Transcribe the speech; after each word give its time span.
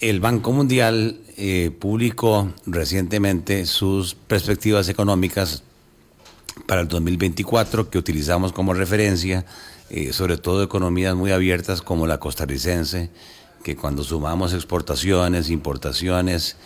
el 0.00 0.20
Banco 0.20 0.52
Mundial 0.52 1.20
eh, 1.36 1.72
publicó 1.76 2.52
recientemente 2.66 3.66
sus 3.66 4.14
perspectivas 4.14 4.88
económicas 4.88 5.64
para 6.66 6.82
el 6.82 6.88
2024 6.88 7.90
que 7.90 7.98
utilizamos 7.98 8.52
como 8.52 8.74
referencia, 8.74 9.44
eh, 9.90 10.12
sobre 10.12 10.36
todo 10.36 10.62
economías 10.62 11.16
muy 11.16 11.32
abiertas 11.32 11.82
como 11.82 12.06
la 12.06 12.18
costarricense, 12.20 13.10
que 13.64 13.76
cuando 13.76 14.04
sumamos 14.04 14.52
exportaciones, 14.52 15.50
importaciones, 15.50 16.56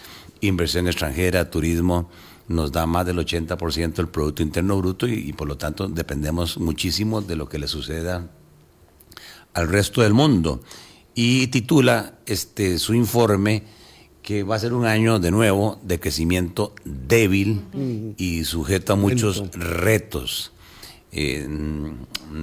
inversión 0.40 0.86
extranjera, 0.86 1.50
turismo, 1.50 2.10
nos 2.48 2.70
da 2.70 2.84
más 2.86 3.06
del 3.06 3.18
80% 3.18 3.94
del 3.94 4.08
Producto 4.08 4.42
Interno 4.42 4.76
Bruto 4.76 5.06
y, 5.06 5.14
y, 5.14 5.32
por 5.32 5.48
lo 5.48 5.56
tanto 5.56 5.88
dependemos 5.88 6.58
muchísimo 6.58 7.22
de 7.22 7.36
lo 7.36 7.48
que 7.48 7.58
le 7.58 7.68
suceda 7.68 8.28
al 9.54 9.68
resto 9.68 10.02
del 10.02 10.12
mundo. 10.12 10.60
Y 11.14 11.48
titula 11.48 12.14
este, 12.26 12.78
su 12.78 12.94
informe 12.94 13.64
que 14.22 14.44
va 14.44 14.56
a 14.56 14.58
ser 14.58 14.72
un 14.72 14.86
año 14.86 15.18
de 15.18 15.30
nuevo 15.30 15.80
de 15.82 15.98
crecimiento 15.98 16.74
débil 16.84 17.62
y 18.16 18.44
sujeto 18.44 18.92
a 18.92 18.96
muchos 18.96 19.50
retos. 19.52 20.52
Eh, 21.10 21.46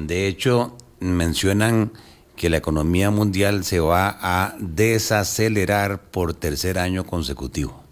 de 0.07 0.27
hecho, 0.27 0.75
mencionan 0.99 1.91
que 2.35 2.49
la 2.49 2.57
economía 2.57 3.11
mundial 3.11 3.63
se 3.63 3.79
va 3.79 4.17
a 4.21 4.55
desacelerar 4.59 6.09
por 6.11 6.33
tercer 6.33 6.79
año 6.79 7.05
consecutivo. 7.05 7.83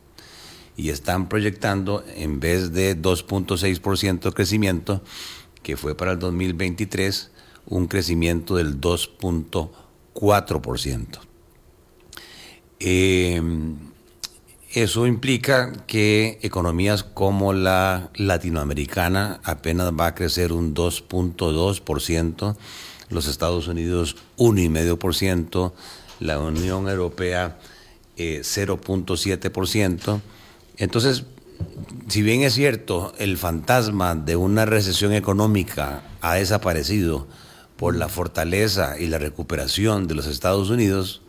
Y 0.76 0.90
están 0.90 1.28
proyectando, 1.28 2.04
en 2.16 2.40
vez 2.40 2.72
de 2.72 2.96
2.6% 2.96 4.20
de 4.20 4.32
crecimiento, 4.32 5.02
que 5.64 5.76
fue 5.76 5.96
para 5.96 6.12
el 6.12 6.20
2023, 6.20 7.32
un 7.66 7.88
crecimiento 7.88 8.56
del 8.56 8.80
2.4%. 10.20 11.20
Eh, 12.80 13.42
eso 14.74 15.08
implica 15.08 15.72
que 15.88 16.40
economías 16.42 17.04
como 17.04 17.54
la 17.54 18.10
latinoamericana 18.16 19.40
apenas 19.44 19.92
va 19.92 20.08
a 20.08 20.16
crecer 20.16 20.52
un 20.52 20.76
2.2%, 20.76 22.58
los 23.10 23.28
Estados 23.28 23.68
Unidos 23.68 24.18
1,5%, 24.38 25.72
la 26.20 26.40
Unión 26.40 26.90
Europea 26.90 27.58
0.7%. 28.18 30.22
Entonces, 30.78 31.24
si 32.08 32.22
bien 32.22 32.44
es 32.44 32.54
cierto, 32.54 33.14
el 33.18 33.38
fantasma 33.38 34.16
de 34.16 34.36
una 34.36 34.66
recesión 34.66 35.14
económica 35.14 36.04
ha 36.22 36.36
desaparecido 36.36 37.28
por 37.78 37.96
la 37.96 38.10
fortaleza 38.10 39.00
y 39.00 39.08
la 39.08 39.20
recuperación 39.20 40.08
de 40.08 40.16
los 40.16 40.28
Estados 40.28 40.70
Unidos, 40.70 41.22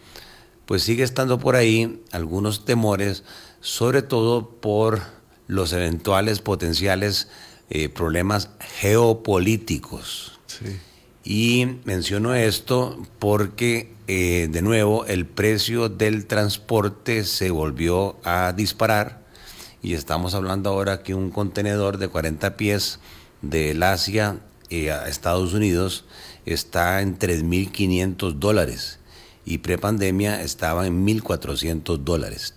pues 0.66 0.82
sigue 0.82 1.02
estando 1.02 1.38
por 1.38 1.56
ahí 1.56 2.02
algunos 2.10 2.64
temores, 2.64 3.22
sobre 3.60 4.02
todo 4.02 4.50
por 4.50 5.00
los 5.46 5.72
eventuales 5.72 6.40
potenciales 6.40 7.28
eh, 7.70 7.88
problemas 7.88 8.50
geopolíticos. 8.80 10.38
Y 11.24 11.66
menciono 11.84 12.34
esto 12.34 13.06
porque, 13.18 13.92
eh, 14.06 14.48
de 14.50 14.62
nuevo, 14.62 15.04
el 15.04 15.26
precio 15.26 15.88
del 15.88 16.26
transporte 16.26 17.24
se 17.24 17.50
volvió 17.50 18.16
a 18.24 18.52
disparar 18.54 19.22
y 19.82 19.94
estamos 19.94 20.34
hablando 20.34 20.70
ahora 20.70 21.02
que 21.02 21.14
un 21.14 21.30
contenedor 21.30 21.98
de 21.98 22.08
40 22.08 22.56
pies 22.56 22.98
del 23.42 23.82
Asia 23.82 24.38
eh, 24.70 24.90
a 24.90 25.08
Estados 25.08 25.52
Unidos 25.54 26.04
está 26.52 27.02
en 27.02 27.18
3.500 27.18 28.34
dólares 28.34 28.98
y 29.44 29.58
prepandemia 29.58 30.42
estaba 30.42 30.86
en 30.86 31.06
1.400 31.06 31.98
dólares. 31.98 32.54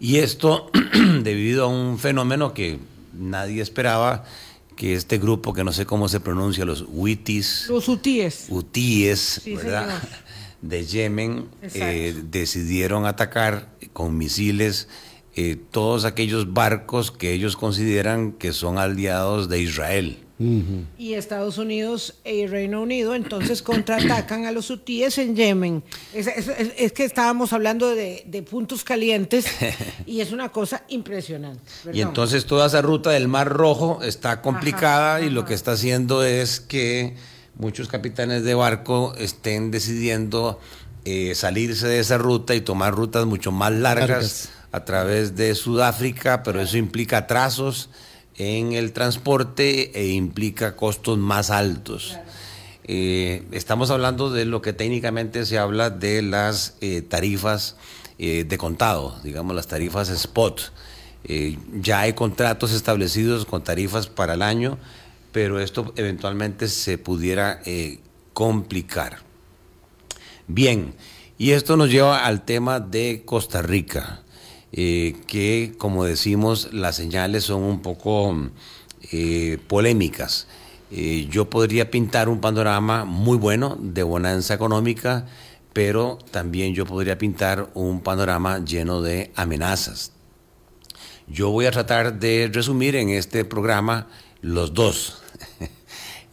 Y 0.00 0.16
esto 0.16 0.70
debido 1.22 1.64
a 1.64 1.68
un 1.68 1.98
fenómeno 1.98 2.54
que 2.54 2.78
nadie 3.12 3.62
esperaba, 3.62 4.24
que 4.76 4.94
este 4.94 5.18
grupo, 5.18 5.52
que 5.52 5.64
no 5.64 5.72
sé 5.72 5.86
cómo 5.86 6.08
se 6.08 6.20
pronuncia, 6.20 6.64
los 6.64 6.84
huitis. 6.88 7.66
Los 7.68 7.88
hutíes. 7.88 8.46
Hutíes, 8.48 9.42
¿verdad? 9.46 10.02
De 10.62 10.86
Yemen, 10.86 11.46
eh, 11.62 12.14
decidieron 12.30 13.04
atacar 13.04 13.68
con 13.92 14.16
misiles 14.16 14.88
eh, 15.36 15.58
todos 15.70 16.04
aquellos 16.06 16.54
barcos 16.54 17.10
que 17.10 17.32
ellos 17.32 17.56
consideran 17.56 18.32
que 18.32 18.52
son 18.52 18.78
aliados 18.78 19.50
de 19.50 19.60
Israel. 19.60 20.23
Y 20.38 21.14
Estados 21.14 21.58
Unidos 21.58 22.14
y 22.24 22.46
Reino 22.46 22.82
Unido 22.82 23.14
entonces 23.14 23.62
contraatacan 23.62 24.46
a 24.46 24.52
los 24.52 24.68
hutíes 24.70 25.18
en 25.18 25.36
Yemen. 25.36 25.82
Es, 26.12 26.92
que 26.92 27.04
estábamos 27.04 27.52
hablando 27.52 27.94
de, 27.94 28.46
puntos 28.50 28.82
calientes 28.82 29.46
y 30.06 30.20
es 30.20 30.32
una 30.32 30.50
cosa 30.50 30.82
impresionante. 30.88 31.62
Y 31.92 32.00
entonces 32.00 32.46
toda 32.46 32.66
esa 32.66 32.82
ruta 32.82 33.10
del 33.10 33.28
Mar 33.28 33.48
Rojo 33.48 34.00
está 34.02 34.42
complicada 34.42 35.20
y 35.20 35.30
lo 35.30 35.44
que 35.44 35.54
está 35.54 35.72
haciendo 35.72 36.24
es 36.24 36.60
que 36.60 37.14
muchos 37.56 37.88
capitanes 37.88 38.42
de 38.42 38.54
barco 38.54 39.14
estén 39.16 39.70
decidiendo 39.70 40.58
eh, 41.04 41.34
salirse 41.34 41.86
de 41.86 42.00
esa 42.00 42.18
ruta 42.18 42.54
y 42.54 42.60
tomar 42.60 42.94
rutas 42.94 43.24
mucho 43.26 43.52
más 43.52 43.72
largas, 43.72 44.50
a 44.72 44.84
través 44.84 45.36
de 45.36 45.54
Sudáfrica, 45.54 46.42
pero 46.42 46.60
eso 46.60 46.76
implica 46.76 47.28
trazos 47.28 47.90
en 48.36 48.72
el 48.72 48.92
transporte 48.92 49.98
e 49.98 50.08
implica 50.08 50.76
costos 50.76 51.18
más 51.18 51.50
altos. 51.50 52.16
Eh, 52.84 53.44
estamos 53.52 53.90
hablando 53.90 54.30
de 54.30 54.44
lo 54.44 54.60
que 54.60 54.72
técnicamente 54.72 55.46
se 55.46 55.58
habla 55.58 55.90
de 55.90 56.20
las 56.20 56.76
eh, 56.80 57.00
tarifas 57.02 57.76
eh, 58.18 58.44
de 58.44 58.58
contado, 58.58 59.18
digamos 59.22 59.56
las 59.56 59.66
tarifas 59.66 60.10
spot. 60.10 60.72
ya 61.80 62.00
hay 62.00 62.12
contratos 62.12 62.72
establecidos 62.72 63.46
con 63.46 63.64
tarifas 63.64 64.08
para 64.08 64.34
el 64.34 64.42
año, 64.42 64.78
pero 65.32 65.58
esto 65.58 65.94
eventualmente 65.96 66.68
se 66.68 66.98
pudiera 66.98 67.62
complicar. 68.34 69.20
Bien, 70.46 70.94
y 71.38 71.52
esto 71.52 71.78
nos 71.78 71.88
lleva 71.88 72.26
al 72.26 72.44
tema 72.44 72.78
de 72.78 73.22
Costa 73.24 73.62
Rica. 73.62 74.23
Eh, 74.76 75.14
que, 75.28 75.74
como 75.78 76.04
decimos, 76.04 76.70
las 76.72 76.96
señales 76.96 77.44
son 77.44 77.62
un 77.62 77.80
poco 77.80 78.34
eh, 79.12 79.58
polémicas. 79.68 80.48
Eh, 80.90 81.28
yo 81.30 81.48
podría 81.48 81.92
pintar 81.92 82.28
un 82.28 82.40
panorama 82.40 83.04
muy 83.04 83.38
bueno 83.38 83.78
de 83.80 84.02
bonanza 84.02 84.52
económica, 84.52 85.26
pero 85.72 86.18
también 86.32 86.74
yo 86.74 86.86
podría 86.86 87.16
pintar 87.18 87.70
un 87.74 88.00
panorama 88.00 88.64
lleno 88.64 89.00
de 89.00 89.30
amenazas. 89.36 90.10
Yo 91.28 91.50
voy 91.50 91.66
a 91.66 91.70
tratar 91.70 92.18
de 92.18 92.50
resumir 92.52 92.96
en 92.96 93.10
este 93.10 93.44
programa 93.44 94.08
los 94.40 94.74
dos. 94.74 95.23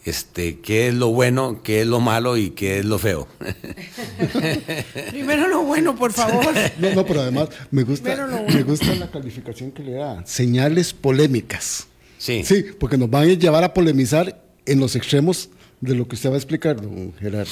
Este, 0.06 0.59
qué 0.59 0.88
es 0.88 0.94
lo 0.94 1.09
bueno, 1.09 1.62
qué 1.63 1.81
es 1.81 1.88
lo 1.88 2.00
malo 2.00 2.38
y 2.38 2.51
qué 2.51 2.79
es 2.79 2.85
lo 2.85 2.97
feo. 2.97 3.28
Primero 5.12 5.47
lo 5.47 5.63
bueno, 5.63 5.95
por 5.95 6.12
favor. 6.12 6.53
No, 6.78 6.94
no, 6.95 7.06
pero 7.06 7.22
además 7.22 7.50
me 7.69 7.84
gusta, 7.84 8.28
me 8.47 8.63
gusta 8.63 8.95
la 8.95 9.11
calificación 9.11 9.72
que 9.72 9.84
le 9.84 9.94
da. 9.94 10.25
Señales 10.25 10.94
polémicas. 10.94 11.88
Sí. 12.17 12.44
Sí, 12.44 12.66
porque 12.79 12.97
nos 12.97 13.09
van 13.09 13.23
a 13.23 13.34
llevar 13.34 13.63
a 13.63 13.73
polemizar 13.73 14.44
en 14.66 14.79
los 14.79 14.95
extremos 14.95 15.50
de 15.79 15.95
lo 15.95 16.07
que 16.07 16.16
usted 16.16 16.29
va 16.29 16.35
a 16.35 16.38
explicar, 16.38 16.81
don 16.81 17.13
Gerardo. 17.19 17.51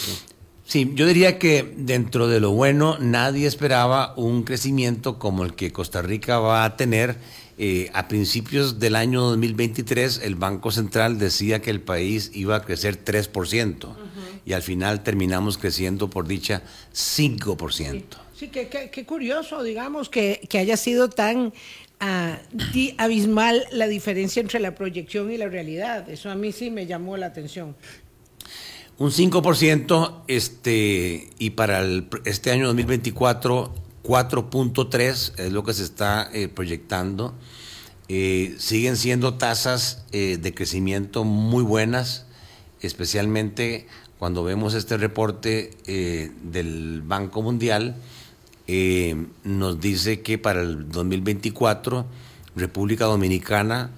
Sí, 0.65 0.91
yo 0.93 1.07
diría 1.07 1.39
que 1.39 1.73
dentro 1.77 2.27
de 2.27 2.39
lo 2.39 2.51
bueno 2.51 2.97
nadie 2.99 3.47
esperaba 3.47 4.13
un 4.15 4.43
crecimiento 4.43 5.17
como 5.17 5.43
el 5.43 5.55
que 5.55 5.71
Costa 5.71 6.03
Rica 6.03 6.37
va 6.37 6.63
a 6.63 6.77
tener 6.77 7.17
eh, 7.61 7.91
a 7.93 8.07
principios 8.07 8.79
del 8.79 8.95
año 8.95 9.19
2023 9.19 10.21
el 10.23 10.35
Banco 10.35 10.71
Central 10.71 11.19
decía 11.19 11.61
que 11.61 11.69
el 11.69 11.81
país 11.81 12.31
iba 12.33 12.55
a 12.55 12.63
crecer 12.63 13.03
3% 13.03 13.95
y 14.45 14.53
al 14.53 14.61
final 14.61 15.03
terminamos 15.03 15.57
creciendo 15.57 16.09
por 16.09 16.25
dicha 16.25 16.61
5%. 16.93 18.03
Sí, 18.33 18.47
qué 18.47 19.05
curioso, 19.05 19.61
digamos, 19.61 20.07
que, 20.07 20.47
haya 20.57 20.77
sido 20.77 21.09
tan 21.09 21.51
ah, 21.99 22.39
abismal 22.97 23.65
la 23.73 23.89
diferencia 23.89 24.39
entre 24.39 24.61
la 24.61 24.73
proyección 24.73 25.29
y 25.29 25.37
la 25.37 25.49
realidad. 25.49 26.09
Eso 26.09 26.29
a 26.29 26.35
mí 26.35 26.53
sí 26.53 26.71
me 26.71 26.85
llamó 26.85 27.17
la 27.17 27.25
atención. 27.25 27.75
Un 28.99 29.11
5% 29.11 30.21
este, 30.27 31.27
y 31.37 31.49
para 31.49 31.85
este 32.23 32.51
año 32.51 32.67
2024 32.67 33.88
4.3 34.09 35.33
es 35.37 35.51
lo 35.53 35.63
que 35.63 35.71
se 35.73 35.83
está 35.83 36.27
eh, 36.33 36.47
proyectando. 36.47 37.35
Eh, 38.07 38.55
siguen 38.57 38.97
siendo 38.97 39.35
tasas 39.35 40.03
eh, 40.11 40.39
de 40.41 40.51
crecimiento 40.51 41.23
muy 41.23 41.63
buenas, 41.63 42.25
especialmente 42.81 43.85
cuando 44.17 44.43
vemos 44.43 44.73
este 44.73 44.97
reporte 44.97 45.77
del 45.85 47.03
Banco 47.05 47.43
Mundial. 47.43 47.95
nos 49.43 49.79
dice 49.79 50.21
que 50.21 50.37
para 50.37 50.61
el 50.61 50.89
2024 50.89 52.05
República 52.55 53.05
Dominicana, 53.05 53.91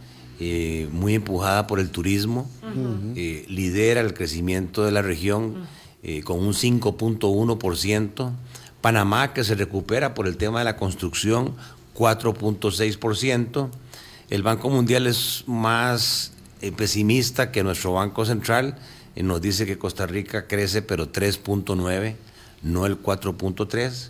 muy 0.91 1.15
empujada 1.15 1.65
por 1.65 1.79
el 1.79 1.89
turismo, 1.89 2.47
lidera 3.15 4.01
el 4.01 4.13
crecimiento 4.13 4.83
de 4.83 4.91
la 4.91 5.01
región 5.01 5.65
con 6.23 6.39
un 6.39 6.53
5.1%. 6.53 8.31
Panamá 8.81 9.33
que 9.33 9.43
se 9.43 9.55
recupera 9.55 10.13
por 10.13 10.27
el 10.27 10.37
tema 10.37 10.59
de 10.59 10.65
la 10.65 10.75
construcción, 10.75 11.55
4.6%. 11.95 13.69
El 14.29 14.43
Banco 14.43 14.69
Mundial 14.69 15.07
es 15.07 15.43
más 15.47 16.33
eh, 16.61 16.71
pesimista 16.71 17.51
que 17.51 17.63
nuestro 17.63 17.93
Banco 17.93 18.25
Central, 18.25 18.77
y 19.15 19.23
nos 19.23 19.41
dice 19.41 19.65
que 19.65 19.77
Costa 19.77 20.07
Rica 20.07 20.47
crece 20.47 20.81
pero 20.81 21.11
3.9, 21.11 22.15
no 22.63 22.85
el 22.85 23.01
4.3. 23.01 24.09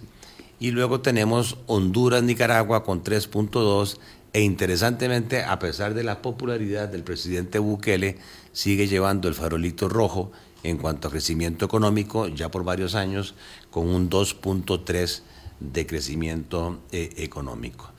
Y 0.59 0.71
luego 0.71 1.01
tenemos 1.01 1.57
Honduras, 1.65 2.21
Nicaragua 2.23 2.83
con 2.83 3.03
3.2 3.03 3.97
e 4.33 4.41
interesantemente, 4.41 5.43
a 5.43 5.59
pesar 5.59 5.93
de 5.93 6.03
la 6.03 6.21
popularidad 6.21 6.87
del 6.87 7.03
presidente 7.03 7.59
Bukele, 7.59 8.17
sigue 8.53 8.87
llevando 8.87 9.27
el 9.27 9.33
farolito 9.33 9.89
rojo 9.89 10.31
en 10.63 10.77
cuanto 10.77 11.07
a 11.07 11.11
crecimiento 11.11 11.65
económico 11.65 12.27
ya 12.27 12.49
por 12.49 12.63
varios 12.63 12.95
años, 12.95 13.33
con 13.71 13.89
un 13.89 14.09
2.3 14.09 15.21
de 15.59 15.87
crecimiento 15.87 16.81
eh, 16.91 17.09
económico. 17.17 17.89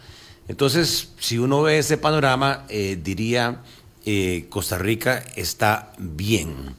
Entonces, 0.47 1.13
si 1.19 1.39
uno 1.39 1.63
ve 1.63 1.79
ese 1.79 1.99
panorama, 1.99 2.65
eh, 2.69 2.99
diría, 3.03 3.63
eh, 4.05 4.47
Costa 4.49 4.79
Rica 4.79 5.25
está 5.35 5.93
bien. 5.99 6.77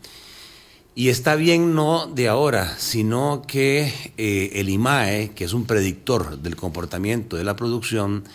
Y 0.96 1.10
está 1.10 1.36
bien 1.36 1.74
no 1.74 2.06
de 2.06 2.28
ahora, 2.28 2.78
sino 2.78 3.42
que 3.48 3.92
el 4.16 4.70
IMAE, 4.70 5.32
que 5.32 5.44
es 5.44 5.54
un 5.54 5.66
predictor 5.66 6.38
del 6.38 6.56
comportamiento 6.56 7.36
de 7.36 7.44
la 7.44 7.56
producción, 7.56 8.26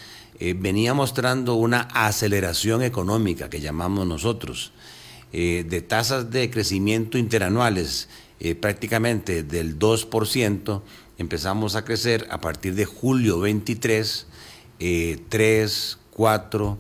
venía 0.40 0.92
mostrando 0.92 1.54
una 1.54 1.82
aceleración 1.82 2.82
económica 2.82 3.48
que 3.48 3.60
llamamos 3.60 4.08
nosotros. 4.08 4.72
Eh, 5.30 5.66
de 5.68 5.82
tasas 5.82 6.30
de 6.30 6.48
crecimiento 6.48 7.18
interanuales 7.18 8.08
eh, 8.40 8.54
prácticamente 8.54 9.42
del 9.42 9.78
2%, 9.78 10.82
empezamos 11.18 11.76
a 11.76 11.84
crecer 11.84 12.26
a 12.30 12.40
partir 12.40 12.74
de 12.74 12.84
julio 12.84 13.40
23, 13.40 14.26
3, 15.28 15.98
4, 16.10 16.78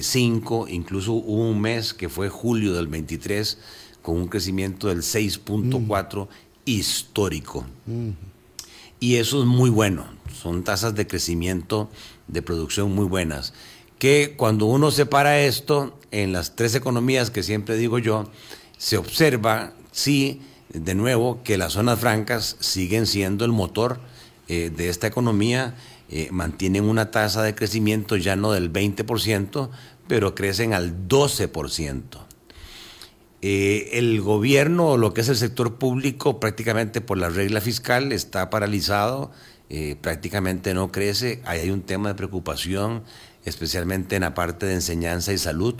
5, 0.00 0.68
incluso 0.68 1.12
hubo 1.12 1.50
un 1.50 1.60
mes 1.60 1.92
que 1.92 2.08
fue 2.08 2.28
julio 2.28 2.72
del 2.74 2.86
23 2.86 3.58
con 4.02 4.16
un 4.16 4.28
crecimiento 4.28 4.88
del 4.88 4.98
6.4 4.98 6.24
mm. 6.24 6.28
histórico. 6.66 7.66
Mm. 7.86 8.10
Y 9.00 9.16
eso 9.16 9.40
es 9.40 9.46
muy 9.46 9.70
bueno, 9.70 10.06
son 10.32 10.62
tasas 10.62 10.94
de 10.94 11.06
crecimiento 11.06 11.90
de 12.28 12.42
producción 12.42 12.94
muy 12.94 13.06
buenas 13.06 13.52
que 13.98 14.34
cuando 14.36 14.66
uno 14.66 14.90
separa 14.90 15.40
esto 15.40 15.98
en 16.10 16.32
las 16.32 16.56
tres 16.56 16.74
economías 16.74 17.30
que 17.30 17.42
siempre 17.42 17.76
digo 17.76 17.98
yo, 17.98 18.28
se 18.76 18.98
observa, 18.98 19.72
sí, 19.90 20.42
de 20.72 20.94
nuevo, 20.94 21.42
que 21.42 21.58
las 21.58 21.74
zonas 21.74 21.98
francas 21.98 22.56
siguen 22.60 23.06
siendo 23.06 23.44
el 23.44 23.52
motor 23.52 24.00
eh, 24.48 24.70
de 24.74 24.88
esta 24.88 25.06
economía, 25.06 25.74
eh, 26.08 26.28
mantienen 26.30 26.84
una 26.84 27.10
tasa 27.10 27.42
de 27.42 27.54
crecimiento 27.54 28.16
ya 28.16 28.36
no 28.36 28.52
del 28.52 28.72
20%, 28.72 29.70
pero 30.06 30.34
crecen 30.34 30.72
al 30.72 31.08
12%. 31.08 32.02
Eh, 33.42 33.90
el 33.92 34.20
gobierno 34.20 34.90
o 34.90 34.96
lo 34.96 35.12
que 35.14 35.20
es 35.20 35.28
el 35.28 35.36
sector 35.36 35.76
público 35.76 36.40
prácticamente 36.40 37.00
por 37.00 37.18
la 37.18 37.28
regla 37.28 37.60
fiscal 37.60 38.12
está 38.12 38.50
paralizado, 38.50 39.30
prácticamente 40.00 40.74
no 40.74 40.92
crece, 40.92 41.42
hay 41.44 41.70
un 41.70 41.82
tema 41.82 42.10
de 42.10 42.14
preocupación 42.14 43.02
especialmente 43.44 44.14
en 44.14 44.22
la 44.22 44.32
parte 44.32 44.64
de 44.64 44.74
enseñanza 44.74 45.32
y 45.32 45.38
salud, 45.38 45.74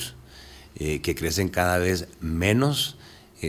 que 0.75 1.15
crecen 1.17 1.49
cada 1.49 1.79
vez 1.79 2.09
menos, 2.21 2.95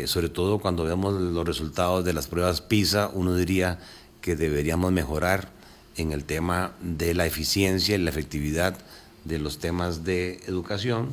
sobre 0.05 0.29
todo 0.29 0.59
cuando 0.59 0.83
vemos 0.83 1.13
los 1.13 1.45
resultados 1.45 2.05
de 2.05 2.13
las 2.13 2.27
pruebas 2.27 2.61
PISA, 2.61 3.09
uno 3.13 3.35
diría 3.35 3.79
que 4.21 4.35
deberíamos 4.35 4.91
mejorar 4.91 5.49
en 5.95 6.11
el 6.11 6.23
tema 6.23 6.73
de 6.81 7.13
la 7.13 7.25
eficiencia 7.25 7.95
y 7.95 7.97
la 7.97 8.09
efectividad 8.09 8.77
de 9.25 9.39
los 9.39 9.59
temas 9.59 10.03
de 10.03 10.39
educación. 10.47 11.09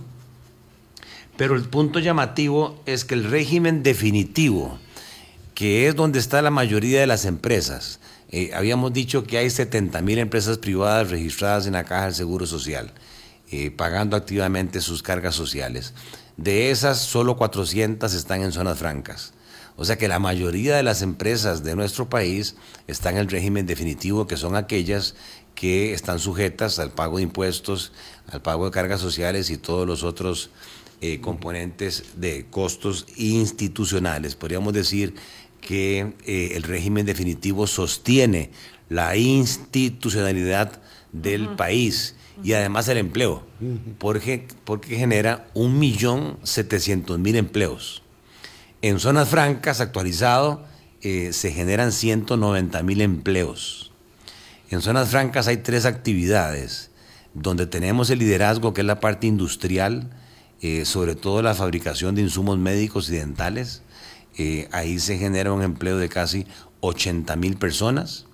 Pero 1.36 1.56
el 1.56 1.62
punto 1.62 1.98
llamativo 1.98 2.81
es 2.86 3.04
que 3.04 3.14
el 3.14 3.25
régimen 3.25 3.82
definitivo, 3.82 4.78
que 5.54 5.88
es 5.88 5.96
donde 5.96 6.19
está 6.19 6.42
la 6.42 6.50
mayoría 6.50 7.00
de 7.00 7.06
las 7.06 7.25
empresas, 7.25 7.98
eh, 8.31 8.50
habíamos 8.54 8.92
dicho 8.92 9.25
que 9.25 9.38
hay 9.38 9.50
70 9.50 10.00
mil 10.02 10.19
empresas 10.19 10.58
privadas 10.58 11.10
registradas 11.10 11.66
en 11.66 11.75
la 11.75 11.84
Caja 11.84 12.06
del 12.06 12.14
Seguro 12.14 12.46
Social, 12.46 12.92
eh, 13.50 13.70
pagando 13.70 14.16
activamente 14.16 14.81
sus 14.81 15.02
cargas 15.02 15.34
sociales. 15.34 15.92
De 16.36 16.70
esas, 16.70 16.98
solo 16.98 17.36
400 17.36 18.12
están 18.12 18.42
en 18.42 18.52
zonas 18.52 18.78
francas. 18.78 19.32
O 19.76 19.84
sea 19.84 19.98
que 19.98 20.08
la 20.08 20.19
mayoría 20.19 20.76
de 20.76 20.82
las 20.82 21.02
empresas 21.02 21.64
de 21.64 21.75
nuestro 21.75 22.08
país 22.08 22.56
están 22.86 23.14
en 23.14 23.20
el 23.20 23.28
régimen 23.28 23.66
definitivo, 23.66 24.26
que 24.26 24.36
son 24.36 24.54
aquellas 24.54 25.14
que 25.54 25.92
están 25.94 26.19
sujetas 26.19 26.78
al 26.78 26.92
pago 26.92 27.16
de 27.16 27.25
impuestos, 27.25 27.92
al 28.28 28.42
pago 28.42 28.66
de 28.66 28.70
cargas 28.70 29.00
sociales 29.00 29.50
y 29.50 29.56
todos 29.56 29.86
los 29.86 30.02
otros 30.02 30.50
eh, 31.00 31.20
componentes 31.20 32.04
de 32.16 32.46
costos 32.50 33.06
institucionales. 33.16 34.36
Podríamos 34.36 34.72
decir 34.72 35.14
que 35.60 36.14
eh, 36.25 36.52
el 36.54 36.62
régimen 36.62 37.06
definitivo 37.06 37.66
sostiene 37.66 38.50
la 38.88 39.16
institucionalidad 39.16 40.81
del 41.12 41.56
país 41.56 42.14
y 42.42 42.52
además 42.54 42.88
el 42.88 42.98
empleo, 42.98 43.44
porque, 43.98 44.48
porque 44.64 44.96
genera 44.96 45.46
1.700.000 45.54 47.36
empleos. 47.36 48.02
En 48.82 48.98
zonas 48.98 49.28
francas, 49.28 49.81
actualizado, 49.81 50.64
eh, 51.00 51.32
se 51.32 51.52
generan 51.52 51.90
190.000 51.90 53.00
empleos. 53.00 53.92
En 54.70 54.81
zonas 54.81 55.10
francas 55.10 55.46
hay 55.46 55.58
tres 55.58 55.84
actividades, 55.84 56.90
donde 57.34 57.66
tenemos 57.66 58.10
el 58.10 58.19
liderazgo, 58.19 58.75
que 58.75 58.81
es 58.81 58.86
la 58.86 59.00
parte 59.00 59.26
industrial, 59.26 60.10
eh, 60.60 60.84
sobre 60.84 61.14
todo 61.14 61.42
la 61.42 61.54
fabricación 61.54 62.14
de 62.14 62.22
insumos 62.22 62.58
médicos 62.58 63.10
y 63.10 63.16
dentales, 63.16 63.82
eh, 64.36 64.69
ahí 64.72 64.98
se 64.98 65.19
genera 65.19 65.52
un 65.52 65.62
empleo 65.62 65.98
de 65.98 66.08
casi 66.08 66.46
80 66.81 67.36
mil 67.36 67.56
personas 67.56 68.26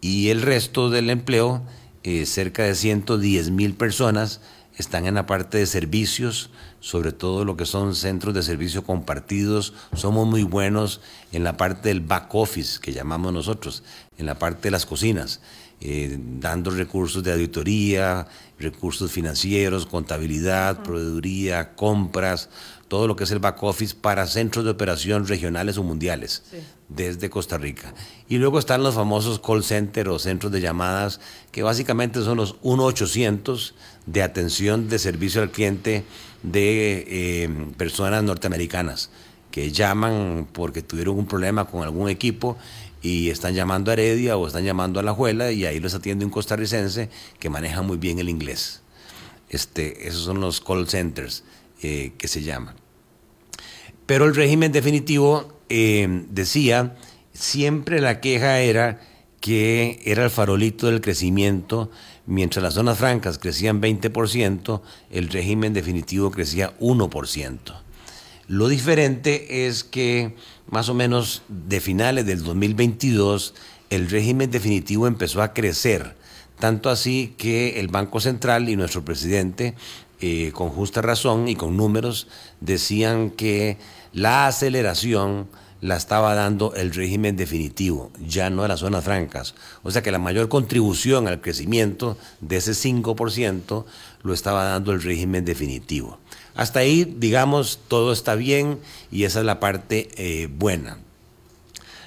y 0.00 0.28
el 0.28 0.42
resto 0.42 0.90
del 0.90 1.10
empleo, 1.10 1.62
eh, 2.02 2.26
cerca 2.26 2.64
de 2.64 2.74
110 2.74 3.50
mil 3.50 3.74
personas, 3.74 4.40
están 4.76 5.06
en 5.06 5.14
la 5.14 5.26
parte 5.26 5.58
de 5.58 5.66
servicios, 5.66 6.50
sobre 6.80 7.12
todo 7.12 7.44
lo 7.44 7.56
que 7.56 7.66
son 7.66 7.94
centros 7.94 8.34
de 8.34 8.42
servicio 8.42 8.82
compartidos. 8.82 9.74
Somos 9.94 10.26
muy 10.26 10.42
buenos 10.42 11.00
en 11.32 11.44
la 11.44 11.56
parte 11.56 11.90
del 11.90 12.00
back 12.00 12.34
office, 12.34 12.80
que 12.80 12.92
llamamos 12.92 13.32
nosotros, 13.32 13.82
en 14.16 14.26
la 14.26 14.38
parte 14.38 14.62
de 14.62 14.70
las 14.70 14.86
cocinas, 14.86 15.40
eh, 15.80 16.18
dando 16.18 16.70
recursos 16.70 17.22
de 17.22 17.32
auditoría, 17.32 18.26
recursos 18.58 19.10
financieros, 19.12 19.86
contabilidad, 19.86 20.82
proveeduría, 20.82 21.74
compras, 21.74 22.48
todo 22.88 23.06
lo 23.06 23.16
que 23.16 23.24
es 23.24 23.30
el 23.30 23.38
back 23.38 23.62
office 23.62 23.94
para 23.94 24.26
centros 24.26 24.64
de 24.64 24.70
operación 24.70 25.26
regionales 25.26 25.76
o 25.76 25.82
mundiales 25.82 26.42
desde 26.90 27.30
Costa 27.30 27.56
Rica. 27.56 27.94
Y 28.28 28.36
luego 28.36 28.58
están 28.58 28.82
los 28.82 28.94
famosos 28.94 29.38
call 29.38 29.64
centers 29.64 30.10
o 30.10 30.18
centros 30.18 30.52
de 30.52 30.60
llamadas, 30.60 31.20
que 31.52 31.62
básicamente 31.62 32.20
son 32.22 32.36
los 32.36 32.60
1-800 32.60 33.72
de 34.06 34.22
atención 34.22 34.88
de 34.88 34.98
servicio 34.98 35.40
al 35.40 35.50
cliente 35.50 36.04
de 36.42 37.04
eh, 37.08 37.48
personas 37.76 38.22
norteamericanas 38.22 39.10
que 39.50 39.72
llaman 39.72 40.48
porque 40.52 40.82
tuvieron 40.82 41.18
un 41.18 41.26
problema 41.26 41.64
con 41.64 41.82
algún 41.82 42.08
equipo 42.08 42.56
y 43.02 43.30
están 43.30 43.54
llamando 43.54 43.90
a 43.90 43.94
Heredia 43.94 44.36
o 44.36 44.46
están 44.46 44.64
llamando 44.64 45.00
a 45.00 45.02
La 45.02 45.12
Juela 45.12 45.50
y 45.52 45.66
ahí 45.66 45.80
los 45.80 45.94
atiende 45.94 46.24
un 46.24 46.30
costarricense 46.30 47.08
que 47.38 47.50
maneja 47.50 47.82
muy 47.82 47.96
bien 47.96 48.18
el 48.18 48.28
inglés. 48.28 48.82
Este, 49.48 50.06
esos 50.06 50.22
son 50.22 50.40
los 50.40 50.60
call 50.60 50.88
centers 50.88 51.42
eh, 51.82 52.12
que 52.18 52.28
se 52.28 52.42
llaman. 52.42 52.76
Pero 54.06 54.26
el 54.26 54.34
régimen 54.34 54.70
definitivo 54.70 55.59
eh, 55.70 56.24
decía, 56.28 56.96
siempre 57.32 58.00
la 58.00 58.20
queja 58.20 58.60
era 58.60 59.00
que 59.40 60.00
era 60.04 60.24
el 60.24 60.30
farolito 60.30 60.86
del 60.86 61.00
crecimiento, 61.00 61.90
mientras 62.26 62.62
las 62.62 62.74
zonas 62.74 62.98
francas 62.98 63.38
crecían 63.38 63.80
20%, 63.80 64.82
el 65.10 65.28
régimen 65.30 65.72
definitivo 65.72 66.30
crecía 66.30 66.76
1%. 66.78 67.58
Lo 68.48 68.68
diferente 68.68 69.66
es 69.66 69.84
que 69.84 70.34
más 70.68 70.88
o 70.88 70.94
menos 70.94 71.42
de 71.48 71.80
finales 71.80 72.26
del 72.26 72.42
2022 72.42 73.54
el 73.90 74.10
régimen 74.10 74.50
definitivo 74.50 75.06
empezó 75.06 75.40
a 75.42 75.52
crecer, 75.52 76.16
tanto 76.58 76.90
así 76.90 77.34
que 77.38 77.80
el 77.80 77.88
Banco 77.88 78.20
Central 78.20 78.68
y 78.68 78.76
nuestro 78.76 79.04
presidente, 79.04 79.74
eh, 80.20 80.50
con 80.52 80.68
justa 80.68 81.00
razón 81.00 81.48
y 81.48 81.56
con 81.56 81.76
números, 81.76 82.28
decían 82.60 83.30
que 83.30 83.78
la 84.12 84.46
aceleración 84.46 85.48
la 85.80 85.96
estaba 85.96 86.34
dando 86.34 86.74
el 86.74 86.92
régimen 86.92 87.36
definitivo, 87.36 88.10
ya 88.26 88.50
no 88.50 88.66
las 88.68 88.80
zonas 88.80 89.04
francas. 89.04 89.54
O 89.82 89.90
sea 89.90 90.02
que 90.02 90.10
la 90.10 90.18
mayor 90.18 90.48
contribución 90.48 91.26
al 91.26 91.40
crecimiento 91.40 92.18
de 92.40 92.56
ese 92.58 92.72
5% 92.72 93.84
lo 94.22 94.34
estaba 94.34 94.64
dando 94.64 94.92
el 94.92 95.02
régimen 95.02 95.44
definitivo. 95.44 96.18
Hasta 96.54 96.80
ahí, 96.80 97.04
digamos, 97.18 97.80
todo 97.88 98.12
está 98.12 98.34
bien 98.34 98.78
y 99.10 99.24
esa 99.24 99.40
es 99.40 99.46
la 99.46 99.60
parte 99.60 100.08
eh, 100.16 100.48
buena. 100.48 100.98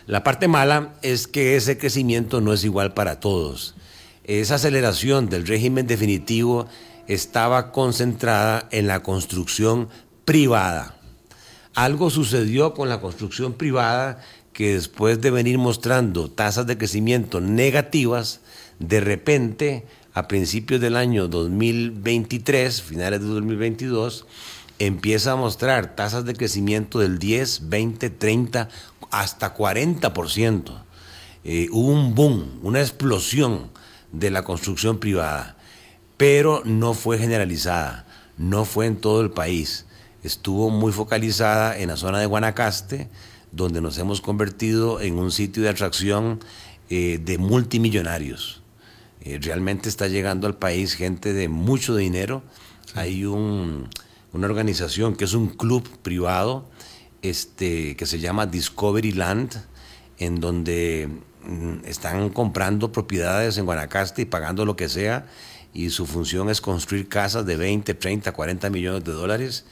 La 0.05 0.23
parte 0.23 0.47
mala 0.47 0.93
es 1.01 1.27
que 1.27 1.55
ese 1.55 1.77
crecimiento 1.77 2.41
no 2.41 2.53
es 2.53 2.63
igual 2.63 2.93
para 2.93 3.19
todos. 3.19 3.73
Esa 4.25 4.55
aceleración 4.55 5.29
del 5.29 5.47
régimen 5.47 5.87
definitivo 5.87 6.67
estaba 7.07 7.71
concentrada 7.71 8.67
en 8.71 8.87
la 8.87 9.01
construcción 9.01 9.89
privada. 10.25 10.95
Algo 11.75 12.11
sucedió 12.11 12.73
con 12.73 12.87
la 12.87 13.01
construcción 13.01 13.53
privada 13.53 14.21
que 14.53 14.75
después 14.75 15.19
de 15.21 15.31
venir 15.31 15.57
mostrando 15.57 16.29
tasas 16.29 16.67
de 16.67 16.77
crecimiento 16.77 17.41
negativas, 17.41 18.41
de 18.77 18.99
repente, 18.99 19.85
a 20.13 20.27
principios 20.27 20.79
del 20.79 20.95
año 20.95 21.27
2023, 21.27 22.81
finales 22.83 23.21
de 23.21 23.25
2022, 23.25 24.27
empieza 24.77 25.31
a 25.31 25.35
mostrar 25.35 25.95
tasas 25.95 26.25
de 26.25 26.35
crecimiento 26.35 26.99
del 26.99 27.17
10, 27.17 27.69
20, 27.69 28.09
30, 28.11 28.69
hasta 29.09 29.55
40%. 29.55 30.83
Eh, 31.43 31.67
hubo 31.71 31.91
un 31.91 32.13
boom, 32.13 32.59
una 32.61 32.81
explosión 32.81 33.71
de 34.11 34.29
la 34.29 34.43
construcción 34.43 34.99
privada, 34.99 35.57
pero 36.17 36.61
no 36.65 36.93
fue 36.93 37.17
generalizada, 37.17 38.05
no 38.37 38.63
fue 38.63 38.85
en 38.85 38.97
todo 38.97 39.21
el 39.21 39.31
país. 39.31 39.87
Estuvo 40.23 40.69
muy 40.69 40.93
focalizada 40.93 41.77
en 41.77 41.89
la 41.89 41.97
zona 41.97 42.19
de 42.19 42.25
Guanacaste, 42.25 43.09
donde 43.51 43.81
nos 43.81 43.97
hemos 43.97 44.21
convertido 44.21 45.01
en 45.01 45.19
un 45.19 45.31
sitio 45.31 45.63
de 45.63 45.69
atracción 45.69 46.39
eh, 46.89 47.19
de 47.21 47.37
multimillonarios. 47.37 48.61
Eh, 49.21 49.37
realmente 49.41 49.89
está 49.89 50.07
llegando 50.07 50.47
al 50.47 50.55
país 50.55 50.93
gente 50.93 51.33
de 51.33 51.49
mucho 51.49 51.97
dinero. 51.97 52.41
Hay 52.95 53.25
una 53.25 53.87
organización 54.33 55.15
que 55.15 55.25
es 55.25 55.33
un 55.33 55.49
club 55.49 55.87
privado 56.01 56.69
este, 57.21 57.97
que 57.97 58.05
se 58.05 58.19
llama 58.19 58.45
Discovery 58.45 59.11
Land, 59.11 59.61
en 60.19 60.39
donde 60.39 61.09
mm, 61.45 61.85
están 61.85 62.29
comprando 62.29 62.93
propiedades 62.93 63.57
en 63.57 63.65
Guanacaste 63.65 64.21
y 64.21 64.25
pagando 64.25 64.63
lo 64.65 64.77
que 64.77 64.87
sea, 64.87 65.27
y 65.73 65.89
su 65.89 66.05
función 66.05 66.49
es 66.49 66.61
construir 66.61 67.09
casas 67.09 67.45
de 67.45 67.57
20, 67.57 67.93
30, 67.93 68.31
40 68.31 68.69
millones 68.69 69.03
de 69.03 69.11
dólares 69.11 69.65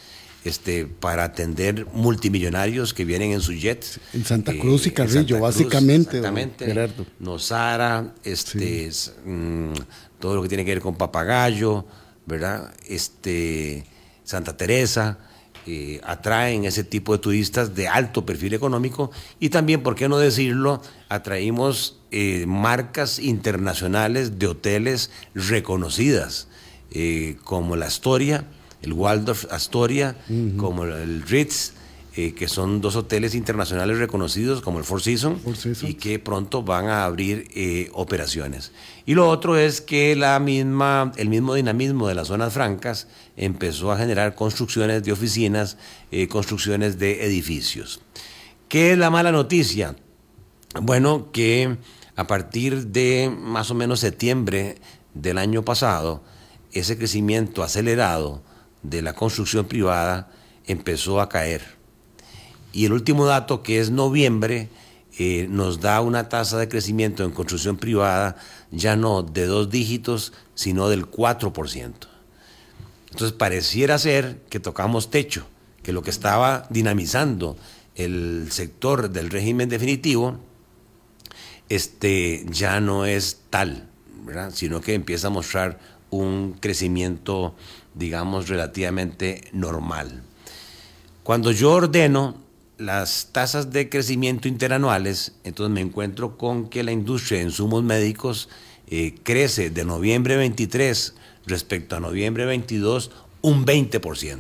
este, 0.44 0.86
para 0.86 1.24
atender 1.24 1.86
multimillonarios 1.94 2.94
que 2.94 3.06
vienen 3.06 3.32
en 3.32 3.42
su 3.42 3.54
jet. 3.54 3.86
En 4.14 4.26
Santa 4.26 4.54
Cruz 4.58 4.86
y 4.88 4.90
eh, 4.90 4.94
Carrillo, 4.94 5.40
básicamente. 5.40 6.18
Exactamente. 6.18 6.66
Gerardo. 6.66 7.06
Nosara, 7.20 8.14
este, 8.24 8.90
mm, 9.26 9.74
todo 10.20 10.36
lo 10.36 10.42
que 10.42 10.50
tiene 10.50 10.66
que 10.66 10.72
ver 10.72 10.82
con 10.82 10.96
Papagayo, 10.96 11.86
¿verdad? 12.26 12.74
Este, 12.88 13.86
Santa 14.24 14.58
Teresa. 14.58 15.20
Eh, 15.68 16.02
atraen 16.04 16.66
ese 16.66 16.84
tipo 16.84 17.14
de 17.14 17.20
turistas 17.20 17.76
de 17.76 17.88
alto 17.88 18.26
perfil 18.26 18.56
económico 18.56 19.12
y 19.40 19.50
también, 19.50 19.84
¿por 19.84 19.94
qué 19.94 20.10
no 20.10 20.18
decirlo? 20.18 20.82
Atraímos 21.08 22.00
eh, 22.10 22.46
marcas 22.48 23.20
internacionales 23.20 24.40
de 24.40 24.48
hoteles 24.48 25.12
reconocidas, 25.36 26.48
como 27.44 27.76
la 27.76 27.86
Astoria, 27.86 28.48
el 28.82 28.94
Waldorf 28.94 29.46
Astoria, 29.52 30.16
como 30.58 30.86
el 30.86 31.22
Ritz, 31.24 31.74
eh, 32.14 32.34
que 32.34 32.50
son 32.50 32.82
dos 32.82 32.98
hoteles 32.98 33.36
internacionales 33.36 33.98
reconocidos 33.98 34.60
como 34.60 34.80
el 34.80 34.84
Four 34.84 35.02
Seasons 35.02 35.42
y 35.82 35.94
que 35.94 36.20
pronto 36.20 36.62
van 36.62 36.88
a 36.88 37.06
abrir 37.06 37.48
eh, 37.56 37.90
operaciones. 37.94 38.74
Y 39.06 39.14
lo 39.14 39.30
otro 39.30 39.56
es 39.58 39.80
que 39.80 40.14
la 40.18 40.38
misma, 40.42 41.14
el 41.16 41.30
mismo 41.30 41.54
dinamismo 41.54 42.10
de 42.10 42.16
las 42.16 42.28
zonas 42.28 42.52
francas 42.52 43.08
empezó 43.38 43.94
a 43.94 43.98
generar 43.98 44.36
construcciones 44.36 45.04
de 45.04 45.14
oficinas, 45.14 45.78
eh, 46.12 46.28
construcciones 46.28 47.00
de 47.00 47.26
edificios. 47.26 48.02
¿Qué 48.68 48.92
es 48.92 48.98
la 48.98 49.10
mala 49.10 49.32
noticia? 49.32 49.96
Bueno, 50.82 51.32
que 51.32 51.78
a 52.18 52.28
partir 52.28 52.88
de 52.88 53.34
más 53.34 53.72
o 53.72 53.74
menos 53.74 54.02
septiembre 54.02 54.76
del 55.14 55.38
año 55.38 55.64
pasado, 55.64 56.22
ese 56.74 56.98
crecimiento 56.98 57.64
acelerado 57.64 58.44
de 58.84 59.02
la 59.02 59.14
construcción 59.14 59.66
privada 59.66 60.32
empezó 60.66 61.22
a 61.22 61.30
caer. 61.30 61.62
Y 62.74 62.86
el 62.86 62.94
último 62.94 63.26
dato, 63.26 63.64
que 63.64 63.80
es 63.80 63.92
noviembre, 63.92 64.70
eh, 65.18 65.48
nos 65.50 65.82
da 65.82 66.00
una 66.02 66.30
tasa 66.30 66.58
de 66.58 66.70
crecimiento 66.70 67.24
en 67.24 67.32
construcción 67.32 67.78
privada 67.78 68.38
ya 68.72 68.96
no 68.96 69.24
de 69.24 69.46
dos 69.46 69.70
dígitos, 69.70 70.32
sino 70.56 70.88
del 70.88 71.06
4%. 71.06 71.94
Entonces 73.10 73.34
pareciera 73.34 73.98
ser 73.98 74.42
que 74.50 74.62
tocamos 74.62 75.10
techo, 75.10 75.46
que 75.84 75.92
lo 75.92 76.02
que 76.02 76.12
estaba 76.12 76.66
dinamizando 76.70 77.58
el 77.96 78.48
sector 78.52 79.10
del 79.10 79.30
régimen 79.30 79.68
definitivo 79.68 80.40
este, 81.68 82.46
ya 82.50 82.80
no 82.80 83.06
es 83.06 83.42
tal, 83.50 83.90
sino 84.54 84.82
que 84.82 84.94
empieza 84.94 85.28
a 85.28 85.32
mostrar 85.32 85.80
un 86.10 86.54
crecimiento 86.60 87.56
digamos, 87.94 88.48
relativamente 88.48 89.50
normal. 89.54 90.24
Cuando 91.24 91.52
yo 91.52 91.72
ordeno 91.72 92.36
las 92.78 93.30
tasas 93.32 93.72
de 93.72 93.90
crecimiento 93.90 94.48
interanuales, 94.48 95.34
entonces 95.44 95.74
me 95.74 95.82
encuentro 95.82 96.38
con 96.38 96.68
que 96.70 96.84
la 96.84 96.92
industria 96.92 97.40
de 97.40 97.46
insumos 97.46 97.84
médicos 97.84 98.50
eh, 98.88 99.16
crece 99.24 99.70
de 99.70 99.86
noviembre 99.86 100.36
23 100.36 101.14
respecto 101.46 101.96
a 101.96 102.00
noviembre 102.00 102.46
22 102.46 103.12
un 103.42 103.66
20%. 103.66 104.40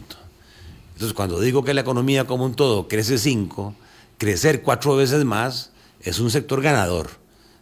Entonces, 0.94 1.14
cuando 1.14 1.40
digo 1.40 1.64
que 1.64 1.74
la 1.74 1.82
economía 1.82 2.26
como 2.26 2.46
un 2.46 2.56
todo 2.56 2.88
crece 2.88 3.18
5, 3.18 3.76
crecer 4.18 4.62
cuatro 4.62 4.96
veces 4.96 5.24
más 5.24 5.72
es 6.02 6.20
un 6.20 6.32
sector 6.32 6.62
ganador, 6.62 7.10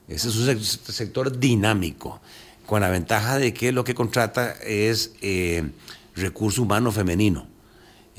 ese 0.07 0.29
es 0.29 0.35
un 0.35 0.63
sector 0.63 1.39
dinámico 1.39 2.19
con 2.69 2.81
la 2.81 2.89
ventaja 2.91 3.39
de 3.39 3.51
que 3.51 3.71
lo 3.71 3.83
que 3.83 3.95
contrata 3.95 4.51
es 4.63 5.13
eh, 5.21 5.71
recurso 6.15 6.61
humano 6.61 6.91
femenino. 6.91 7.47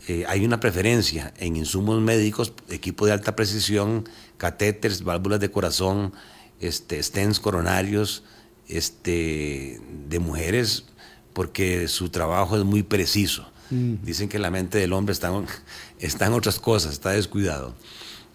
Eh, 0.08 0.24
hay 0.26 0.44
una 0.44 0.58
preferencia 0.58 1.32
en 1.38 1.54
insumos 1.54 2.00
médicos, 2.00 2.52
equipo 2.68 3.06
de 3.06 3.12
alta 3.12 3.36
precisión, 3.36 4.08
catéteres, 4.38 5.04
válvulas 5.04 5.38
de 5.38 5.52
corazón, 5.52 6.12
este, 6.58 7.00
stents 7.00 7.38
coronarios, 7.38 8.24
este, 8.66 9.80
de 10.08 10.18
mujeres, 10.18 10.86
porque 11.32 11.86
su 11.86 12.08
trabajo 12.08 12.56
es 12.56 12.64
muy 12.64 12.82
preciso. 12.82 13.48
Mm. 13.70 14.02
Dicen 14.02 14.28
que 14.28 14.40
la 14.40 14.50
mente 14.50 14.78
del 14.78 14.92
hombre 14.92 15.12
está, 15.12 15.28
en 16.00 16.32
otras 16.32 16.58
cosas, 16.58 16.94
está 16.94 17.10
descuidado. 17.10 17.76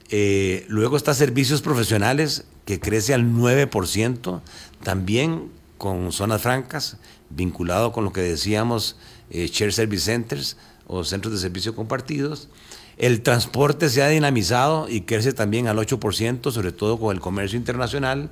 Eh, 0.07 0.65
luego 0.69 0.95
está 0.95 1.13
servicios 1.13 1.61
profesionales, 1.61 2.45
que 2.63 2.79
crece 2.79 3.13
al 3.13 3.25
9%, 3.25 4.41
también 4.81 5.51
con 5.77 6.11
zonas 6.11 6.41
francas, 6.41 6.97
vinculado 7.29 7.91
con 7.91 8.03
lo 8.03 8.13
que 8.13 8.21
decíamos, 8.21 8.95
eh, 9.29 9.47
Share 9.47 9.73
Service 9.73 10.05
Centers 10.05 10.57
o 10.87 11.03
centros 11.03 11.33
de 11.33 11.39
servicio 11.39 11.75
compartidos. 11.75 12.49
El 12.97 13.21
transporte 13.21 13.89
se 13.89 14.01
ha 14.03 14.07
dinamizado 14.07 14.87
y 14.89 15.01
crece 15.01 15.33
también 15.33 15.67
al 15.67 15.77
8%, 15.77 16.51
sobre 16.51 16.71
todo 16.71 16.97
con 16.99 17.13
el 17.13 17.21
comercio 17.21 17.57
internacional. 17.57 18.29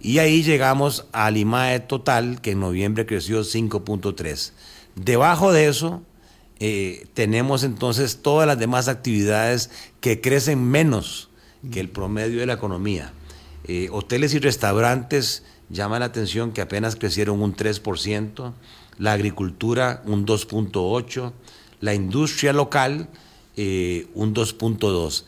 Y 0.00 0.18
ahí 0.18 0.42
llegamos 0.42 1.06
al 1.12 1.38
IMAE 1.38 1.80
total, 1.80 2.40
que 2.42 2.50
en 2.50 2.60
noviembre 2.60 3.06
creció 3.06 3.40
5.3. 3.40 4.52
Debajo 4.96 5.52
de 5.52 5.68
eso, 5.68 6.02
eh, 6.60 7.06
tenemos 7.14 7.64
entonces 7.64 8.18
todas 8.20 8.46
las 8.46 8.58
demás 8.58 8.88
actividades 8.88 9.70
que 10.00 10.20
crecen 10.20 10.62
menos 10.62 11.30
que 11.72 11.80
el 11.80 11.88
promedio 11.88 12.40
de 12.40 12.46
la 12.46 12.52
economía. 12.54 13.12
Eh, 13.66 13.88
hoteles 13.90 14.34
y 14.34 14.38
restaurantes 14.38 15.42
llama 15.70 15.98
la 15.98 16.06
atención 16.06 16.52
que 16.52 16.60
apenas 16.60 16.96
crecieron 16.96 17.40
un 17.42 17.56
3%, 17.56 18.52
la 18.98 19.12
agricultura 19.12 20.02
un 20.06 20.26
2.8%, 20.26 21.32
la 21.80 21.94
industria 21.94 22.52
local 22.52 23.08
eh, 23.56 24.08
un 24.14 24.34
2.2%. 24.34 25.24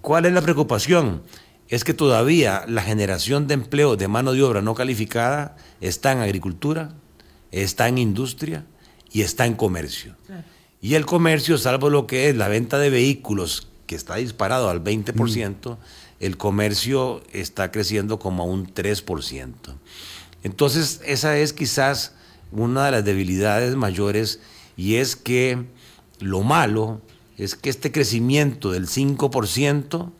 ¿Cuál 0.00 0.26
es 0.26 0.32
la 0.32 0.42
preocupación? 0.42 1.22
Es 1.68 1.84
que 1.84 1.94
todavía 1.94 2.64
la 2.66 2.82
generación 2.82 3.46
de 3.46 3.54
empleo 3.54 3.96
de 3.96 4.08
mano 4.08 4.32
de 4.32 4.42
obra 4.42 4.60
no 4.62 4.74
calificada 4.74 5.56
está 5.80 6.12
en 6.12 6.18
agricultura, 6.18 6.92
está 7.50 7.88
en 7.88 7.98
industria 7.98 8.66
y 9.12 9.22
está 9.22 9.46
en 9.46 9.54
comercio. 9.54 10.16
Y 10.80 10.96
el 10.96 11.06
comercio, 11.06 11.56
salvo 11.56 11.88
lo 11.88 12.06
que 12.06 12.28
es 12.28 12.36
la 12.36 12.48
venta 12.48 12.78
de 12.78 12.90
vehículos, 12.90 13.68
que 13.86 13.94
está 13.94 14.16
disparado 14.16 14.68
al 14.68 14.82
20%, 14.82 15.76
el 16.22 16.36
comercio 16.36 17.20
está 17.32 17.72
creciendo 17.72 18.20
como 18.20 18.44
a 18.44 18.46
un 18.46 18.72
3%. 18.72 19.52
Entonces, 20.44 21.00
esa 21.04 21.36
es 21.36 21.52
quizás 21.52 22.14
una 22.52 22.86
de 22.86 22.92
las 22.92 23.04
debilidades 23.04 23.74
mayores 23.74 24.38
y 24.76 24.94
es 24.94 25.16
que 25.16 25.64
lo 26.20 26.42
malo 26.42 27.00
es 27.38 27.56
que 27.56 27.70
este 27.70 27.90
crecimiento 27.90 28.70
del 28.70 28.86
5% 28.86 30.12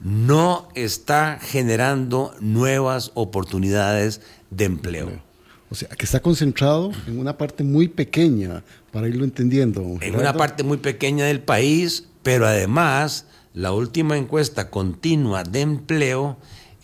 no 0.00 0.68
está 0.74 1.38
generando 1.40 2.34
nuevas 2.40 3.10
oportunidades 3.12 4.22
de 4.50 4.64
empleo. 4.64 5.22
O 5.68 5.74
sea, 5.74 5.88
que 5.90 6.06
está 6.06 6.20
concentrado 6.20 6.90
en 7.06 7.18
una 7.18 7.36
parte 7.36 7.64
muy 7.64 7.88
pequeña, 7.88 8.62
para 8.92 9.08
irlo 9.08 9.24
entendiendo. 9.24 9.98
En 10.00 10.16
una 10.16 10.32
parte 10.32 10.62
muy 10.62 10.78
pequeña 10.78 11.26
del 11.26 11.40
país, 11.40 12.06
Pero 12.22 12.46
además, 12.46 13.26
la 13.54 13.72
última 13.72 14.18
encuesta 14.18 14.68
continua 14.68 15.44
de 15.44 15.60
empleo 15.60 16.36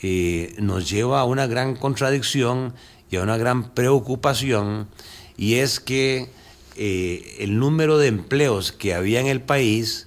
eh, 0.02 0.54
nos 0.58 0.88
lleva 0.88 1.20
a 1.20 1.24
una 1.24 1.48
gran 1.48 1.74
contradicción 1.74 2.74
y 3.10 3.16
a 3.16 3.22
una 3.22 3.36
gran 3.36 3.74
preocupación, 3.74 4.88
y 5.36 5.56
es 5.56 5.80
que 5.80 6.30
eh, 6.76 7.36
el 7.40 7.58
número 7.58 7.98
de 7.98 8.06
empleos 8.06 8.70
que 8.70 8.94
había 8.94 9.18
en 9.20 9.26
el 9.26 9.42
país 9.42 10.06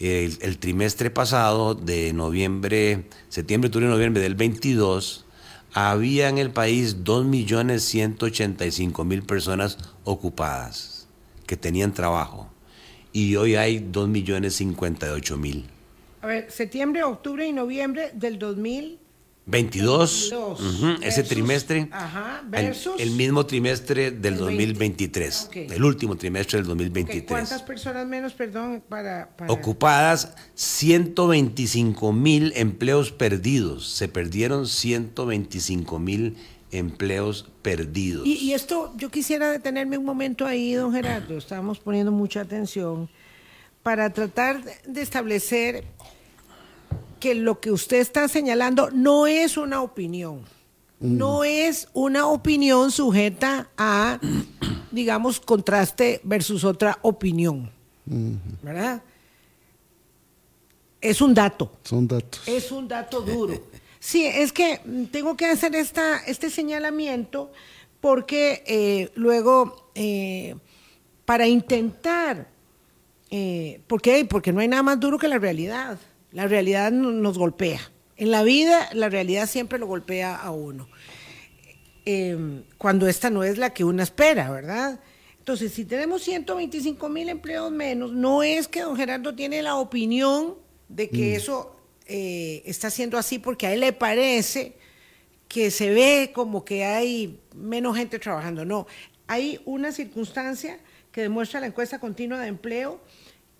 el, 0.00 0.58
trimestre 0.58 1.10
pasado 1.10 1.74
de 1.74 2.12
noviembre, 2.12 3.06
septiembre, 3.28 3.68
octubre 3.68 3.86
noviembre 3.86 4.20
del 4.22 4.34
22, 4.34 5.26
había 5.72 6.28
en 6.28 6.38
el 6.38 6.50
país 6.50 7.04
2.185.000 7.04 9.26
personas 9.26 9.78
ocupadas 10.04 11.06
que 11.46 11.56
tenían 11.56 11.94
trabajo 11.94 12.50
y 13.12 13.36
hoy 13.36 13.54
hay 13.56 13.78
2.058.000. 13.78 15.79
A 16.22 16.26
ver, 16.26 16.50
septiembre, 16.50 17.02
octubre 17.02 17.46
y 17.46 17.52
noviembre 17.52 18.10
del 18.14 18.38
2000 18.38 18.98
22, 19.50 20.32
ese 21.02 21.22
trimestre, 21.24 21.88
ajá, 21.90 22.42
versus 22.46 23.00
el, 23.00 23.10
mismo 23.12 23.46
trimestre 23.46 24.12
del 24.12 24.36
2023, 24.36 25.50
el 25.54 25.84
último 25.84 26.16
trimestre 26.16 26.58
del 26.58 26.68
2023. 26.68 27.26
¿Cuántas 27.26 27.62
personas 27.62 28.06
menos, 28.06 28.32
perdón, 28.32 28.82
para, 28.88 29.30
Ocupadas, 29.48 30.34
125 30.54 32.12
mil 32.12 32.52
empleos 32.54 33.10
perdidos, 33.10 33.88
se 33.88 34.06
perdieron 34.06 34.66
125 34.66 35.98
mil 35.98 36.36
empleos 36.70 37.48
perdidos. 37.62 38.24
Y, 38.26 38.34
y, 38.34 38.52
esto, 38.52 38.92
yo 38.96 39.10
quisiera 39.10 39.50
detenerme 39.50 39.98
un 39.98 40.04
momento 40.04 40.46
ahí, 40.46 40.74
don 40.74 40.92
Gerardo, 40.92 41.36
estamos 41.36 41.80
poniendo 41.80 42.12
mucha 42.12 42.42
atención, 42.42 43.08
para 43.82 44.10
tratar 44.10 44.62
de 44.86 45.02
establecer 45.02 45.84
que 47.18 47.34
lo 47.34 47.60
que 47.60 47.70
usted 47.70 47.98
está 47.98 48.28
señalando 48.28 48.90
no 48.90 49.26
es 49.26 49.56
una 49.56 49.82
opinión. 49.82 50.44
No 50.98 51.44
es 51.44 51.88
una 51.94 52.26
opinión 52.26 52.90
sujeta 52.90 53.70
a, 53.78 54.20
digamos, 54.90 55.40
contraste 55.40 56.20
versus 56.24 56.62
otra 56.62 56.98
opinión. 57.00 57.70
¿Verdad? 58.62 59.02
Es 61.00 61.22
un 61.22 61.32
dato. 61.32 61.72
Son 61.84 62.06
datos. 62.06 62.46
Es 62.46 62.70
un 62.70 62.86
dato 62.86 63.22
duro. 63.22 63.62
Sí, 63.98 64.26
es 64.26 64.52
que 64.52 64.80
tengo 65.10 65.36
que 65.36 65.46
hacer 65.46 65.74
esta, 65.74 66.18
este 66.26 66.50
señalamiento 66.50 67.50
porque 68.00 68.62
eh, 68.66 69.10
luego, 69.14 69.90
eh, 69.94 70.56
para 71.24 71.46
intentar, 71.46 72.48
eh, 73.30 73.80
¿por 73.86 74.02
qué? 74.02 74.24
Porque 74.24 74.52
no 74.52 74.60
hay 74.60 74.68
nada 74.68 74.82
más 74.82 74.98
duro 74.98 75.18
que 75.18 75.28
la 75.28 75.38
realidad. 75.38 75.98
La 76.32 76.46
realidad 76.46 76.90
nos 76.92 77.38
golpea. 77.38 77.80
En 78.16 78.30
la 78.30 78.42
vida, 78.42 78.88
la 78.92 79.08
realidad 79.08 79.48
siempre 79.48 79.78
lo 79.78 79.86
golpea 79.86 80.36
a 80.36 80.50
uno. 80.50 80.88
Em, 82.04 82.64
cuando 82.76 83.06
esta 83.08 83.30
no 83.30 83.44
es 83.44 83.58
la 83.58 83.70
que 83.70 83.84
uno 83.84 84.02
espera, 84.02 84.50
¿verdad? 84.50 85.00
Entonces, 85.38 85.72
si 85.72 85.84
tenemos 85.84 86.22
125 86.22 87.08
mil 87.08 87.28
empleos 87.28 87.70
menos, 87.70 88.12
no 88.12 88.42
es 88.42 88.68
que 88.68 88.82
don 88.82 88.96
Gerardo 88.96 89.34
tiene 89.34 89.62
la 89.62 89.76
opinión 89.76 90.56
de 90.88 91.08
que 91.08 91.32
mm. 91.32 91.36
eso 91.36 91.76
eh, 92.06 92.62
está 92.66 92.90
siendo 92.90 93.16
así 93.16 93.38
porque 93.38 93.66
a 93.66 93.72
él 93.72 93.80
le 93.80 93.92
parece 93.92 94.76
que 95.48 95.70
se 95.70 95.90
ve 95.90 96.30
como 96.34 96.64
que 96.64 96.84
hay 96.84 97.40
menos 97.54 97.96
gente 97.96 98.18
trabajando. 98.18 98.64
No, 98.64 98.86
hay 99.26 99.60
una 99.64 99.92
circunstancia 99.92 100.78
que 101.12 101.22
demuestra 101.22 101.60
la 101.60 101.66
encuesta 101.66 101.98
continua 101.98 102.38
de 102.38 102.48
empleo 102.48 103.00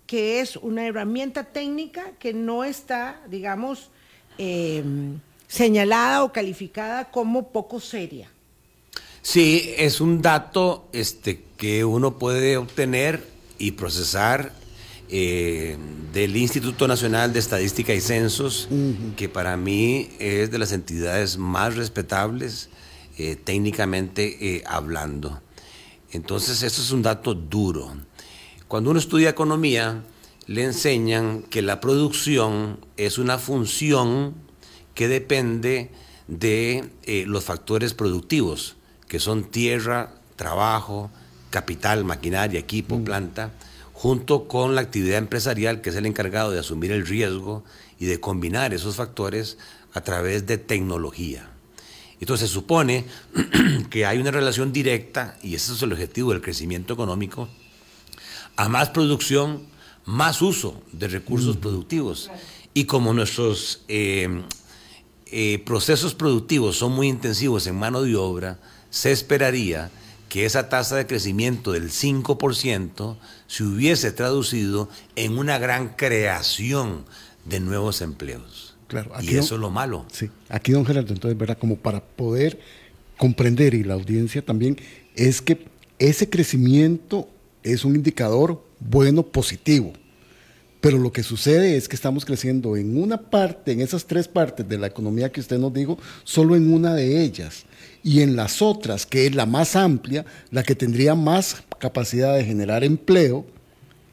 que 0.07 0.41
es 0.41 0.55
una 0.57 0.85
herramienta 0.85 1.45
técnica 1.45 2.11
que 2.19 2.33
no 2.33 2.63
está, 2.63 3.21
digamos, 3.29 3.89
em, 4.37 5.19
señalada 5.47 6.23
o 6.23 6.31
calificada 6.31 7.11
como 7.11 7.49
poco 7.49 7.79
seria. 7.79 8.29
Sí, 9.21 9.73
es 9.77 10.01
un 10.01 10.21
dato 10.21 10.87
este, 10.93 11.43
que 11.57 11.85
uno 11.85 12.17
puede 12.17 12.57
obtener 12.57 13.23
y 13.59 13.71
procesar 13.71 14.51
eh, 15.09 15.77
del 16.13 16.35
Instituto 16.37 16.87
Nacional 16.87 17.33
de 17.33 17.39
Estadística 17.39 17.93
y 17.93 18.01
Censos, 18.01 18.69
que 19.17 19.29
para 19.29 19.57
mí 19.57 20.09
es 20.19 20.51
de 20.51 20.57
las 20.57 20.71
entidades 20.71 21.37
más 21.37 21.75
respetables 21.75 22.69
eh, 23.17 23.35
técnicamente 23.35 24.55
eh, 24.55 24.63
hablando. 24.65 25.41
Entonces, 26.11 26.63
eso 26.63 26.81
es 26.81 26.91
un 26.91 27.01
dato 27.01 27.33
duro. 27.33 27.93
Cuando 28.71 28.91
uno 28.91 28.99
estudia 28.99 29.31
economía, 29.31 30.01
le 30.47 30.63
enseñan 30.63 31.41
que 31.41 31.61
la 31.61 31.81
producción 31.81 32.79
es 32.95 33.17
una 33.17 33.37
función 33.37 34.33
que 34.95 35.09
depende 35.09 35.91
de 36.29 36.89
eh, 37.03 37.25
los 37.27 37.43
factores 37.43 37.93
productivos, 37.93 38.77
que 39.09 39.19
son 39.19 39.43
tierra, 39.43 40.13
trabajo, 40.37 41.11
capital, 41.49 42.05
maquinaria, 42.05 42.61
equipo, 42.61 42.97
mm. 42.97 43.03
planta, 43.03 43.51
junto 43.91 44.47
con 44.47 44.73
la 44.73 44.79
actividad 44.79 45.17
empresarial, 45.17 45.81
que 45.81 45.89
es 45.89 45.97
el 45.97 46.05
encargado 46.05 46.51
de 46.51 46.59
asumir 46.59 46.93
el 46.93 47.05
riesgo 47.05 47.65
y 47.99 48.05
de 48.05 48.21
combinar 48.21 48.73
esos 48.73 48.95
factores 48.95 49.57
a 49.93 49.99
través 49.99 50.47
de 50.47 50.57
tecnología. 50.57 51.49
Entonces 52.21 52.47
se 52.47 52.53
supone 52.53 53.03
que 53.89 54.05
hay 54.05 54.19
una 54.19 54.31
relación 54.31 54.71
directa, 54.71 55.37
y 55.43 55.55
ese 55.55 55.73
es 55.73 55.81
el 55.81 55.91
objetivo 55.91 56.31
del 56.31 56.41
crecimiento 56.41 56.93
económico, 56.93 57.49
a 58.55 58.69
más 58.69 58.89
producción, 58.89 59.63
más 60.05 60.41
uso 60.41 60.81
de 60.91 61.07
recursos 61.07 61.57
productivos. 61.57 62.29
Y 62.73 62.85
como 62.85 63.13
nuestros 63.13 63.83
eh, 63.87 64.43
eh, 65.27 65.61
procesos 65.65 66.13
productivos 66.13 66.77
son 66.77 66.93
muy 66.93 67.07
intensivos 67.07 67.67
en 67.67 67.75
mano 67.75 68.01
de 68.01 68.15
obra, 68.15 68.59
se 68.89 69.11
esperaría 69.11 69.91
que 70.29 70.45
esa 70.45 70.69
tasa 70.69 70.95
de 70.95 71.07
crecimiento 71.07 71.73
del 71.73 71.89
5% 71.89 73.17
se 73.47 73.63
hubiese 73.63 74.13
traducido 74.13 74.89
en 75.17 75.37
una 75.37 75.57
gran 75.57 75.89
creación 75.89 77.03
de 77.43 77.59
nuevos 77.59 78.01
empleos. 78.01 78.75
Claro, 78.87 79.11
y 79.21 79.35
eso 79.35 79.55
es 79.55 79.61
lo 79.61 79.69
malo. 79.69 80.05
Sí, 80.11 80.29
aquí 80.49 80.73
don 80.73 80.85
Gerardo, 80.85 81.13
entonces, 81.13 81.37
¿verdad? 81.37 81.57
Como 81.57 81.77
para 81.77 82.01
poder 82.01 82.59
comprender 83.17 83.73
y 83.73 83.83
la 83.83 83.93
audiencia 83.93 84.41
también, 84.41 84.77
es 85.15 85.41
que 85.41 85.65
ese 85.99 86.29
crecimiento 86.29 87.29
es 87.63 87.85
un 87.85 87.95
indicador 87.95 88.63
bueno, 88.79 89.23
positivo. 89.23 89.93
Pero 90.81 90.97
lo 90.97 91.11
que 91.11 91.21
sucede 91.21 91.77
es 91.77 91.87
que 91.87 91.95
estamos 91.95 92.25
creciendo 92.25 92.75
en 92.75 92.97
una 92.97 93.29
parte, 93.29 93.71
en 93.71 93.81
esas 93.81 94.05
tres 94.05 94.27
partes 94.27 94.67
de 94.67 94.79
la 94.79 94.87
economía 94.87 95.31
que 95.31 95.39
usted 95.39 95.59
nos 95.59 95.71
dijo, 95.71 95.99
solo 96.23 96.55
en 96.55 96.73
una 96.73 96.95
de 96.95 97.23
ellas. 97.23 97.65
Y 98.03 98.21
en 98.21 98.35
las 98.35 98.63
otras, 98.63 99.05
que 99.05 99.27
es 99.27 99.35
la 99.35 99.45
más 99.45 99.75
amplia, 99.75 100.25
la 100.49 100.63
que 100.63 100.73
tendría 100.73 101.13
más 101.13 101.63
capacidad 101.77 102.35
de 102.35 102.45
generar 102.45 102.83
empleo, 102.83 103.45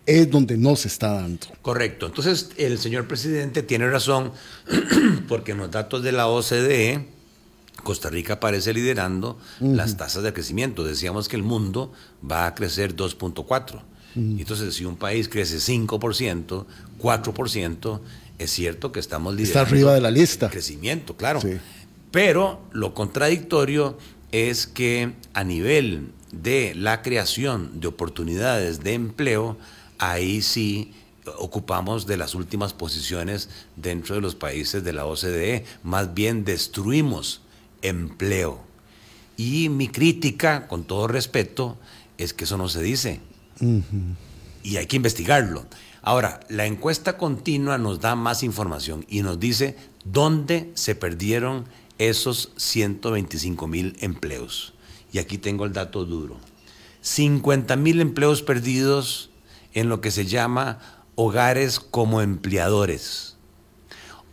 es 0.04 0.30
donde 0.30 0.58
no 0.58 0.76
se 0.76 0.88
está 0.88 1.14
dando. 1.14 1.46
Correcto. 1.62 2.06
Entonces, 2.06 2.50
el 2.58 2.78
señor 2.78 3.08
presidente 3.08 3.62
tiene 3.62 3.88
razón, 3.88 4.32
porque 5.28 5.52
en 5.52 5.58
los 5.58 5.70
datos 5.70 6.02
de 6.02 6.12
la 6.12 6.28
OCDE, 6.28 7.06
Costa 7.82 8.10
Rica 8.10 8.34
aparece 8.34 8.72
liderando 8.72 9.38
las 9.60 9.96
tasas 9.96 10.22
de 10.22 10.32
crecimiento. 10.32 10.84
Decíamos 10.84 11.28
que 11.28 11.36
el 11.36 11.42
mundo 11.42 11.92
va 12.28 12.46
a 12.46 12.54
crecer 12.54 12.94
2.4 12.94 13.82
entonces, 14.14 14.74
si 14.74 14.84
un 14.84 14.96
país 14.96 15.28
crece 15.28 15.58
5%, 15.58 16.64
4%, 17.00 18.00
es 18.38 18.50
cierto 18.50 18.92
que 18.92 19.00
estamos 19.00 19.34
liderando. 19.34 19.60
Está 19.60 19.70
arriba 19.70 19.94
de 19.94 20.00
la 20.00 20.10
lista. 20.10 20.50
Crecimiento, 20.50 21.16
claro. 21.16 21.40
Pero 22.10 22.60
lo 22.72 22.94
contradictorio 22.94 23.98
es 24.32 24.66
que 24.66 25.12
a 25.34 25.44
nivel 25.44 26.08
de 26.32 26.74
la 26.74 27.02
creación 27.02 27.80
de 27.80 27.88
oportunidades 27.88 28.80
de 28.82 28.94
empleo, 28.94 29.56
ahí 29.98 30.42
sí 30.42 30.92
ocupamos 31.38 32.06
de 32.06 32.16
las 32.16 32.34
últimas 32.34 32.72
posiciones 32.72 33.50
dentro 33.76 34.14
de 34.14 34.22
los 34.22 34.34
países 34.34 34.82
de 34.82 34.92
la 34.94 35.04
OCDE. 35.04 35.64
Más 35.82 36.14
bien 36.14 36.44
destruimos 36.44 37.42
empleo. 37.82 38.60
Y 39.36 39.68
mi 39.68 39.88
crítica, 39.88 40.66
con 40.66 40.84
todo 40.84 41.06
respeto, 41.06 41.78
es 42.16 42.34
que 42.34 42.44
eso 42.44 42.56
no 42.56 42.68
se 42.68 42.82
dice. 42.82 43.20
Y 44.62 44.76
hay 44.76 44.86
que 44.86 44.96
investigarlo. 44.96 45.66
Ahora, 46.02 46.40
la 46.48 46.66
encuesta 46.66 47.16
continua 47.16 47.78
nos 47.78 48.00
da 48.00 48.14
más 48.16 48.42
información 48.42 49.04
y 49.08 49.22
nos 49.22 49.38
dice 49.38 49.76
dónde 50.04 50.70
se 50.74 50.94
perdieron 50.94 51.66
esos 51.98 52.52
125 52.56 53.66
mil 53.66 53.96
empleos. 54.00 54.74
Y 55.12 55.18
aquí 55.18 55.38
tengo 55.38 55.64
el 55.64 55.72
dato 55.72 56.04
duro. 56.04 56.36
50 57.00 57.76
mil 57.76 58.00
empleos 58.00 58.42
perdidos 58.42 59.30
en 59.72 59.88
lo 59.88 60.00
que 60.00 60.10
se 60.10 60.26
llama 60.26 60.78
hogares 61.14 61.80
como 61.80 62.20
empleadores. 62.20 63.36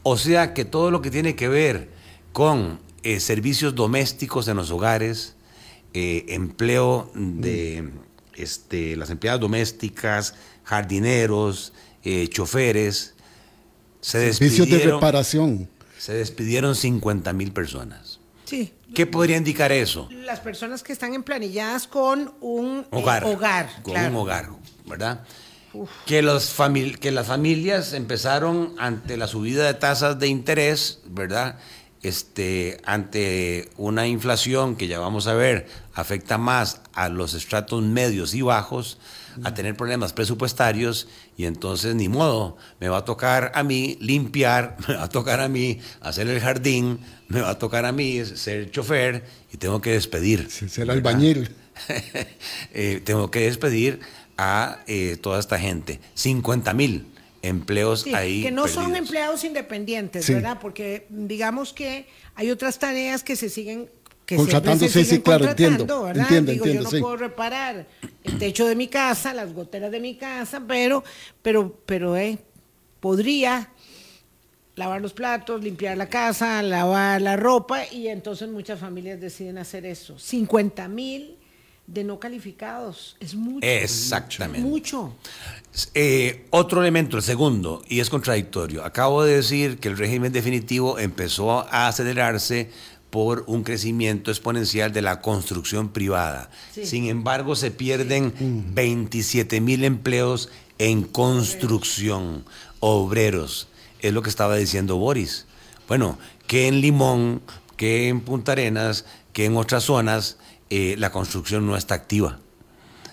O 0.04 0.18
sea 0.18 0.54
que 0.54 0.66
todo 0.66 0.92
lo 0.92 1.02
que 1.02 1.12
tiene 1.12 1.36
que 1.36 1.48
ver 1.48 1.90
con 2.32 2.80
eh, 3.06 3.20
servicios 3.22 3.74
domésticos 3.76 4.48
en 4.50 4.58
los 4.58 4.70
hogares, 4.72 5.36
eh, 5.94 6.26
empleo 6.30 7.10
de 7.16 7.90
este, 8.34 8.96
las 8.98 9.10
empleadas 9.10 9.40
domésticas, 9.40 10.36
jardineros, 10.64 11.72
eh, 12.04 12.28
choferes. 12.28 13.14
Se 14.02 14.34
Servicios 14.34 14.68
de 14.68 14.74
despidieron, 14.74 15.00
reparación. 15.00 15.70
se 15.98 16.14
despidieron 16.14 16.76
50 16.76 17.32
mil 17.34 17.52
personas. 17.54 18.20
Sí. 18.46 18.74
¿Qué 18.94 19.06
podría 19.08 19.38
indicar 19.38 19.72
eso? 19.72 20.08
Las 20.12 20.40
personas 20.40 20.84
que 20.84 20.94
están 20.94 21.14
emplanilladas 21.14 21.88
con 21.88 22.34
un 22.42 22.80
eh, 22.82 22.86
Hogar. 22.92 23.24
hogar, 23.24 23.70
Con 23.82 23.94
claro. 23.94 24.10
un 24.10 24.16
hogar, 24.18 24.50
¿verdad? 24.86 25.24
Que, 26.06 26.22
los 26.22 26.58
famil- 26.58 26.98
que 27.00 27.12
las 27.12 27.28
familias 27.28 27.94
empezaron 27.94 28.74
ante 28.78 29.18
la 29.18 29.28
subida 29.28 29.66
de 29.66 29.74
tasas 29.74 30.18
de 30.20 30.28
interés, 30.28 31.00
¿verdad? 31.08 31.58
Este, 32.06 32.78
ante 32.86 33.72
una 33.78 34.06
inflación 34.06 34.76
que 34.76 34.86
ya 34.88 35.00
vamos 35.00 35.26
a 35.26 35.34
ver 35.34 35.66
afecta 35.96 36.38
más 36.38 36.82
a 36.94 37.10
los 37.10 37.34
estratos 37.34 37.82
medios 37.82 38.36
y 38.36 38.44
bajos, 38.44 39.00
a 39.44 39.56
tener 39.56 39.76
problemas 39.76 40.14
presupuestarios 40.14 41.08
y 41.36 41.46
entonces 41.46 41.96
ni 41.96 42.08
modo, 42.08 42.58
me 42.80 42.90
va 42.90 42.98
a 43.00 43.06
tocar 43.06 43.52
a 43.56 43.64
mí 43.64 43.98
limpiar, 44.02 44.78
me 44.88 44.94
va 44.94 45.06
a 45.06 45.10
tocar 45.10 45.40
a 45.40 45.50
mí 45.50 45.80
hacer 46.00 46.28
el 46.28 46.40
jardín, 46.40 47.00
me 47.28 47.42
va 47.42 47.50
a 47.50 47.58
tocar 47.58 47.86
a 47.86 47.92
mí 47.92 48.24
ser 48.24 48.70
chofer 48.70 49.24
y 49.52 49.58
tengo 49.58 49.82
que 49.82 49.94
despedir. 49.94 50.48
Ser 50.52 50.92
albañil. 50.92 51.50
Eh, 52.72 53.02
tengo 53.04 53.32
que 53.32 53.40
despedir 53.40 54.00
a 54.38 54.78
eh, 54.86 55.18
toda 55.20 55.40
esta 55.40 55.58
gente. 55.58 56.00
50 56.14 56.74
mil 56.76 57.15
empleos 57.48 58.02
Sí, 58.02 58.14
ahí. 58.14 58.42
que 58.44 58.52
no 58.52 58.68
son 58.68 58.96
empleados 58.96 59.44
independientes, 59.44 60.26
Sí. 60.26 60.34
¿verdad? 60.34 60.58
Porque 60.62 61.06
digamos 61.10 61.74
que 61.74 62.08
hay 62.36 62.52
otras 62.52 62.80
tareas 62.80 63.24
que 63.24 63.36
se 63.36 63.50
siguen 63.50 63.90
que 64.26 64.38
Contratando, 64.38 64.86
se 64.88 64.92
sí, 64.92 65.00
sí, 65.00 65.06
siguen 65.06 65.22
claro, 65.22 65.46
contratando, 65.46 65.72
entiendo, 65.84 66.04
¿verdad? 66.04 66.22
entiendo, 66.24 66.52
Digo, 66.52 66.66
entiendo, 66.66 66.90
yo 66.90 66.92
no 66.92 66.98
sí. 66.98 67.02
puedo 67.02 67.18
reparar 67.18 67.88
el 68.24 68.40
techo 68.40 68.66
de 68.66 68.76
mi 68.76 68.88
casa, 68.88 69.34
las 69.36 69.54
goteras 69.54 69.92
de 69.92 70.00
mi 70.00 70.16
casa, 70.16 70.64
pero 70.68 71.04
pero 71.44 71.80
pero 71.86 72.18
eh, 72.18 72.40
podría 73.00 73.70
lavar 74.76 75.00
los 75.02 75.14
platos, 75.14 75.64
limpiar 75.64 75.96
la 75.98 76.10
casa, 76.10 76.62
lavar 76.64 77.22
la 77.22 77.36
ropa 77.38 77.84
y 77.92 78.08
entonces 78.08 78.50
muchas 78.50 78.80
familias 78.80 79.22
deciden 79.22 79.58
hacer 79.60 79.86
eso. 79.86 80.18
50 80.18 80.88
mil 80.88 81.38
de 81.88 82.04
no 82.04 82.20
calificados, 82.20 83.16
es 83.20 83.36
mucho. 83.36 83.66
Exactamente. 83.66 84.68
Mucho. 84.68 85.16
Eh, 85.94 86.46
otro 86.50 86.82
elemento, 86.82 87.18
el 87.18 87.24
segundo, 87.24 87.84
y 87.88 88.00
es 88.00 88.10
contradictorio. 88.10 88.84
Acabo 88.84 89.24
de 89.24 89.36
decir 89.36 89.78
que 89.78 89.90
el 89.90 89.98
régimen 89.98 90.32
definitivo 90.32 90.98
empezó 90.98 91.60
a 91.72 91.88
acelerarse 91.88 92.72
por 93.12 93.44
un 93.48 93.64
crecimiento 93.64 94.32
exponencial 94.32 94.92
de 94.92 95.02
la 95.02 95.22
construcción 95.22 95.90
privada. 95.90 96.50
Sí. 96.74 96.86
Sin 96.86 97.06
embargo, 97.06 97.56
se 97.56 97.72
pierden 97.72 98.34
27 98.74 99.62
mil 99.62 99.84
empleos 99.84 100.50
en 100.80 101.04
construcción, 101.04 102.46
obreros. 102.80 103.68
Es 104.00 104.12
lo 104.12 104.22
que 104.22 104.30
estaba 104.30 104.56
diciendo 104.56 104.98
Boris. 104.98 105.46
Bueno, 105.88 106.18
que 106.48 106.68
en 106.68 106.82
Limón, 106.82 107.42
que 107.78 108.08
en 108.08 108.22
Punta 108.22 108.54
Arenas, 108.54 109.06
que 109.34 109.46
en 109.46 109.56
otras 109.56 109.84
zonas, 109.84 110.38
eh, 110.70 110.96
la 110.98 111.12
construcción 111.12 111.68
no 111.68 111.78
está 111.78 111.96
activa, 111.96 112.40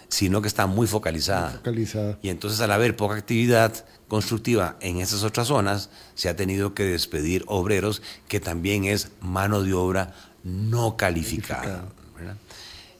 sino 0.09 0.43
que 0.43 0.49
está 0.49 0.67
muy 0.67 0.87
focalizada. 0.87 1.51
Focalizada. 1.51 2.19
Y 2.23 2.29
entonces 2.29 2.61
al 2.61 2.73
haber 2.73 2.97
poca 2.97 3.15
actividad 3.15 3.85
constructiva 4.09 4.77
en 4.81 5.01
esas 5.01 5.23
otras 5.23 5.49
zonas, 5.49 5.91
se 6.15 6.29
ha 6.29 6.37
tenido 6.37 6.75
que 6.75 6.85
despedir 6.85 7.45
obreros, 7.47 8.03
que 8.29 8.41
también 8.41 8.85
es 8.85 9.11
mano 9.21 9.63
de 9.63 9.73
obra 9.73 10.15
no 10.45 10.97
calificada. 10.97 11.89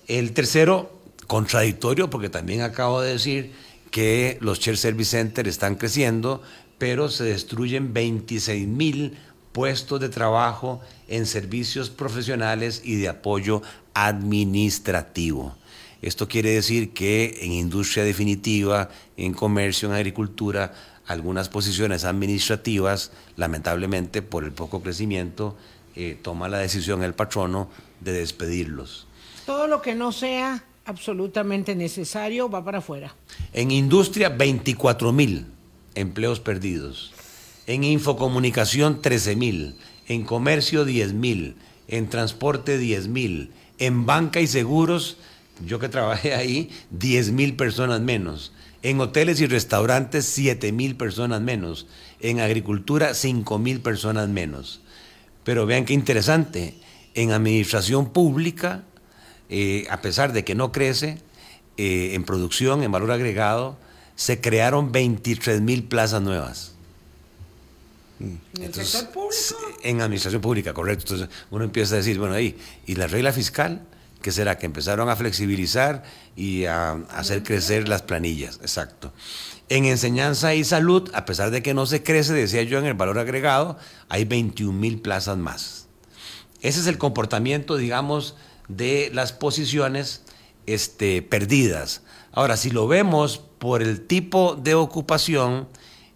El 0.09 0.33
tercero, 0.33 0.91
contradictorio, 1.27 2.11
porque 2.11 2.29
también 2.29 2.63
acabo 2.63 3.01
de 3.01 3.13
decir 3.13 3.53
que 3.91 4.39
los 4.41 4.59
Share 4.59 4.77
Service 4.77 5.11
Center 5.11 5.47
están 5.47 5.75
creciendo, 5.75 6.43
pero 6.79 7.09
se 7.09 7.25
destruyen 7.25 7.93
26 7.93 8.67
mil 8.67 9.19
puestos 9.53 10.01
de 10.01 10.09
trabajo 10.09 10.81
en 11.09 11.27
servicios 11.27 11.91
profesionales 11.91 12.81
y 12.85 12.97
de 12.97 13.09
apoyo 13.09 13.63
administrativo. 13.95 15.57
Esto 16.01 16.29
quiere 16.29 16.51
decir 16.51 16.93
que 16.93 17.39
en 17.43 17.53
industria 17.53 18.05
definitiva, 18.05 18.91
en 19.17 19.35
comercio, 19.35 19.89
en 19.89 19.95
agricultura, 19.95 20.75
algunas 21.07 21.49
posiciones 21.49 22.05
administrativas, 22.05 23.13
lamentablemente 23.37 24.23
por 24.23 24.45
el 24.45 24.53
poco 24.53 24.83
crecimiento, 24.83 25.57
eh, 25.95 26.19
toma 26.21 26.49
la 26.49 26.59
decisión 26.59 27.03
el 27.03 27.15
patrono 27.15 27.69
de 28.01 28.13
despedirlos. 28.13 29.07
Todo 29.47 29.67
lo 29.67 29.83
que 29.83 29.95
no 29.95 30.11
sea 30.11 30.65
absolutamente 30.85 31.75
necesario 31.75 32.49
va 32.49 32.65
para 32.65 32.79
afuera. 32.79 33.15
En 33.53 33.71
industria, 33.71 34.29
24 34.29 35.13
mil 35.13 35.47
empleos 35.95 36.41
perdidos. 36.41 37.13
En 37.67 37.85
infocomunicación, 37.85 39.01
13 39.03 39.37
mil. 39.37 39.77
En 40.09 40.25
comercio, 40.25 40.85
10 40.85 41.13
mil. 41.13 41.57
En 41.89 42.09
transporte, 42.09 42.79
10 42.79 43.09
mil. 43.09 43.53
En 43.79 44.07
banca 44.07 44.41
y 44.41 44.47
seguros, 44.47 45.17
yo 45.67 45.79
que 45.79 45.89
trabajé 45.89 46.35
ahí, 46.35 46.71
10 46.91 47.33
mil 47.33 47.57
personas 47.57 48.01
menos. 48.01 48.53
En 48.83 49.01
hoteles 49.01 49.41
y 49.41 49.47
restaurantes, 49.47 50.25
7 50.27 50.73
mil 50.73 50.97
personas 50.97 51.41
menos. 51.41 51.87
En 52.21 52.41
agricultura, 52.41 53.15
5 53.15 53.59
mil 53.59 53.81
personas 53.81 54.29
menos. 54.29 54.81
Pero 55.45 55.67
vean 55.67 55.85
qué 55.85 55.95
interesante. 55.95 56.75
En 57.15 57.31
administración 57.31 58.11
pública, 58.11 58.85
eh, 59.49 59.87
a 59.91 60.01
pesar 60.01 60.33
de 60.33 60.45
que 60.45 60.55
no 60.55 60.73
crece, 60.73 61.19
eh, 61.77 62.15
en 62.15 62.25
producción, 62.25 62.83
en 62.83 62.93
valor 62.93 63.11
agregado, 63.11 63.79
se 64.17 64.41
crearon 64.41 64.93
23 64.93 65.61
mil 65.61 65.85
plazas 65.85 66.23
nuevas. 66.23 66.75
¿En 68.23 68.41
el 68.57 68.65
Entonces, 68.65 68.89
sector 68.89 69.13
público? 69.13 69.79
En 69.83 70.01
administración 70.01 70.41
pública, 70.41 70.73
correcto. 70.73 71.15
Entonces 71.15 71.37
uno 71.51 71.65
empieza 71.65 71.95
a 71.95 71.99
decir, 71.99 72.19
bueno, 72.19 72.35
ahí, 72.35 72.57
¿y 72.87 72.95
la 72.95 73.07
regla 73.07 73.33
fiscal? 73.33 73.83
¿Qué 74.21 74.31
será? 74.31 74.57
Que 74.57 74.67
empezaron 74.67 75.09
a 75.09 75.17
flexibilizar 75.17 76.05
y 76.37 76.67
a, 76.67 76.91
a 76.93 77.19
hacer 77.19 77.43
crecer 77.43 77.89
las 77.89 78.03
planillas, 78.03 78.61
exacto. 78.63 79.13
En 79.69 79.85
enseñanza 79.85 80.55
y 80.55 80.63
salud, 80.63 81.11
a 81.13 81.25
pesar 81.25 81.51
de 81.51 81.63
que 81.63 81.75
no 81.75 81.87
se 81.87 82.03
crece, 82.05 82.33
decía 82.33 82.63
yo, 82.63 82.79
en 82.79 82.85
el 82.85 82.95
valor 82.95 83.19
agregado, 83.19 83.79
hay 84.09 84.25
21 84.25 84.79
mil 84.79 85.01
plazas 85.01 85.39
más. 85.39 85.89
Ese 86.61 86.79
es 86.81 86.87
el 86.87 86.99
comportamiento, 86.99 87.77
digamos, 87.77 88.37
de 88.69 89.11
las 89.13 89.33
posiciones 89.33 90.23
este, 90.67 91.23
perdidas. 91.23 92.03
Ahora, 92.31 92.57
si 92.57 92.71
lo 92.71 92.87
vemos 92.87 93.39
por 93.59 93.83
el 93.83 94.07
tipo 94.07 94.55
de 94.55 94.75
ocupación, 94.75 95.69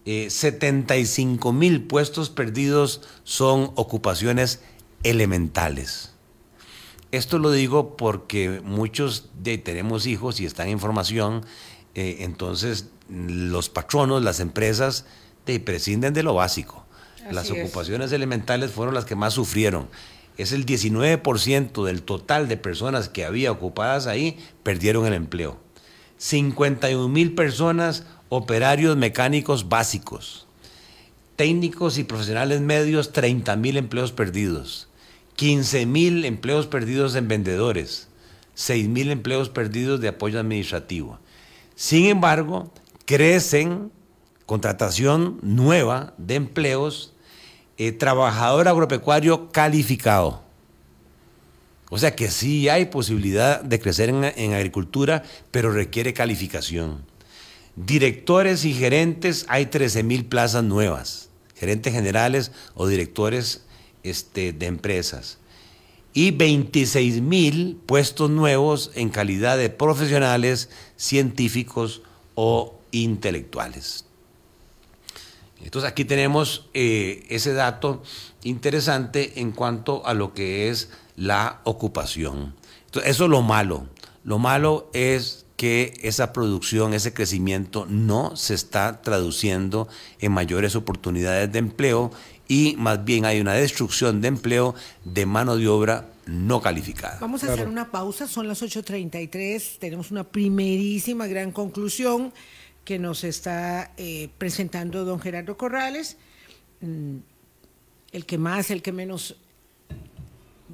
eh, 0.06 0.30
75 0.30 1.52
mil 1.52 1.82
puestos 1.82 2.30
perdidos 2.30 3.02
son 3.24 3.72
ocupaciones 3.74 4.60
elementales. 5.02 6.12
Esto 7.10 7.40
lo 7.40 7.50
digo 7.50 7.96
porque 7.96 8.60
muchos 8.64 9.30
de, 9.42 9.58
tenemos 9.58 10.06
hijos 10.06 10.38
y 10.40 10.46
están 10.46 10.68
en 10.68 10.78
formación, 10.78 11.44
eh, 11.96 12.18
entonces 12.20 12.90
los 13.08 13.68
patronos, 13.68 14.22
las 14.22 14.38
empresas, 14.38 15.06
te 15.44 15.58
prescinden 15.58 16.14
de 16.14 16.22
lo 16.22 16.34
básico. 16.34 16.86
las 17.30 17.50
es. 17.50 17.52
ocupaciones 17.52 18.12
elementales 18.12 18.70
fueron 18.70 18.94
las 18.94 19.06
que 19.06 19.16
más 19.16 19.34
sufrieron. 19.34 19.88
Es 20.36 20.52
el 20.52 20.66
19% 20.66 21.84
del 21.84 22.02
total 22.02 22.46
de 22.46 22.56
personas 22.56 23.08
que 23.08 23.24
había 23.24 23.50
ocupadas 23.50 24.06
ahí 24.06 24.38
perdieron 24.62 25.04
el 25.06 25.14
empleo. 25.14 25.58
51 26.18 27.08
mil 27.08 27.34
personas, 27.34 28.04
operarios 28.28 28.96
mecánicos 28.96 29.68
básicos. 29.68 30.46
Técnicos 31.36 31.98
y 31.98 32.04
profesionales 32.04 32.60
medios, 32.60 33.12
30 33.12 33.56
mil 33.56 33.76
empleos 33.76 34.12
perdidos. 34.12 34.88
15 35.36 35.86
mil 35.86 36.24
empleos 36.24 36.66
perdidos 36.66 37.14
en 37.14 37.28
vendedores. 37.28 38.08
6 38.54 38.88
mil 38.88 39.10
empleos 39.10 39.50
perdidos 39.50 40.00
de 40.00 40.08
apoyo 40.08 40.40
administrativo. 40.40 41.18
Sin 41.74 42.06
embargo, 42.06 42.72
crecen 43.04 43.92
contratación 44.46 45.38
nueva 45.42 46.14
de 46.16 46.36
empleos, 46.36 47.12
eh, 47.76 47.92
trabajador 47.92 48.68
agropecuario 48.68 49.50
calificado. 49.50 50.42
O 51.90 51.98
sea 51.98 52.16
que 52.16 52.30
sí 52.30 52.68
hay 52.68 52.86
posibilidad 52.86 53.62
de 53.62 53.78
crecer 53.78 54.08
en, 54.08 54.24
en 54.24 54.54
agricultura, 54.54 55.22
pero 55.50 55.70
requiere 55.70 56.14
calificación. 56.14 57.04
Directores 57.76 58.64
y 58.64 58.72
gerentes, 58.72 59.44
hay 59.48 59.66
13 59.66 60.02
mil 60.02 60.24
plazas 60.24 60.64
nuevas, 60.64 61.28
gerentes 61.54 61.92
generales 61.92 62.50
o 62.74 62.86
directores 62.86 63.64
este, 64.02 64.54
de 64.54 64.66
empresas. 64.66 65.38
Y 66.14 66.30
26 66.30 67.20
mil 67.20 67.78
puestos 67.84 68.30
nuevos 68.30 68.90
en 68.94 69.10
calidad 69.10 69.58
de 69.58 69.68
profesionales, 69.68 70.70
científicos 70.96 72.00
o 72.34 72.74
intelectuales. 72.92 74.06
Entonces 75.62 75.90
aquí 75.90 76.04
tenemos 76.04 76.68
eh, 76.74 77.26
ese 77.28 77.52
dato 77.52 78.02
interesante 78.42 79.40
en 79.40 79.52
cuanto 79.52 80.06
a 80.06 80.14
lo 80.14 80.32
que 80.32 80.68
es 80.70 80.90
la 81.16 81.60
ocupación. 81.64 82.54
Entonces, 82.86 83.10
eso 83.10 83.24
es 83.24 83.30
lo 83.30 83.42
malo. 83.42 83.86
Lo 84.24 84.38
malo 84.38 84.90
es 84.92 85.45
que 85.56 85.94
esa 86.02 86.32
producción, 86.32 86.92
ese 86.92 87.14
crecimiento 87.14 87.86
no 87.86 88.36
se 88.36 88.54
está 88.54 89.00
traduciendo 89.00 89.88
en 90.20 90.32
mayores 90.32 90.76
oportunidades 90.76 91.50
de 91.50 91.58
empleo 91.58 92.10
y 92.48 92.76
más 92.78 93.04
bien 93.04 93.24
hay 93.24 93.40
una 93.40 93.54
destrucción 93.54 94.20
de 94.20 94.28
empleo 94.28 94.74
de 95.04 95.26
mano 95.26 95.56
de 95.56 95.68
obra 95.68 96.08
no 96.26 96.60
calificada. 96.60 97.18
Vamos 97.20 97.44
a 97.44 97.52
hacer 97.52 97.68
una 97.68 97.90
pausa, 97.90 98.26
son 98.26 98.48
las 98.48 98.62
8.33, 98.62 99.78
tenemos 99.78 100.10
una 100.10 100.24
primerísima 100.24 101.26
gran 101.26 101.52
conclusión 101.52 102.32
que 102.84 102.98
nos 102.98 103.24
está 103.24 103.92
eh, 103.96 104.28
presentando 104.38 105.04
don 105.04 105.20
Gerardo 105.20 105.56
Corrales, 105.56 106.16
mm, 106.80 107.16
el 108.12 108.26
que 108.26 108.38
más, 108.38 108.70
el 108.70 108.82
que 108.82 108.92
menos 108.92 109.36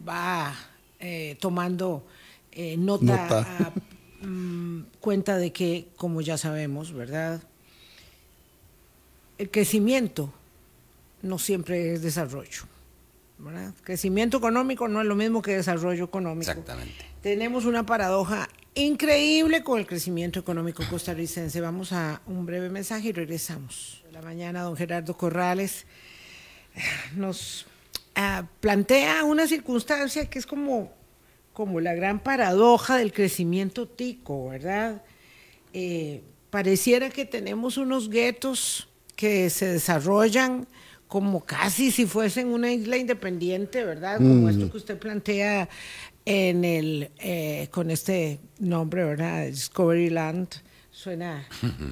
va 0.06 0.54
eh, 1.00 1.36
tomando 1.40 2.04
eh, 2.50 2.76
nota, 2.76 3.72
mm, 4.22 4.82
cuenta 5.00 5.36
de 5.36 5.52
que, 5.52 5.88
como 5.96 6.20
ya 6.20 6.38
sabemos, 6.38 6.92
¿verdad? 6.92 7.42
El 9.38 9.50
crecimiento 9.50 10.32
no 11.22 11.38
siempre 11.38 11.94
es 11.94 12.02
desarrollo. 12.02 12.62
¿verdad? 13.42 13.74
Crecimiento 13.82 14.38
económico 14.38 14.88
no 14.88 15.00
es 15.00 15.06
lo 15.06 15.16
mismo 15.16 15.42
que 15.42 15.56
desarrollo 15.56 16.04
económico. 16.04 16.50
Exactamente. 16.50 17.04
Tenemos 17.22 17.64
una 17.64 17.84
paradoja 17.84 18.48
increíble 18.74 19.62
con 19.62 19.78
el 19.78 19.86
crecimiento 19.86 20.38
económico 20.38 20.82
costarricense. 20.88 21.60
Vamos 21.60 21.92
a 21.92 22.22
un 22.26 22.46
breve 22.46 22.70
mensaje 22.70 23.08
y 23.08 23.12
regresamos. 23.12 24.02
De 24.06 24.12
la 24.12 24.22
mañana, 24.22 24.62
don 24.62 24.76
Gerardo 24.76 25.16
Corrales 25.16 25.86
eh, 26.74 26.80
nos 27.16 27.66
uh, 28.16 28.44
plantea 28.60 29.24
una 29.24 29.46
circunstancia 29.46 30.28
que 30.30 30.38
es 30.38 30.46
como, 30.46 30.92
como 31.52 31.80
la 31.80 31.94
gran 31.94 32.20
paradoja 32.20 32.96
del 32.96 33.12
crecimiento 33.12 33.86
tico, 33.86 34.48
¿verdad? 34.48 35.02
Eh, 35.72 36.22
pareciera 36.50 37.10
que 37.10 37.24
tenemos 37.24 37.76
unos 37.76 38.08
guetos 38.08 38.88
que 39.16 39.50
se 39.50 39.66
desarrollan 39.66 40.66
como 41.08 41.44
casi 41.44 41.90
si 41.90 42.06
fuesen 42.06 42.48
una 42.48 42.72
isla 42.72 42.96
independiente, 42.96 43.84
¿verdad? 43.84 44.16
Como 44.16 44.48
esto 44.48 44.70
que 44.70 44.78
usted 44.78 44.98
plantea 44.98 45.68
en 46.24 46.64
el 46.64 47.10
eh, 47.18 47.68
con 47.70 47.90
este 47.90 48.38
nombre, 48.58 49.04
¿verdad? 49.04 49.46
Discovery 49.46 50.08
Land. 50.08 50.48
Suena 50.90 51.46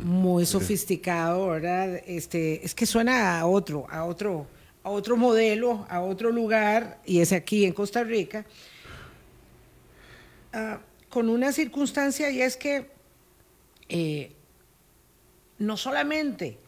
muy 0.04 0.46
sofisticado, 0.46 1.48
¿verdad? 1.48 2.00
Este, 2.06 2.64
es 2.64 2.74
que 2.74 2.86
suena 2.86 3.40
a 3.40 3.46
otro, 3.46 3.86
a 3.90 4.04
otro, 4.04 4.46
a 4.82 4.90
otro 4.90 5.18
modelo, 5.18 5.86
a 5.90 6.00
otro 6.00 6.30
lugar, 6.30 7.00
y 7.04 7.20
es 7.20 7.32
aquí 7.32 7.66
en 7.66 7.72
Costa 7.72 8.04
Rica, 8.04 8.46
uh, 10.54 10.78
con 11.08 11.28
una 11.28 11.52
circunstancia 11.52 12.30
y 12.30 12.40
es 12.40 12.56
que 12.56 12.90
eh, 13.88 14.32
no 15.58 15.76
solamente 15.76 16.58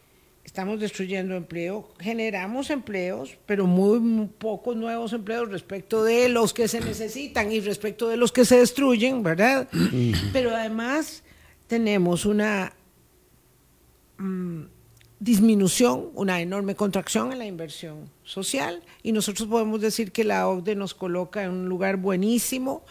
estamos 0.43 0.79
destruyendo 0.79 1.35
empleo, 1.35 1.89
generamos 1.99 2.69
empleos, 2.69 3.37
pero 3.45 3.65
muy, 3.65 4.27
pocos 4.37 4.75
nuevos 4.75 5.13
empleos 5.13 5.49
respecto 5.49 6.03
de 6.03 6.29
los 6.29 6.53
que 6.53 6.67
se 6.67 6.81
necesitan 6.81 7.51
y 7.51 7.61
respecto 7.61 8.09
de 8.09 8.17
los 8.17 8.31
que 8.31 8.45
se 8.45 8.57
destruyen, 8.57 9.23
¿verdad? 9.23 9.69
Pero 10.33 10.53
además 10.53 11.23
tenemos 11.67 12.25
una 12.25 12.73
mm, 14.17 14.63
disminución, 15.19 16.09
una 16.13 16.41
enorme 16.41 16.75
contracción 16.75 17.31
en 17.31 17.39
la 17.39 17.45
inversión 17.45 18.09
social 18.23 18.83
y 19.01 19.13
nosotros 19.13 19.47
podemos 19.47 19.79
decir 19.79 20.11
que 20.11 20.25
la 20.25 20.49
OCDE 20.49 20.75
nos 20.75 20.93
coloca 20.93 21.43
en 21.43 21.51
un 21.51 21.69
lugar 21.69 21.95
buenísimo 21.95 22.83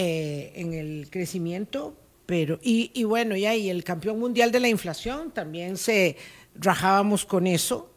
eh, 0.00 0.52
en 0.54 0.74
el 0.74 1.08
crecimiento, 1.10 1.96
pero 2.24 2.60
y, 2.62 2.92
y 2.94 3.02
bueno, 3.02 3.36
ya 3.36 3.56
y 3.56 3.68
el 3.68 3.82
campeón 3.82 4.20
mundial 4.20 4.52
de 4.52 4.60
la 4.60 4.68
inflación 4.68 5.32
también 5.32 5.76
se 5.76 6.16
rajábamos 6.54 7.24
con 7.24 7.48
eso. 7.48 7.90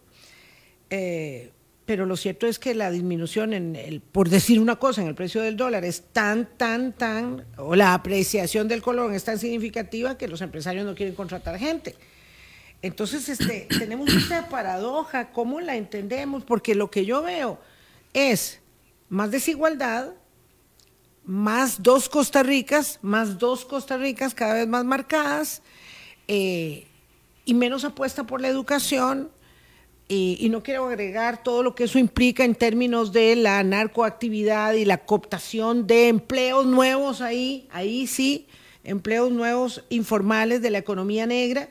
Eh, 0.89 1.51
pero 1.85 2.07
lo 2.07 2.17
cierto 2.17 2.47
es 2.47 2.57
que 2.57 2.73
la 2.73 2.89
disminución, 2.89 3.53
en 3.53 3.75
el, 3.75 4.01
por 4.01 4.29
decir 4.29 4.59
una 4.59 4.77
cosa, 4.77 5.03
en 5.03 5.09
el 5.09 5.13
precio 5.13 5.43
del 5.43 5.57
dólar 5.57 5.85
es 5.85 6.05
tan, 6.11 6.57
tan, 6.57 6.93
tan, 6.93 7.45
o 7.57 7.75
la 7.75 7.93
apreciación 7.93 8.67
del 8.67 8.81
colón 8.81 9.13
es 9.13 9.23
tan 9.23 9.37
significativa 9.37 10.17
que 10.17 10.27
los 10.27 10.41
empresarios 10.41 10.87
no 10.87 10.95
quieren 10.95 11.13
contratar 11.13 11.59
gente. 11.59 11.93
Entonces, 12.81 13.29
este, 13.29 13.67
tenemos 13.77 14.11
esta 14.11 14.49
paradoja, 14.49 15.31
¿cómo 15.31 15.61
la 15.61 15.75
entendemos? 15.75 16.43
Porque 16.45 16.73
lo 16.73 16.89
que 16.89 17.05
yo 17.05 17.21
veo 17.21 17.59
es 18.11 18.59
más 19.07 19.29
desigualdad, 19.29 20.13
más 21.25 21.83
dos 21.83 22.09
Costa 22.09 22.43
Ricas, 22.43 22.99
más 23.01 23.37
dos 23.37 23.65
Costa 23.65 23.97
Ricas 23.97 24.33
cada 24.33 24.55
vez 24.55 24.67
más 24.67 24.85
marcadas, 24.85 25.61
eh, 26.27 26.87
y 27.45 27.53
menos 27.53 27.83
apuesta 27.85 28.25
por 28.25 28.41
la 28.41 28.47
educación. 28.47 29.29
Y, 30.13 30.49
no 30.49 30.61
quiero 30.61 30.87
agregar 30.87 31.41
todo 31.41 31.63
lo 31.63 31.73
que 31.73 31.85
eso 31.85 31.97
implica 31.97 32.43
en 32.43 32.53
términos 32.53 33.13
de 33.13 33.37
la 33.37 33.63
narcoactividad 33.63 34.73
y 34.73 34.83
la 34.83 35.05
cooptación 35.05 35.87
de 35.87 36.09
empleos 36.09 36.65
nuevos 36.65 37.21
ahí, 37.21 37.69
ahí 37.71 38.07
sí, 38.07 38.45
empleos 38.83 39.31
nuevos 39.31 39.85
informales 39.87 40.61
de 40.61 40.69
la 40.69 40.79
economía 40.79 41.25
negra. 41.25 41.69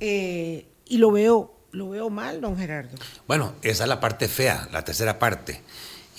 Eh, 0.00 0.66
y 0.86 0.98
lo 0.98 1.12
veo, 1.12 1.54
lo 1.70 1.90
veo 1.90 2.10
mal, 2.10 2.40
don 2.40 2.56
Gerardo. 2.56 2.98
Bueno, 3.28 3.54
esa 3.62 3.84
es 3.84 3.88
la 3.88 4.00
parte 4.00 4.26
fea, 4.26 4.68
la 4.72 4.84
tercera 4.84 5.20
parte. 5.20 5.60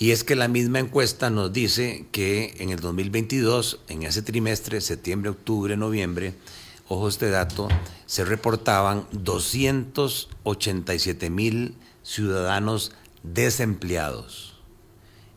Y 0.02 0.10
es 0.10 0.24
que 0.24 0.34
la 0.34 0.48
misma 0.48 0.80
encuesta 0.80 1.30
nos 1.30 1.52
dice 1.52 2.06
que 2.10 2.56
en 2.58 2.70
el 2.70 2.80
2022, 2.80 3.78
en 3.86 4.02
ese 4.02 4.22
trimestre, 4.22 4.80
septiembre, 4.80 5.30
octubre, 5.30 5.76
noviembre, 5.76 6.34
ojo 6.88 7.08
este 7.08 7.30
dato, 7.30 7.68
se 8.06 8.24
reportaban 8.24 9.06
287 9.12 11.30
mil 11.30 11.76
ciudadanos 12.02 12.90
desempleados. 13.22 14.58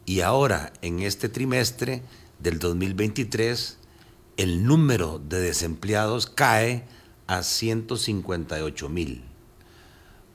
Y 0.03 0.21
ahora, 0.21 0.73
en 0.81 1.01
este 1.01 1.29
trimestre 1.29 2.01
del 2.39 2.57
2023, 2.57 3.77
el 4.37 4.65
número 4.65 5.19
de 5.19 5.41
desempleados 5.41 6.25
cae 6.25 6.87
a 7.27 7.43
158 7.43 8.89
mil. 8.89 9.25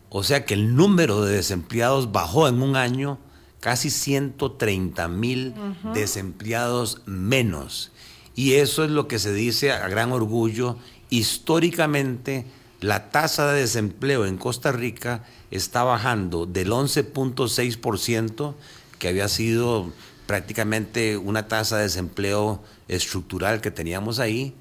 O 0.09 0.23
sea 0.23 0.45
que 0.45 0.55
el 0.55 0.77
número 0.77 1.25
de 1.25 1.35
desempleados 1.35 2.12
bajó 2.12 2.47
en 2.47 2.62
un 2.62 2.77
año 2.77 3.19
casi 3.61 3.90
130 3.90 5.09
mil 5.09 5.55
desempleados 5.94 7.03
menos. 7.07 7.92
Y 8.35 8.55
eso 8.55 8.85
es 8.85 8.90
lo 8.90 9.07
que 9.07 9.18
se 9.18 9.33
dice 9.33 9.73
a 9.73 9.87
gran 9.88 10.12
orgullo 10.12 10.77
históricamente 11.11 12.46
la 12.81 13.11
tasa 13.11 13.53
de 13.53 13.61
desempleo 13.61 14.25
en 14.25 14.38
Costa 14.38 14.73
Rica 14.73 15.25
está 15.51 15.83
bajando 15.83 16.46
del 16.46 16.70
11.6%, 16.70 18.55
que 18.99 19.09
había 19.09 19.29
sido 19.29 19.92
prácticamente 20.27 21.18
una 21.18 21.46
tasa 21.49 21.77
de 21.77 21.83
desempleo 21.83 22.62
estructural 22.88 23.61
que 23.61 23.70
teníamos 23.70 24.18
ahí, 24.18 24.55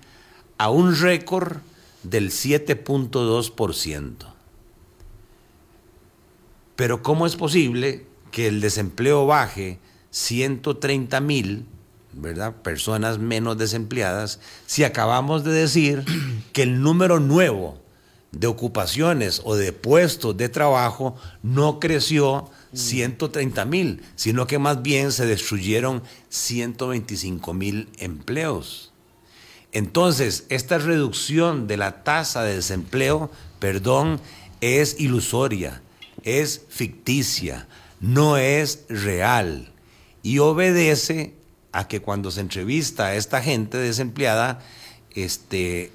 a 0.57 0.69
un 0.69 0.99
récord 0.99 1.59
del 2.03 2.31
7.2%. 2.31 4.15
Pero 6.75 7.01
¿cómo 7.01 7.25
es 7.25 7.37
posible 7.37 8.08
que 8.31 8.47
el 8.47 8.61
desempleo 8.61 9.25
baje 9.25 9.79
130 10.11 11.19
mil 11.21 11.65
¿verdad? 12.13 12.55
Personas 12.55 13.19
menos 13.19 13.57
desempleadas, 13.57 14.39
si 14.65 14.83
acabamos 14.83 15.43
de 15.43 15.51
decir 15.51 16.03
que 16.53 16.63
el 16.63 16.81
número 16.81 17.19
nuevo 17.19 17.79
de 18.31 18.47
ocupaciones 18.47 19.41
o 19.43 19.55
de 19.55 19.73
puestos 19.73 20.37
de 20.37 20.49
trabajo 20.49 21.15
no 21.41 21.79
creció 21.79 22.49
130 22.73 23.65
mil, 23.65 24.03
sino 24.15 24.45
que 24.45 24.59
más 24.59 24.81
bien 24.83 25.11
se 25.11 25.25
destruyeron 25.25 26.03
125 26.29 27.53
mil 27.53 27.89
empleos. 27.97 28.91
Entonces, 29.71 30.45
esta 30.49 30.77
reducción 30.77 31.67
de 31.67 31.77
la 31.77 32.03
tasa 32.03 32.43
de 32.43 32.55
desempleo, 32.55 33.31
perdón, 33.59 34.19
es 34.61 34.99
ilusoria, 34.99 35.81
es 36.23 36.63
ficticia, 36.69 37.67
no 37.99 38.37
es 38.37 38.85
real 38.89 39.71
y 40.23 40.39
obedece 40.39 41.33
a 41.71 41.87
que 41.87 42.01
cuando 42.01 42.31
se 42.31 42.41
entrevista 42.41 43.07
a 43.07 43.15
esta 43.15 43.41
gente 43.41 43.77
desempleada, 43.77 44.59
este, 45.15 45.91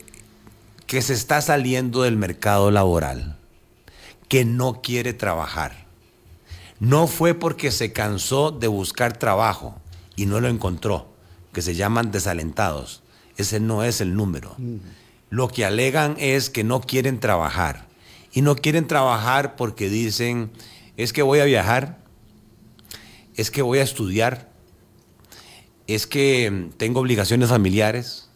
que 0.86 1.02
se 1.02 1.14
está 1.14 1.40
saliendo 1.40 2.02
del 2.02 2.16
mercado 2.16 2.70
laboral, 2.70 3.38
que 4.28 4.44
no 4.44 4.82
quiere 4.82 5.12
trabajar. 5.12 5.84
No 6.80 7.06
fue 7.06 7.34
porque 7.34 7.70
se 7.70 7.92
cansó 7.92 8.50
de 8.50 8.68
buscar 8.68 9.16
trabajo 9.16 9.80
y 10.16 10.26
no 10.26 10.40
lo 10.40 10.48
encontró, 10.48 11.08
que 11.52 11.62
se 11.62 11.74
llaman 11.74 12.10
desalentados. 12.10 13.02
Ese 13.36 13.60
no 13.60 13.82
es 13.82 14.00
el 14.00 14.14
número. 14.14 14.56
Lo 15.30 15.48
que 15.48 15.64
alegan 15.64 16.16
es 16.18 16.50
que 16.50 16.62
no 16.62 16.80
quieren 16.80 17.18
trabajar. 17.18 17.86
Y 18.32 18.42
no 18.42 18.56
quieren 18.56 18.86
trabajar 18.86 19.56
porque 19.56 19.88
dicen, 19.88 20.50
es 20.96 21.12
que 21.12 21.22
voy 21.22 21.40
a 21.40 21.44
viajar, 21.44 21.98
es 23.36 23.50
que 23.50 23.62
voy 23.62 23.78
a 23.78 23.82
estudiar, 23.82 24.52
es 25.86 26.06
que 26.06 26.70
tengo 26.76 27.00
obligaciones 27.00 27.48
familiares, 27.48 28.30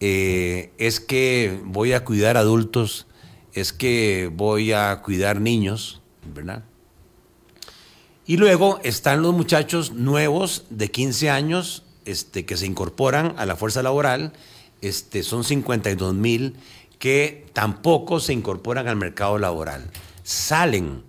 eh, 0.00 0.72
es 0.78 1.00
que 1.00 1.60
voy 1.64 1.92
a 1.92 2.04
cuidar 2.04 2.36
adultos, 2.36 3.06
es 3.52 3.72
que 3.72 4.30
voy 4.32 4.72
a 4.72 5.02
cuidar 5.02 5.40
niños, 5.40 6.00
¿verdad? 6.34 6.64
Y 8.26 8.36
luego 8.36 8.80
están 8.84 9.22
los 9.22 9.34
muchachos 9.34 9.92
nuevos 9.92 10.64
de 10.70 10.90
15 10.90 11.30
años 11.30 11.84
este, 12.04 12.46
que 12.46 12.56
se 12.56 12.66
incorporan 12.66 13.34
a 13.36 13.44
la 13.44 13.56
fuerza 13.56 13.82
laboral, 13.82 14.32
este, 14.80 15.22
son 15.22 15.44
52 15.44 16.14
mil 16.14 16.56
que 16.98 17.46
tampoco 17.52 18.20
se 18.20 18.32
incorporan 18.32 18.88
al 18.88 18.96
mercado 18.96 19.38
laboral, 19.38 19.90
salen 20.22 21.02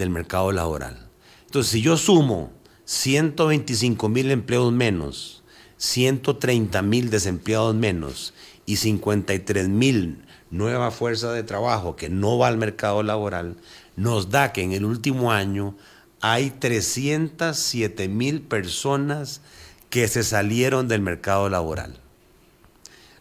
del 0.00 0.10
mercado 0.10 0.50
laboral. 0.50 1.08
Entonces, 1.46 1.70
si 1.70 1.80
yo 1.80 1.96
sumo 1.96 2.50
125 2.86 4.08
mil 4.08 4.32
empleos 4.32 4.72
menos, 4.72 5.44
130 5.76 6.82
mil 6.82 7.10
desempleados 7.10 7.74
menos 7.76 8.34
y 8.66 8.76
53 8.76 9.68
mil 9.68 10.24
nueva 10.50 10.90
fuerza 10.90 11.32
de 11.32 11.44
trabajo 11.44 11.94
que 11.94 12.08
no 12.08 12.36
va 12.36 12.48
al 12.48 12.58
mercado 12.58 13.02
laboral, 13.02 13.56
nos 13.96 14.30
da 14.30 14.52
que 14.52 14.62
en 14.62 14.72
el 14.72 14.84
último 14.84 15.32
año 15.32 15.76
hay 16.20 16.50
307 16.50 18.08
mil 18.08 18.42
personas 18.42 19.40
que 19.88 20.08
se 20.08 20.22
salieron 20.22 20.88
del 20.88 21.00
mercado 21.00 21.48
laboral. 21.48 21.98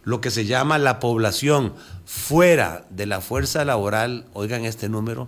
Lo 0.03 0.21
que 0.21 0.31
se 0.31 0.45
llama 0.45 0.77
la 0.79 0.99
población 0.99 1.73
fuera 2.05 2.85
de 2.89 3.05
la 3.05 3.21
fuerza 3.21 3.63
laboral, 3.65 4.25
oigan 4.33 4.65
este 4.65 4.89
número, 4.89 5.27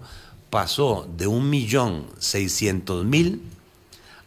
pasó 0.51 1.09
de 1.17 1.27
1.600.000 1.27 3.39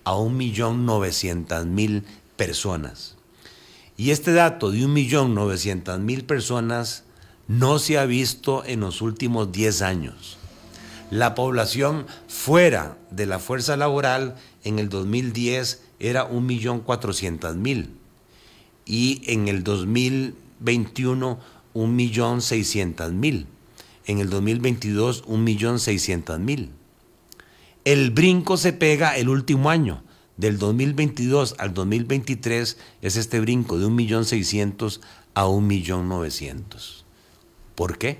a 0.03 0.15
1.900.000 0.15 2.03
personas. 2.37 3.15
Y 3.97 4.11
este 4.11 4.33
dato 4.33 4.73
de 4.73 4.81
1.900.000 4.81 6.25
personas 6.25 7.05
no 7.47 7.79
se 7.79 7.97
ha 7.99 8.07
visto 8.07 8.65
en 8.65 8.81
los 8.81 9.03
últimos 9.03 9.53
10 9.53 9.83
años. 9.83 10.39
La 11.11 11.37
población 11.37 12.07
fuera 12.27 12.99
de 13.11 13.27
la 13.27 13.39
fuerza 13.39 13.77
laboral 13.77 14.35
en 14.65 14.81
el 14.81 14.89
2010 14.89 15.83
era 16.01 16.29
1.400.000 16.29 17.91
y 18.87 19.23
en 19.27 19.49
el 19.49 19.63
2021 19.63 21.39
1.600.000. 21.75 23.47
En 24.07 24.19
el 24.19 24.31
2022 24.31 25.25
1.600.000. 25.25 26.71
El 27.85 28.11
brinco 28.11 28.57
se 28.57 28.73
pega 28.73 29.17
el 29.17 29.29
último 29.29 29.71
año. 29.71 30.03
Del 30.37 30.59
2022 30.59 31.55
al 31.59 31.75
2023 31.75 32.77
es 33.03 33.17
este 33.17 33.41
brinco 33.41 33.79
de 33.79 33.87
1.600.000 33.87 35.01
a 35.35 35.47
1.900.000. 35.47 37.05
¿Por 37.75 37.99
qué? 37.99 38.19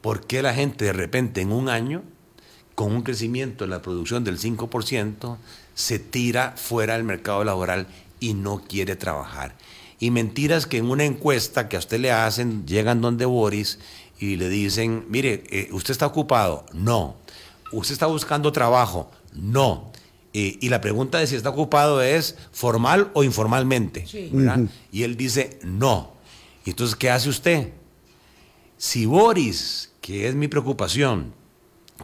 ¿Por 0.00 0.26
qué 0.26 0.42
la 0.42 0.54
gente 0.54 0.84
de 0.84 0.92
repente 0.92 1.40
en 1.40 1.52
un 1.52 1.68
año, 1.68 2.02
con 2.74 2.92
un 2.92 3.02
crecimiento 3.02 3.64
en 3.64 3.70
la 3.70 3.82
producción 3.82 4.24
del 4.24 4.38
5%, 4.38 5.36
se 5.74 5.98
tira 5.98 6.54
fuera 6.56 6.94
del 6.94 7.04
mercado 7.04 7.44
laboral 7.44 7.86
y 8.20 8.34
no 8.34 8.62
quiere 8.66 8.96
trabajar? 8.96 9.56
Y 10.00 10.12
mentiras 10.12 10.66
que 10.66 10.78
en 10.78 10.90
una 10.90 11.04
encuesta 11.04 11.68
que 11.68 11.76
a 11.76 11.80
usted 11.80 11.98
le 11.98 12.12
hacen, 12.12 12.66
llegan 12.66 13.00
donde 13.00 13.24
Boris 13.24 13.80
y 14.18 14.36
le 14.36 14.48
dicen, 14.48 15.06
mire, 15.08 15.44
eh, 15.50 15.68
¿usted 15.72 15.92
está 15.92 16.06
ocupado? 16.06 16.66
No. 16.72 17.16
¿Usted 17.72 17.92
está 17.92 18.06
buscando 18.06 18.52
trabajo? 18.52 19.10
No. 19.32 19.92
Eh, 20.32 20.58
y 20.60 20.68
la 20.68 20.80
pregunta 20.80 21.18
de 21.18 21.26
si 21.26 21.36
está 21.36 21.50
ocupado 21.50 22.02
es 22.02 22.36
formal 22.52 23.10
o 23.14 23.24
informalmente. 23.24 24.04
Y 24.92 25.02
él 25.02 25.16
dice, 25.16 25.58
no. 25.62 26.12
Entonces, 26.64 26.96
¿qué 26.96 27.10
hace 27.10 27.28
usted? 27.28 27.72
Si 28.76 29.06
Boris, 29.06 29.92
que 30.00 30.28
es 30.28 30.34
mi 30.34 30.48
preocupación, 30.48 31.32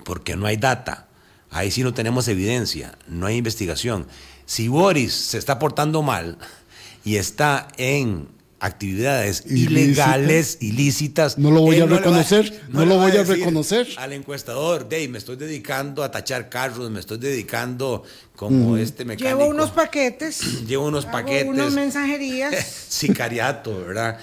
porque 0.04 0.36
no 0.36 0.46
hay 0.46 0.56
data, 0.56 1.08
ahí 1.50 1.70
sí 1.70 1.82
no 1.82 1.94
tenemos 1.94 2.28
evidencia, 2.28 2.98
no 3.06 3.26
hay 3.26 3.36
investigación, 3.36 4.06
si 4.46 4.68
Boris 4.68 5.12
se 5.12 5.38
está 5.38 5.58
portando 5.58 6.02
mal 6.02 6.38
y 7.04 7.16
está 7.16 7.68
en 7.76 8.28
actividades 8.64 9.44
ilegales, 9.46 10.56
ilícitas. 10.62 11.36
No 11.36 11.50
lo 11.50 11.60
voy 11.60 11.80
a 11.80 11.86
reconocer, 11.86 12.62
no, 12.70 12.86
lo 12.86 12.96
voy 12.96 13.12
a, 13.12 13.22
reconocer. 13.22 13.86
Al 13.98 14.14
encuestador, 14.14 14.88
Dave, 14.88 15.08
me 15.08 15.18
estoy 15.18 15.36
dedicando 15.36 16.02
a 16.02 16.10
tachar 16.10 16.48
carros, 16.48 16.90
me 16.90 16.98
estoy 16.98 17.18
dedicando 17.18 18.04
como 18.34 18.78
este 18.78 19.04
mecánico. 19.04 19.38
Llevo 19.38 19.50
unos 19.50 19.70
paquetes. 19.70 20.66
Llevo 20.66 20.86
unos 20.86 21.04
paquetes. 21.04 21.46
Unas 21.46 21.72
mensajerías. 21.74 22.54
Sicariato, 22.88 23.84
¿verdad? 23.84 24.18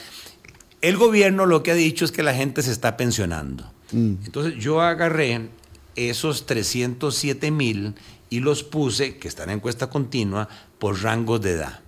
El 0.82 0.98
gobierno 0.98 1.46
lo 1.46 1.62
que 1.62 1.70
ha 1.70 1.76
dicho 1.76 2.04
es 2.04 2.12
que 2.12 2.24
la 2.24 2.34
gente 2.34 2.64
se 2.64 2.72
está 2.72 2.98
pensionando. 2.98 3.72
Mm. 3.92 4.16
Entonces 4.26 4.56
yo 4.58 4.82
agarré 4.82 5.50
esos 5.96 6.48
307 6.48 7.52
mil 7.52 7.94
y 8.32 8.40
los 8.40 8.64
puse, 8.64 9.18
que 9.18 9.28
están 9.28 9.52
en 9.52 9.58
encuesta 9.58 9.88
continua, 9.92 10.50
por 10.80 11.04
rangos 11.04 11.42
de 11.42 11.52
edad. 11.52 11.82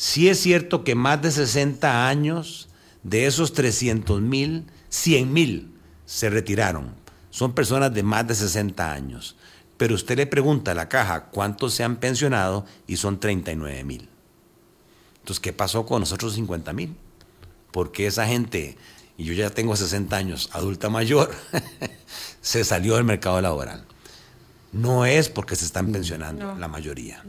Sí 0.00 0.30
es 0.30 0.40
cierto 0.40 0.82
que 0.82 0.94
más 0.94 1.20
de 1.20 1.30
60 1.30 2.08
años 2.08 2.70
de 3.02 3.26
esos 3.26 3.52
300 3.52 4.22
mil, 4.22 4.64
100 4.88 5.30
mil 5.30 5.74
se 6.06 6.30
retiraron. 6.30 6.94
Son 7.28 7.52
personas 7.52 7.92
de 7.92 8.02
más 8.02 8.26
de 8.26 8.34
60 8.34 8.90
años. 8.90 9.36
Pero 9.76 9.94
usted 9.94 10.16
le 10.16 10.26
pregunta 10.26 10.70
a 10.70 10.74
la 10.74 10.88
caja 10.88 11.26
cuántos 11.26 11.74
se 11.74 11.84
han 11.84 11.96
pensionado 11.96 12.64
y 12.86 12.96
son 12.96 13.20
39 13.20 13.84
mil. 13.84 14.08
Entonces, 15.18 15.40
¿qué 15.40 15.52
pasó 15.52 15.84
con 15.84 16.00
nosotros 16.00 16.32
50 16.32 16.72
mil? 16.72 16.96
porque 17.70 18.06
esa 18.06 18.26
gente, 18.26 18.76
y 19.16 19.24
yo 19.24 19.32
ya 19.32 19.50
tengo 19.50 19.76
60 19.76 20.16
años, 20.16 20.50
adulta 20.52 20.88
mayor, 20.88 21.30
se 22.40 22.64
salió 22.64 22.96
del 22.96 23.04
mercado 23.04 23.40
laboral. 23.40 23.84
No 24.72 25.04
es 25.04 25.28
porque 25.28 25.56
se 25.56 25.64
están 25.64 25.90
pensionando 25.92 26.54
la 26.56 26.68
mayoría. 26.68 27.22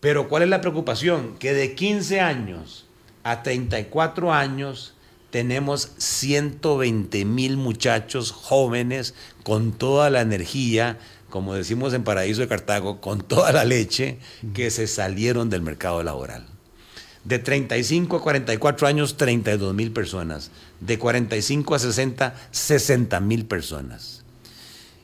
Pero 0.00 0.28
¿cuál 0.28 0.42
es 0.42 0.48
la 0.48 0.60
preocupación? 0.60 1.36
Que 1.38 1.54
de 1.54 1.74
15 1.74 2.20
años 2.20 2.86
a 3.22 3.42
34 3.42 4.32
años 4.32 4.94
tenemos 5.30 5.92
120 5.98 7.24
mil 7.24 7.56
muchachos 7.56 8.30
jóvenes 8.30 9.14
con 9.42 9.72
toda 9.72 10.10
la 10.10 10.20
energía, 10.20 10.98
como 11.30 11.54
decimos 11.54 11.92
en 11.92 12.04
Paraíso 12.04 12.40
de 12.40 12.48
Cartago, 12.48 13.00
con 13.00 13.20
toda 13.20 13.52
la 13.52 13.64
leche, 13.64 14.18
que 14.54 14.70
se 14.70 14.86
salieron 14.86 15.50
del 15.50 15.62
mercado 15.62 16.02
laboral. 16.02 16.46
De 17.24 17.40
35 17.40 18.18
a 18.18 18.22
44 18.22 18.86
años, 18.86 19.16
32 19.16 19.74
mil 19.74 19.90
personas. 19.90 20.52
De 20.80 20.96
45 20.96 21.74
a 21.74 21.78
60, 21.80 22.34
60 22.52 23.20
mil 23.20 23.46
personas. 23.46 24.22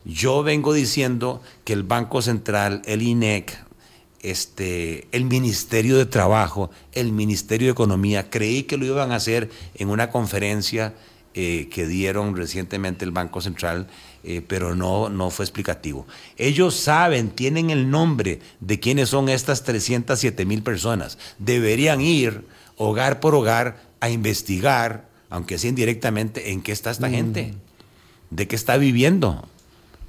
Yo 0.05 0.45
vengo 0.45 0.73
diciendo 0.73 1.43
que 1.65 1.73
el 1.73 1.83
Banco 1.83 2.23
Central, 2.23 2.83
el 2.85 3.03
INEC, 3.03 3.59
este, 4.23 5.07
el 5.13 5.25
Ministerio 5.25 5.97
de 5.97 6.07
Trabajo, 6.07 6.71
el 6.93 7.13
Ministerio 7.13 7.69
de 7.69 7.73
Economía, 7.73 8.31
creí 8.31 8.63
que 8.65 8.77
lo 8.77 8.87
iban 8.87 9.13
a 9.13 9.17
hacer 9.17 9.51
en 9.75 9.89
una 9.89 10.11
conferencia 10.11 10.95
eh, 11.35 11.69
que 11.71 11.87
dieron 11.87 12.37
recientemente 12.37 13.05
el 13.05 13.11
Banco 13.11 13.41
Central 13.41 13.89
eh, 14.25 14.41
pero 14.47 14.77
no, 14.77 15.09
no 15.09 15.31
fue 15.31 15.45
explicativo. 15.45 16.07
Ellos 16.37 16.77
saben, 16.77 17.31
tienen 17.31 17.71
el 17.71 17.91
nombre 17.91 18.39
de 18.61 18.79
quiénes 18.79 19.09
son 19.09 19.29
estas 19.29 19.65
307 19.65 20.45
mil 20.45 20.63
personas. 20.63 21.19
Deberían 21.39 22.01
ir 22.01 22.45
hogar 22.77 23.19
por 23.19 23.35
hogar 23.35 23.83
a 23.99 24.11
investigar, 24.11 25.09
aunque 25.29 25.59
sea 25.59 25.71
indirectamente, 25.71 26.53
en 26.53 26.63
qué 26.63 26.71
está 26.71 26.93
esta 26.93 27.09
mm. 27.09 27.13
gente, 27.13 27.55
de 28.31 28.47
qué 28.47 28.55
está 28.55 28.77
viviendo, 28.77 29.49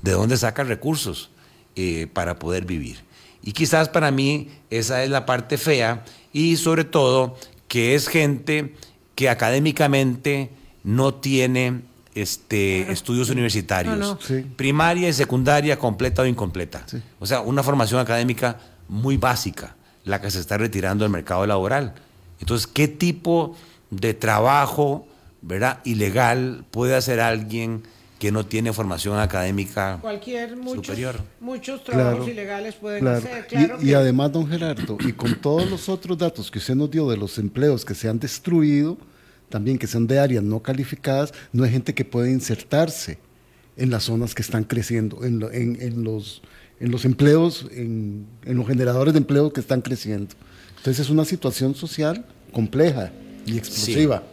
de 0.03 0.11
dónde 0.11 0.37
saca 0.37 0.63
recursos 0.63 1.31
eh, 1.75 2.07
para 2.13 2.37
poder 2.37 2.65
vivir. 2.65 2.99
Y 3.43 3.51
quizás 3.51 3.89
para 3.89 4.11
mí 4.11 4.49
esa 4.69 5.03
es 5.03 5.09
la 5.09 5.25
parte 5.25 5.57
fea 5.57 6.03
y 6.31 6.57
sobre 6.57 6.85
todo 6.85 7.35
que 7.67 7.93
es 7.95 8.07
gente 8.07 8.73
que 9.15 9.29
académicamente 9.29 10.49
no 10.83 11.13
tiene 11.13 11.81
este, 12.15 12.91
estudios 12.91 13.29
universitarios, 13.29 14.17
primaria 14.55 15.09
y 15.09 15.13
secundaria 15.13 15.77
completa 15.77 16.21
o 16.21 16.25
incompleta. 16.25 16.85
O 17.19 17.25
sea, 17.25 17.41
una 17.41 17.63
formación 17.63 17.99
académica 17.99 18.59
muy 18.87 19.17
básica, 19.17 19.75
la 20.05 20.21
que 20.21 20.31
se 20.31 20.39
está 20.39 20.57
retirando 20.57 21.03
del 21.03 21.11
mercado 21.11 21.45
laboral. 21.45 21.95
Entonces, 22.39 22.67
¿qué 22.67 22.87
tipo 22.87 23.55
de 23.89 24.13
trabajo 24.13 25.07
¿verdad? 25.41 25.79
ilegal 25.83 26.65
puede 26.71 26.95
hacer 26.95 27.19
alguien 27.19 27.83
que 28.23 28.31
no 28.31 28.45
tiene 28.45 28.71
formación 28.71 29.19
académica 29.19 29.97
Cualquier, 29.99 30.55
muchos, 30.55 30.85
superior? 30.85 31.19
Muchos 31.41 31.83
trabajos 31.83 32.25
ilegales 32.25 32.73
pueden 32.75 33.05
hacer. 33.05 33.47
y, 33.81 33.89
y 33.89 33.93
además, 33.95 34.31
don 34.31 34.47
Gerardo, 34.47 34.97
y 35.05 35.11
con 35.11 35.35
todos 35.41 35.69
los 35.69 35.89
otros 35.89 36.17
datos 36.17 36.49
que 36.49 36.59
usted 36.59 36.73
nos 36.73 36.89
dio 36.89 37.09
de 37.09 37.17
los 37.17 37.37
empleos 37.37 37.83
que 37.83 37.93
se 37.93 38.07
han 38.07 38.19
destruido, 38.19 38.97
también 39.49 39.77
que 39.77 39.87
son 39.87 40.07
de 40.07 40.19
áreas 40.19 40.41
no 40.41 40.61
calificadas, 40.61 41.33
no 41.51 41.65
hay 41.65 41.71
gente 41.71 41.93
que 41.93 42.05
puede 42.05 42.31
insertarse 42.31 43.17
en 43.75 43.89
las 43.89 44.05
zonas 44.05 44.33
que 44.33 44.41
están 44.41 44.63
creciendo, 44.63 45.25
en, 45.25 45.41
los, 46.01 46.41
en 46.79 46.91
los 46.91 47.03
empleos, 47.03 47.67
en, 47.73 48.25
los 48.45 48.65
generadores 48.65 49.13
de 49.13 49.17
empleo 49.17 49.51
que 49.51 49.59
están 49.59 49.81
creciendo. 49.81 50.33
Entonces 50.77 51.07
es 51.07 51.09
una 51.09 51.25
situación 51.25 51.75
social 51.75 52.25
compleja. 52.53 53.11
Y 53.45 53.57
explosiva. 53.57 54.23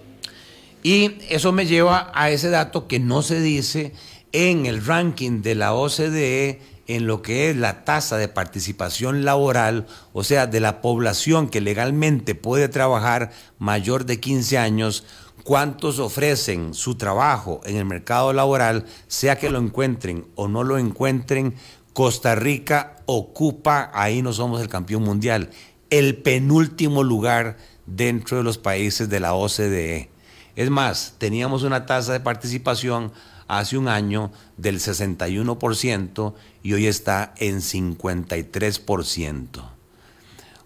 Y 0.82 1.18
eso 1.28 1.52
me 1.52 1.66
lleva 1.66 2.10
a 2.14 2.30
ese 2.30 2.50
dato 2.50 2.86
que 2.86 2.98
no 2.98 3.22
se 3.22 3.40
dice 3.40 3.92
en 4.32 4.66
el 4.66 4.84
ranking 4.84 5.42
de 5.42 5.54
la 5.54 5.74
OCDE 5.74 6.60
en 6.86 7.06
lo 7.06 7.22
que 7.22 7.50
es 7.50 7.56
la 7.56 7.84
tasa 7.84 8.16
de 8.16 8.26
participación 8.26 9.24
laboral, 9.24 9.86
o 10.12 10.24
sea, 10.24 10.48
de 10.48 10.58
la 10.58 10.80
población 10.80 11.48
que 11.48 11.60
legalmente 11.60 12.34
puede 12.34 12.68
trabajar 12.68 13.30
mayor 13.60 14.06
de 14.06 14.18
15 14.18 14.58
años, 14.58 15.04
cuántos 15.44 16.00
ofrecen 16.00 16.74
su 16.74 16.96
trabajo 16.96 17.60
en 17.64 17.76
el 17.76 17.84
mercado 17.84 18.32
laboral, 18.32 18.86
sea 19.06 19.38
que 19.38 19.50
lo 19.50 19.60
encuentren 19.60 20.26
o 20.34 20.48
no 20.48 20.64
lo 20.64 20.78
encuentren, 20.78 21.54
Costa 21.92 22.34
Rica 22.34 22.96
ocupa, 23.06 23.92
ahí 23.94 24.20
no 24.20 24.32
somos 24.32 24.60
el 24.60 24.68
campeón 24.68 25.04
mundial, 25.04 25.50
el 25.90 26.16
penúltimo 26.16 27.04
lugar 27.04 27.56
dentro 27.86 28.36
de 28.36 28.42
los 28.42 28.58
países 28.58 29.08
de 29.08 29.20
la 29.20 29.34
OCDE. 29.34 30.10
Es 30.56 30.70
más, 30.70 31.14
teníamos 31.18 31.62
una 31.62 31.86
tasa 31.86 32.12
de 32.12 32.20
participación 32.20 33.12
hace 33.48 33.76
un 33.76 33.88
año 33.88 34.30
del 34.56 34.78
61% 34.78 36.34
y 36.62 36.72
hoy 36.72 36.86
está 36.86 37.34
en 37.38 37.60
53%. 37.60 39.46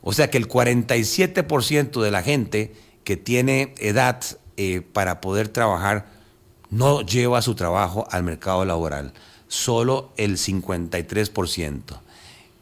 O 0.03 0.13
sea 0.13 0.29
que 0.31 0.37
el 0.37 0.49
47% 0.49 2.03
de 2.03 2.11
la 2.11 2.23
gente 2.23 2.75
que 3.05 3.17
tiene 3.17 3.75
edad 3.79 4.23
eh, 4.57 4.83
para 4.93 5.21
poder 5.21 5.49
trabajar 5.49 6.07
no 6.71 7.01
lleva 7.03 7.41
su 7.41 7.55
trabajo 7.55 8.07
al 8.11 8.23
mercado 8.23 8.65
laboral, 8.65 9.15
solo 9.49 10.13
el 10.17 10.37
53%. 10.37 12.01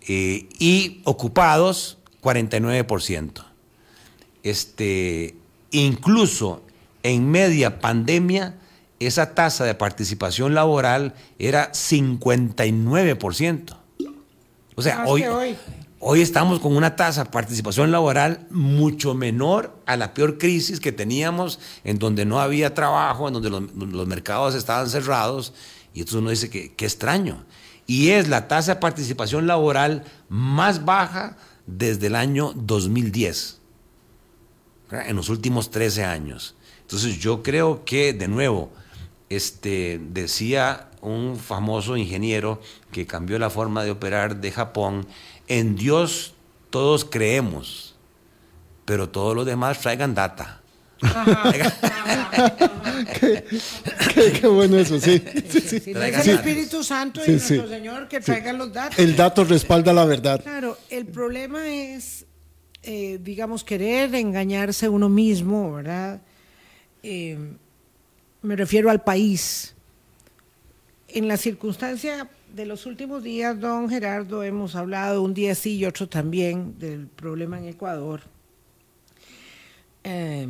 Eh, 0.08 0.48
y 0.58 1.00
ocupados, 1.04 1.98
49%. 2.22 3.44
Este, 4.42 5.34
incluso 5.70 6.62
en 7.02 7.30
media 7.30 7.80
pandemia, 7.80 8.56
esa 9.06 9.34
tasa 9.34 9.64
de 9.64 9.74
participación 9.74 10.54
laboral 10.54 11.14
era 11.38 11.72
59%. 11.72 13.76
O 14.74 14.82
sea, 14.82 15.04
hoy, 15.06 15.24
hoy, 15.98 16.22
estamos 16.22 16.60
con 16.60 16.74
una 16.74 16.96
tasa 16.96 17.24
de 17.24 17.30
participación 17.30 17.92
laboral 17.92 18.46
mucho 18.50 19.14
menor 19.14 19.76
a 19.86 19.96
la 19.96 20.14
peor 20.14 20.38
crisis 20.38 20.80
que 20.80 20.92
teníamos, 20.92 21.60
en 21.84 21.98
donde 21.98 22.24
no 22.24 22.40
había 22.40 22.74
trabajo, 22.74 23.28
en 23.28 23.34
donde 23.34 23.50
los, 23.50 24.06
mercados 24.06 24.54
estaban 24.54 24.88
cerrados. 24.88 25.52
Y 25.92 26.00
entonces 26.00 26.20
uno 26.20 26.30
dice 26.30 26.48
que 26.48 26.74
qué 26.74 26.86
extraño. 26.86 27.44
Y 27.86 28.10
es 28.10 28.28
la 28.28 28.48
tasa 28.48 28.74
de 28.74 28.80
participación 28.80 29.46
laboral 29.46 30.04
más 30.28 30.84
baja 30.84 31.36
desde 31.66 32.06
el 32.06 32.16
año 32.16 32.52
2010, 32.54 33.60
en 34.90 35.16
los 35.16 35.28
últimos 35.28 35.70
13 35.70 36.04
años. 36.04 36.54
Entonces 36.92 37.18
yo 37.20 37.42
creo 37.42 37.86
que, 37.86 38.12
de 38.12 38.28
nuevo, 38.28 38.70
este, 39.30 39.98
decía 40.10 40.90
un 41.00 41.38
famoso 41.38 41.96
ingeniero 41.96 42.60
que 42.90 43.06
cambió 43.06 43.38
la 43.38 43.48
forma 43.48 43.82
de 43.82 43.92
operar 43.92 44.42
de 44.42 44.52
Japón, 44.52 45.06
en 45.48 45.74
Dios 45.74 46.34
todos 46.68 47.06
creemos, 47.06 47.94
pero 48.84 49.08
todos 49.08 49.34
los 49.34 49.46
demás 49.46 49.80
traigan 49.80 50.14
data. 50.14 50.60
qué, 54.38 54.46
bueno 54.46 54.76
eso, 54.76 55.00
sí. 55.00 55.22
el 55.86 55.96
Espíritu 55.96 56.84
Santo 56.84 57.22
y 57.26 57.30
nuestro 57.30 57.68
Señor 57.68 58.06
que 58.06 58.20
traigan 58.20 58.58
los 58.58 58.70
datos. 58.70 58.98
El 58.98 59.16
dato 59.16 59.44
respalda 59.44 59.94
la 59.94 60.04
verdad. 60.04 60.42
Claro, 60.42 60.76
el 60.90 61.06
problema 61.06 61.66
es, 61.68 62.26
eh, 62.82 63.18
digamos, 63.22 63.64
querer 63.64 64.14
engañarse 64.14 64.90
uno 64.90 65.08
mismo, 65.08 65.72
¿verdad? 65.72 66.20
Eh, 67.02 67.38
me 68.42 68.56
refiero 68.56 68.90
al 68.90 69.02
país. 69.02 69.74
En 71.08 71.28
la 71.28 71.36
circunstancia 71.36 72.28
de 72.54 72.66
los 72.66 72.86
últimos 72.86 73.22
días, 73.22 73.58
don 73.58 73.88
Gerardo, 73.88 74.42
hemos 74.42 74.76
hablado 74.76 75.22
un 75.22 75.34
día 75.34 75.54
sí 75.54 75.76
y 75.76 75.84
otro 75.84 76.08
también 76.08 76.78
del 76.78 77.06
problema 77.06 77.58
en 77.58 77.68
Ecuador 77.68 78.22
eh, 80.04 80.48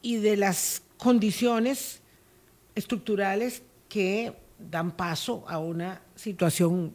y 0.00 0.16
de 0.16 0.36
las 0.36 0.82
condiciones 0.96 2.00
estructurales 2.74 3.62
que 3.88 4.32
dan 4.58 4.92
paso 4.92 5.44
a 5.48 5.58
una 5.58 6.00
situación 6.14 6.94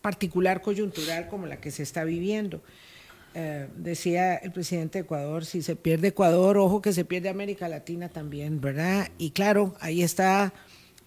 particular 0.00 0.62
coyuntural 0.62 1.28
como 1.28 1.46
la 1.46 1.60
que 1.60 1.70
se 1.70 1.82
está 1.82 2.04
viviendo. 2.04 2.60
Eh, 3.34 3.68
decía 3.76 4.34
el 4.36 4.52
presidente 4.52 4.98
de 4.98 5.04
Ecuador, 5.04 5.46
si 5.46 5.62
se 5.62 5.74
pierde 5.74 6.08
Ecuador, 6.08 6.58
ojo 6.58 6.82
que 6.82 6.92
se 6.92 7.04
pierde 7.04 7.30
América 7.30 7.66
Latina 7.66 8.10
también, 8.10 8.60
¿verdad? 8.60 9.08
Y 9.16 9.30
claro, 9.30 9.74
ahí 9.80 10.02
está 10.02 10.52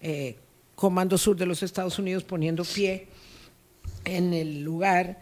eh, 0.00 0.36
Comando 0.74 1.18
Sur 1.18 1.36
de 1.36 1.46
los 1.46 1.62
Estados 1.62 1.98
Unidos 2.00 2.24
poniendo 2.24 2.64
pie 2.64 3.06
en 4.04 4.34
el 4.34 4.62
lugar. 4.62 5.20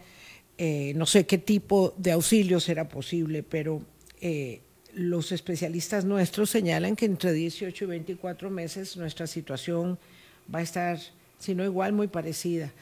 Eh, 0.57 0.93
no 0.95 1.05
sé 1.05 1.27
qué 1.27 1.37
tipo 1.37 1.93
de 1.97 2.11
auxilio 2.13 2.59
será 2.59 2.87
posible, 2.87 3.43
pero 3.43 3.81
los 4.93 5.31
especialistas 5.31 6.03
nuestros 6.03 6.49
señalan 6.49 6.95
que 6.95 7.05
entre 7.05 7.31
18 7.31 7.83
y 7.83 7.87
24 7.87 8.49
meses 8.49 8.97
nuestra 8.97 9.27
situación 9.27 9.99
va 10.53 10.59
a 10.59 10.63
estar, 10.63 10.97
si 11.37 11.53
no 11.53 11.63
igual, 11.63 11.93
muy 11.93 12.07
parecida. 12.07 12.73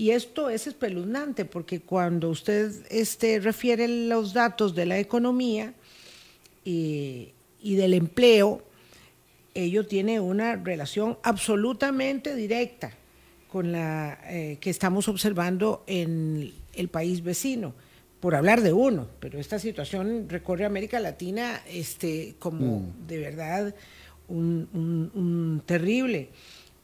Y 0.00 0.12
esto 0.12 0.48
es 0.48 0.68
espeluznante 0.68 1.44
porque 1.44 1.80
cuando 1.80 2.30
usted 2.30 2.72
este, 2.88 3.40
refiere 3.40 3.88
los 3.88 4.32
datos 4.32 4.76
de 4.76 4.86
la 4.86 4.96
economía 5.00 5.74
y, 6.64 7.32
del 7.60 7.94
empleo, 7.94 8.62
ello 9.54 9.86
tiene 9.86 10.20
una 10.20 10.54
relación 10.54 11.18
absolutamente 11.24 12.36
directa 12.36 12.92
con 13.50 13.72
la 13.72 14.20
eh, 14.28 14.58
que 14.60 14.70
estamos 14.70 15.08
observando 15.08 15.82
en 15.88 16.52
el 16.74 16.88
país 16.88 17.24
vecino, 17.24 17.74
por 18.20 18.36
hablar 18.36 18.60
de 18.60 18.72
uno, 18.72 19.08
pero 19.18 19.40
esta 19.40 19.58
situación 19.58 20.28
recorre 20.28 20.64
América 20.64 21.00
Latina 21.00 21.60
este, 21.68 22.36
como 22.38 22.80
mm. 22.80 23.06
de 23.08 23.18
verdad 23.18 23.74
un 24.28 25.62
terrible 25.64 26.28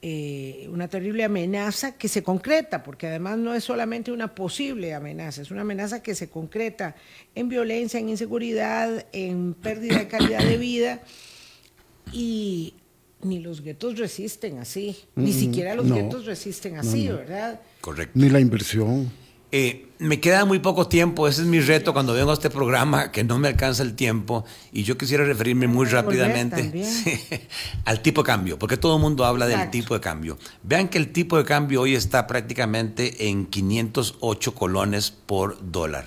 eh, 0.07 0.69
una 0.71 0.87
terrible 0.87 1.25
amenaza 1.25 1.97
que 1.97 2.09
se 2.09 2.23
concreta, 2.23 2.83
porque 2.83 3.07
además 3.07 3.39
no 3.39 3.55
es 3.55 3.65
solamente 3.65 4.13
una 4.13 4.35
posible 4.35 4.93
amenaza, 4.93 5.41
es 5.41 5.51
una 5.51 5.63
amenaza 5.63 6.03
que 6.03 6.15
se 6.15 6.29
concreta 6.29 6.95
en 7.35 7.49
violencia, 7.49 7.99
en 7.99 8.11
inseguridad, 8.11 9.07
en 9.13 9.55
pérdida 9.55 10.01
de 10.01 10.09
calidad 10.09 10.45
de 10.45 10.59
vida 10.59 11.01
y 12.13 12.75
ni 13.23 13.39
los 13.39 13.63
guetos 13.63 13.99
resisten 13.99 14.59
así, 14.59 14.95
ni 15.15 15.33
siquiera 15.33 15.75
los 15.75 15.91
guetos 15.91 16.27
resisten 16.27 16.77
así, 16.77 17.09
¿verdad? 17.09 17.63
Correcto. 17.81 18.13
Ni 18.13 18.29
la 18.29 18.41
inversión. 18.41 19.11
Eh, 19.57 19.87
me 20.01 20.19
queda 20.19 20.45
muy 20.45 20.59
poco 20.59 20.89
tiempo, 20.89 21.29
ese 21.29 21.43
es 21.43 21.47
mi 21.47 21.61
reto 21.61 21.93
cuando 21.93 22.13
vengo 22.13 22.33
a 22.33 22.35
este 22.35 22.51
programa, 22.51 23.13
que 23.13 23.23
no 23.23 23.39
me 23.39 23.47
alcanza 23.47 23.85
el 23.85 23.95
tiempo, 23.95 24.45
y 24.73 24.83
yo 24.83 24.99
quisiera 24.99 25.25
referirme 25.25 25.69
muy 25.69 25.87
rápidamente 25.87 26.73
al 27.85 28.01
tipo 28.03 28.23
de 28.25 28.27
cambio, 28.27 28.59
porque 28.59 28.77
todo 28.77 28.97
el 28.97 29.01
mundo 29.01 29.25
habla 29.25 29.47
del 29.47 29.71
tipo 29.71 29.95
de 29.95 30.01
cambio. 30.01 30.39
Vean 30.65 30.89
que 30.89 30.99
el 30.99 31.13
tipo 31.13 31.39
de 31.39 31.45
cambio 31.45 31.83
hoy 31.83 31.95
está 31.95 32.27
prácticamente 32.27 33.29
en 33.29 33.47
508 33.47 34.55
colones 34.57 35.13
por 35.13 35.57
dólar. 35.71 36.05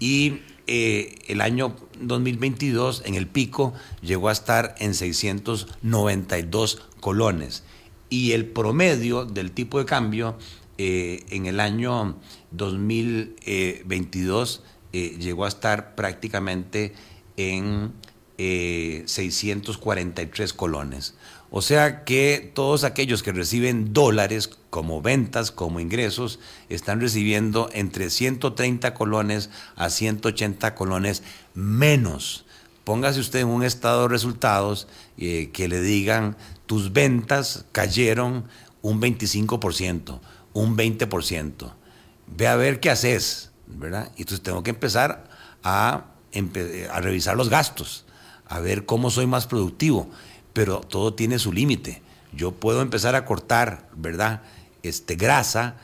Y 0.00 0.40
eh, 0.66 1.14
el 1.28 1.42
año 1.42 1.76
2022, 2.00 3.04
en 3.06 3.14
el 3.14 3.28
pico, 3.28 3.72
llegó 4.02 4.30
a 4.30 4.32
estar 4.32 4.74
en 4.80 4.94
692 4.94 6.82
colones. 6.98 7.62
Y 8.08 8.32
el 8.32 8.46
promedio 8.46 9.26
del 9.26 9.52
tipo 9.52 9.78
de 9.78 9.84
cambio 9.84 10.36
eh, 10.82 11.26
en 11.28 11.44
el 11.44 11.60
año 11.60 12.16
2022 12.52 14.62
eh, 14.94 15.18
llegó 15.20 15.44
a 15.44 15.48
estar 15.48 15.94
prácticamente 15.94 16.94
en 17.36 17.92
643 18.38 20.50
eh, 20.50 20.54
colones. 20.56 21.16
O 21.50 21.60
sea 21.60 22.02
que 22.04 22.50
todos 22.54 22.84
aquellos 22.84 23.22
que 23.22 23.32
reciben 23.32 23.92
dólares 23.92 24.48
como 24.70 25.02
ventas, 25.02 25.50
como 25.50 25.80
ingresos, 25.80 26.38
están 26.70 27.02
recibiendo 27.02 27.68
entre 27.74 28.08
130 28.08 28.94
colones 28.94 29.50
a 29.76 29.90
180 29.90 30.74
colones 30.74 31.22
menos. 31.52 32.46
Póngase 32.84 33.20
usted 33.20 33.40
en 33.40 33.48
un 33.48 33.64
estado 33.64 34.04
de 34.04 34.08
resultados 34.08 34.88
que 35.18 35.68
le 35.68 35.82
digan 35.82 36.38
tus 36.64 36.94
ventas 36.94 37.66
cayeron 37.72 38.46
un 38.80 39.02
25% 39.02 40.20
un 40.52 40.76
20%. 40.76 41.72
Ve 42.26 42.48
a 42.48 42.56
ver 42.56 42.80
qué 42.80 42.90
haces, 42.90 43.50
¿verdad? 43.66 44.10
Y 44.16 44.22
entonces 44.22 44.42
tengo 44.42 44.62
que 44.62 44.70
empezar 44.70 45.28
a, 45.62 46.04
a 46.92 47.00
revisar 47.00 47.36
los 47.36 47.48
gastos, 47.48 48.04
a 48.46 48.60
ver 48.60 48.86
cómo 48.86 49.10
soy 49.10 49.26
más 49.26 49.46
productivo, 49.46 50.10
pero 50.52 50.80
todo 50.80 51.14
tiene 51.14 51.38
su 51.38 51.52
límite. 51.52 52.02
Yo 52.32 52.52
puedo 52.52 52.82
empezar 52.82 53.14
a 53.14 53.24
cortar, 53.24 53.88
¿verdad? 53.94 54.42
Este, 54.82 55.16
grasa, 55.16 55.76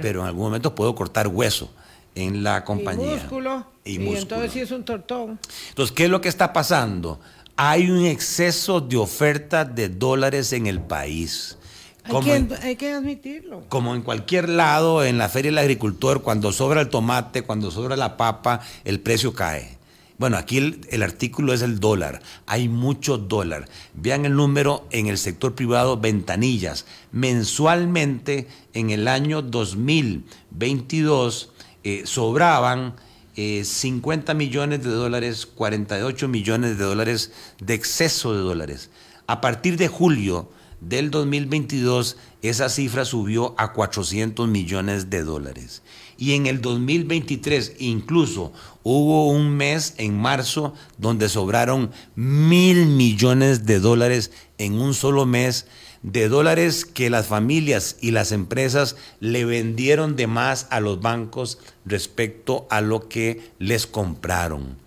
pero 0.00 0.20
en 0.20 0.26
algún 0.26 0.44
momento 0.44 0.74
puedo 0.74 0.94
cortar 0.94 1.28
hueso. 1.28 1.72
en 2.14 2.42
la 2.42 2.62
compañía. 2.64 3.06
Y 3.06 3.16
músculo. 3.16 3.66
Y, 3.84 3.96
entonces 4.16 4.52
sí 4.52 4.60
es 4.60 4.70
un 4.70 4.84
tortón. 4.84 5.38
Entonces, 5.70 5.94
¿qué 5.94 6.04
es 6.04 6.10
lo 6.10 6.20
que 6.20 6.28
está 6.28 6.52
pasando? 6.52 7.20
Hay 7.56 7.90
un 7.90 8.04
exceso 8.04 8.80
de 8.80 8.96
oferta 8.96 9.64
de 9.64 9.88
dólares 9.88 10.52
en 10.52 10.66
el 10.66 10.80
país. 10.80 11.56
Hay, 12.04 12.76
que, 12.76 12.92
admitirlo. 12.92 13.64
Como 13.68 13.94
en 13.94 14.02
cualquier 14.02 14.48
lado, 14.48 15.04
en 15.04 15.18
la 15.18 15.28
feria 15.28 15.50
del 15.50 15.58
agricultor, 15.58 16.22
cuando 16.22 16.52
sobra 16.52 16.80
el 16.80 16.88
tomate, 16.88 17.42
cuando 17.42 17.70
sobra 17.70 17.96
la 17.96 18.16
papa, 18.16 18.60
el 18.84 19.00
precio 19.00 19.34
cae. 19.34 19.78
Bueno, 20.18 20.36
aquí 20.36 20.78
el, 20.90 21.02
artículo 21.02 21.52
es 21.52 21.62
el 21.62 21.80
dólar. 21.80 22.22
Hay 22.46 22.68
mucho 22.68 23.18
dólar. 23.18 23.68
Vean 23.94 24.24
el 24.24 24.34
número 24.34 24.86
en 24.90 25.08
el 25.08 25.18
sector 25.18 25.54
privado, 25.54 25.96
ventanillas. 25.96 26.86
Mensualmente, 27.10 28.46
en 28.72 28.90
el 28.90 29.08
año 29.08 29.42
2022, 29.42 31.50
eh, 31.84 32.02
sobraban 32.04 32.94
50 33.34 34.30
eh, 34.30 34.34
millones 34.34 34.84
de 34.84 34.90
dólares, 34.90 35.46
48 35.46 36.28
millones 36.28 36.78
de 36.78 36.84
dólares 36.84 37.32
de 37.60 37.74
exceso 37.74 38.34
de 38.34 38.40
dólares. 38.40 38.90
A 39.26 39.40
partir 39.40 39.76
de 39.76 39.88
julio 39.88 40.50
del 40.82 41.12
2022, 41.12 42.16
esa 42.42 42.68
cifra 42.68 43.04
subió 43.04 43.54
a 43.56 43.72
400 43.72 44.48
millones 44.48 45.10
de 45.10 45.22
dólares. 45.22 45.82
Y 46.18 46.32
en 46.32 46.46
el 46.46 46.60
2023 46.60 47.76
incluso 47.78 48.52
hubo 48.82 49.28
un 49.28 49.56
mes 49.56 49.94
en 49.98 50.18
marzo 50.18 50.74
donde 50.98 51.28
sobraron 51.28 51.92
mil 52.16 52.86
millones 52.86 53.64
de 53.64 53.78
dólares 53.78 54.32
en 54.58 54.74
un 54.74 54.92
solo 54.94 55.24
mes 55.24 55.66
de 56.02 56.28
dólares 56.28 56.84
que 56.84 57.10
las 57.10 57.26
familias 57.26 57.96
y 58.00 58.10
las 58.10 58.32
empresas 58.32 58.96
le 59.20 59.44
vendieron 59.44 60.16
de 60.16 60.26
más 60.26 60.66
a 60.70 60.80
los 60.80 61.00
bancos 61.00 61.58
respecto 61.84 62.66
a 62.70 62.80
lo 62.80 63.08
que 63.08 63.52
les 63.60 63.86
compraron. 63.86 64.81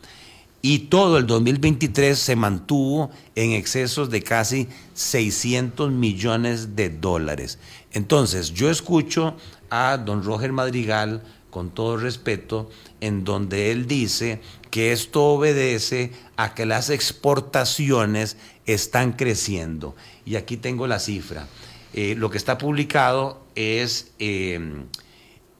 Y 0.68 0.80
todo 0.80 1.20
el 1.20 1.28
2023 1.28 2.18
se 2.18 2.36
mantuvo 2.36 3.12
en 3.36 3.52
excesos 3.52 4.10
de 4.10 4.24
casi 4.24 4.68
600 4.96 5.92
millones 5.92 6.76
de 6.76 6.90
dólares. 6.90 7.60
Entonces, 7.92 8.52
yo 8.52 8.72
escucho 8.72 9.36
a 9.70 9.98
don 9.98 10.24
Roger 10.24 10.54
Madrigal, 10.54 11.22
con 11.52 11.70
todo 11.70 11.98
respeto, 11.98 12.68
en 13.00 13.24
donde 13.24 13.70
él 13.70 13.86
dice 13.86 14.42
que 14.72 14.92
esto 14.92 15.26
obedece 15.26 16.14
a 16.36 16.56
que 16.56 16.66
las 16.66 16.90
exportaciones 16.90 18.36
están 18.66 19.14
creciendo. 19.14 19.96
Y 20.26 20.36
aquí 20.36 20.58
tengo 20.58 20.88
la 20.88 20.98
cifra. 20.98 21.48
Eh, 21.94 22.16
lo 22.18 22.32
que 22.32 22.40
está 22.40 22.58
publicado 22.58 23.46
es 23.54 24.14
eh, 24.18 24.84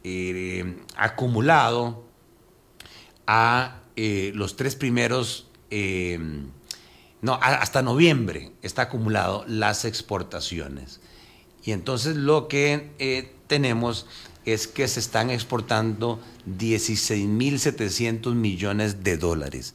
eh, 0.04 0.78
acumulado 0.96 2.04
a 3.28 3.82
los 3.96 4.56
tres 4.56 4.76
primeros, 4.76 5.48
no, 7.22 7.40
hasta 7.42 7.82
noviembre 7.82 8.52
está 8.62 8.84
acumulado 8.84 9.46
las 9.48 9.86
exportaciones. 9.86 11.00
Y 11.64 11.72
entonces 11.72 12.16
lo 12.16 12.48
que 12.48 13.32
tenemos 13.48 14.06
es 14.46 14.68
que 14.68 14.88
se 14.88 15.00
están 15.00 15.30
exportando 15.30 16.20
16.700 16.48 18.34
millones 18.36 19.04
de 19.04 19.18
dólares 19.18 19.74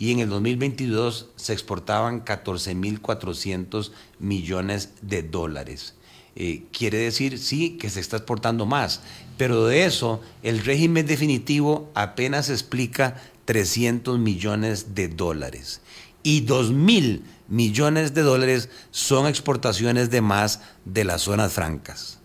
y 0.00 0.12
en 0.12 0.20
el 0.20 0.30
2022 0.30 1.28
se 1.36 1.52
exportaban 1.52 2.24
14.400 2.24 3.92
millones 4.18 4.94
de 5.02 5.22
dólares. 5.22 5.94
Eh, 6.36 6.64
quiere 6.72 6.96
decir, 6.96 7.38
sí, 7.38 7.76
que 7.76 7.90
se 7.90 8.00
está 8.00 8.16
exportando 8.16 8.64
más, 8.64 9.02
pero 9.36 9.66
de 9.66 9.84
eso 9.84 10.22
el 10.42 10.64
régimen 10.64 11.04
definitivo 11.04 11.90
apenas 11.94 12.48
explica 12.48 13.20
300 13.50 14.16
millones 14.20 14.94
de 14.94 15.08
dólares. 15.08 15.80
Y 16.22 16.46
2.000 16.46 17.22
millones 17.48 18.14
de 18.14 18.22
dólares 18.22 18.68
son 18.92 19.26
exportaciones 19.26 20.08
de 20.08 20.20
más 20.20 20.60
de 20.84 21.02
las 21.02 21.22
zonas 21.22 21.52
francas. 21.52 22.20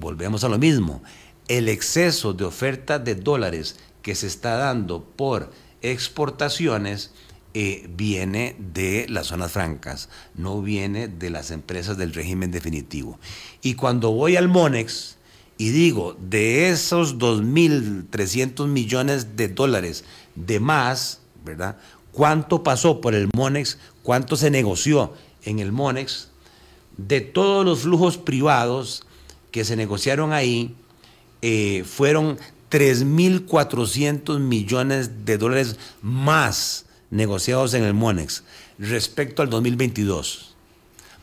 Volvemos 0.00 0.42
a 0.42 0.48
lo 0.48 0.58
mismo. 0.58 1.00
El 1.46 1.68
exceso 1.68 2.32
de 2.32 2.42
oferta 2.42 2.98
de 2.98 3.14
dólares 3.14 3.76
que 4.02 4.16
se 4.16 4.26
está 4.26 4.56
dando 4.56 5.04
por 5.04 5.52
exportaciones 5.80 7.12
eh, 7.54 7.88
viene 7.94 8.56
de 8.58 9.06
las 9.08 9.28
zonas 9.28 9.52
francas, 9.52 10.08
no 10.34 10.60
viene 10.60 11.06
de 11.06 11.30
las 11.30 11.52
empresas 11.52 11.96
del 11.98 12.12
régimen 12.12 12.50
definitivo. 12.50 13.20
Y 13.62 13.74
cuando 13.74 14.10
voy 14.10 14.34
al 14.34 14.48
Monex 14.48 15.18
y 15.58 15.70
digo, 15.70 16.16
de 16.20 16.70
esos 16.70 17.18
2.300 17.18 18.66
millones 18.66 19.36
de 19.36 19.48
dólares 19.48 20.04
de 20.34 20.60
más, 20.60 21.20
¿verdad? 21.44 21.76
¿Cuánto 22.10 22.62
pasó 22.62 23.00
por 23.00 23.14
el 23.14 23.28
Monex? 23.34 23.78
¿Cuánto 24.02 24.36
se 24.36 24.50
negoció 24.50 25.12
en 25.44 25.58
el 25.58 25.72
Monex? 25.72 26.28
De 26.96 27.20
todos 27.20 27.64
los 27.64 27.80
flujos 27.80 28.18
privados 28.18 29.04
que 29.50 29.64
se 29.64 29.76
negociaron 29.76 30.32
ahí, 30.32 30.74
eh, 31.42 31.84
fueron 31.84 32.38
3.400 32.70 34.38
millones 34.38 35.26
de 35.26 35.38
dólares 35.38 35.76
más 36.00 36.86
negociados 37.10 37.74
en 37.74 37.84
el 37.84 37.94
MONEX 37.94 38.44
respecto 38.78 39.42
al 39.42 39.50
2022. 39.50 40.51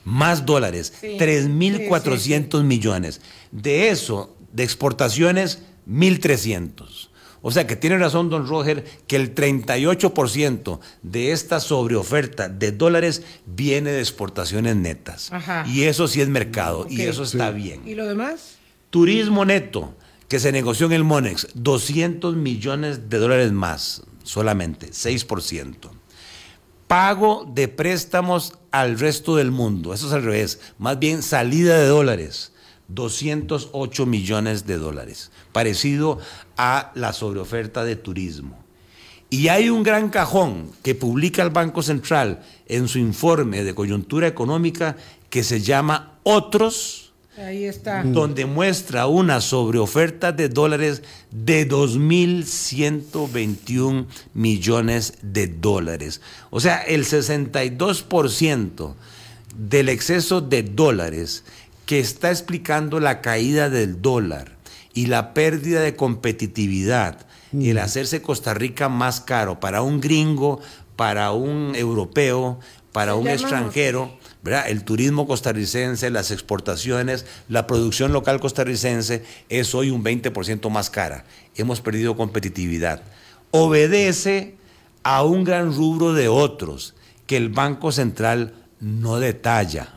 Más 0.06 0.45
dólares, 0.45 0.93
3.400 1.02 2.64
millones. 2.64 3.22
De 3.52 3.89
eso, 3.89 4.36
de 4.54 4.64
exportaciones, 4.64 5.64
1.300. 5.88 7.10
O 7.41 7.52
sea 7.52 7.68
que 7.68 7.76
tiene 7.76 7.97
razón 7.97 8.30
don 8.30 8.47
Roger 8.47 8.84
que 9.08 9.16
el 9.16 9.34
38% 9.34 10.80
de 11.04 11.32
esta 11.32 11.60
sobreoferta 11.60 12.50
de 12.50 12.72
dólares 12.72 13.24
viene 13.45 13.91
de 13.91 14.00
exportaciones 14.00 14.76
netas. 14.76 15.32
Y 15.68 15.84
eso 15.84 16.08
sí 16.08 16.22
es 16.22 16.28
mercado 16.28 16.86
y 16.89 17.02
eso 17.02 17.24
está 17.24 17.52
bien. 17.52 17.88
¿Y 17.88 17.95
lo 17.95 18.06
demás? 18.06 18.58
Turismo 18.89 19.45
neto, 19.45 19.95
que 20.28 20.39
se 20.39 20.52
negoció 20.52 20.88
en 20.88 20.93
el 20.93 21.04
Monex, 21.04 21.47
200 21.54 22.36
millones 22.36 23.10
de 23.10 23.18
dólares 23.18 23.52
más, 23.52 24.04
solamente, 24.24 24.88
6%. 24.91 25.76
Pago 26.90 27.46
de 27.48 27.68
préstamos 27.68 28.56
al 28.72 28.98
resto 28.98 29.36
del 29.36 29.52
mundo, 29.52 29.94
eso 29.94 30.08
es 30.08 30.14
al 30.14 30.24
revés, 30.24 30.60
más 30.80 30.98
bien 30.98 31.22
salida 31.22 31.78
de 31.78 31.86
dólares, 31.86 32.52
208 32.88 34.08
millones 34.08 34.66
de 34.66 34.78
dólares, 34.78 35.30
parecido 35.52 36.18
a 36.58 36.92
la 36.96 37.14
sobreoferta 37.14 37.84
de 37.84 37.96
turismo. 37.96 38.58
Y 39.30 39.50
hay 39.50 39.70
un 39.70 39.84
gran 39.84 40.10
cajón 40.10 40.72
que 40.82 40.96
publica 40.96 41.44
el 41.44 41.52
Banco 41.52 41.84
Central 41.84 42.44
en 42.66 42.88
su 42.88 42.98
informe 42.98 43.64
de 43.64 43.76
coyuntura 43.76 44.26
económica 44.26 44.98
que 45.30 45.44
se 45.44 45.62
llama 45.62 46.18
Otros 46.24 47.09
Ahí 47.40 47.66
está. 47.66 48.04
Donde 48.04 48.46
muestra 48.46 49.08
una 49.08 49.40
sobreoferta 49.40 50.34
de 50.34 50.50
dólares 50.50 51.04
de 51.32 51.68
2.121 51.68 54.06
millones 54.34 55.14
de 55.22 55.48
dólares. 55.48 56.22
O 56.50 56.60
sea, 56.60 56.80
el 56.80 57.06
62% 57.06 58.96
del 59.56 59.90
exceso 59.90 60.42
de 60.42 60.64
dólares 60.64 61.44
que 61.86 62.00
está 62.00 62.30
explicando 62.30 63.00
la 63.00 63.22
caída 63.22 63.70
del 63.70 64.02
dólar 64.02 64.58
y 64.94 65.06
la 65.06 65.34
pérdida 65.34 65.80
de 65.82 65.96
competitividad, 65.96 67.26
y 67.52 67.70
el 67.70 67.78
mm. 67.78 67.80
hacerse 67.80 68.22
Costa 68.22 68.54
Rica 68.54 68.90
más 68.90 69.22
caro 69.22 69.60
para 69.60 69.82
un 69.82 70.02
gringo, 70.02 70.60
para 70.96 71.32
un 71.32 71.74
europeo, 71.76 72.60
para 72.92 73.16
un 73.16 73.28
extranjero 73.28 74.18
el 74.46 74.84
turismo 74.84 75.28
costarricense, 75.28 76.10
las 76.10 76.32
exportaciones, 76.32 77.26
la 77.50 77.68
producción 77.68 78.14
local 78.14 78.40
costarricense 78.40 79.24
es 79.50 79.76
hoy 79.76 79.90
un 79.90 80.04
20% 80.04 80.70
más 80.70 80.90
cara. 80.90 81.26
Hemos 81.56 81.82
perdido 81.82 82.16
competitividad. 82.16 83.04
Obedece 83.52 84.56
a 85.04 85.24
un 85.24 85.44
gran 85.44 85.76
rubro 85.76 86.14
de 86.14 86.28
otros 86.28 86.96
que 87.28 87.38
el 87.38 87.50
Banco 87.50 87.92
Central 87.92 88.54
no 88.80 89.20
detalla. 89.20 89.94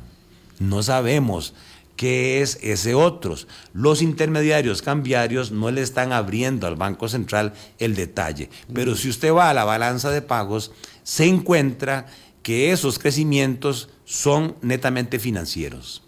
No 0.58 0.82
sabemos 0.82 1.54
qué 1.96 2.42
es 2.42 2.58
ese 2.62 2.94
otros. 2.94 3.46
Los 3.72 4.02
intermediarios 4.02 4.82
cambiarios 4.82 5.52
no 5.52 5.70
le 5.70 5.82
están 5.82 6.12
abriendo 6.12 6.66
al 6.66 6.76
Banco 6.76 7.08
Central 7.08 7.52
el 7.78 7.94
detalle. 7.94 8.50
Pero 8.72 8.96
si 8.96 9.08
usted 9.08 9.32
va 9.32 9.50
a 9.50 9.54
la 9.54 9.64
balanza 9.64 10.10
de 10.10 10.22
pagos, 10.22 10.72
se 11.04 11.26
encuentra 11.26 12.06
que 12.42 12.72
esos 12.72 12.98
crecimientos 12.98 13.88
son 14.12 14.56
netamente 14.60 15.18
financieros. 15.18 16.02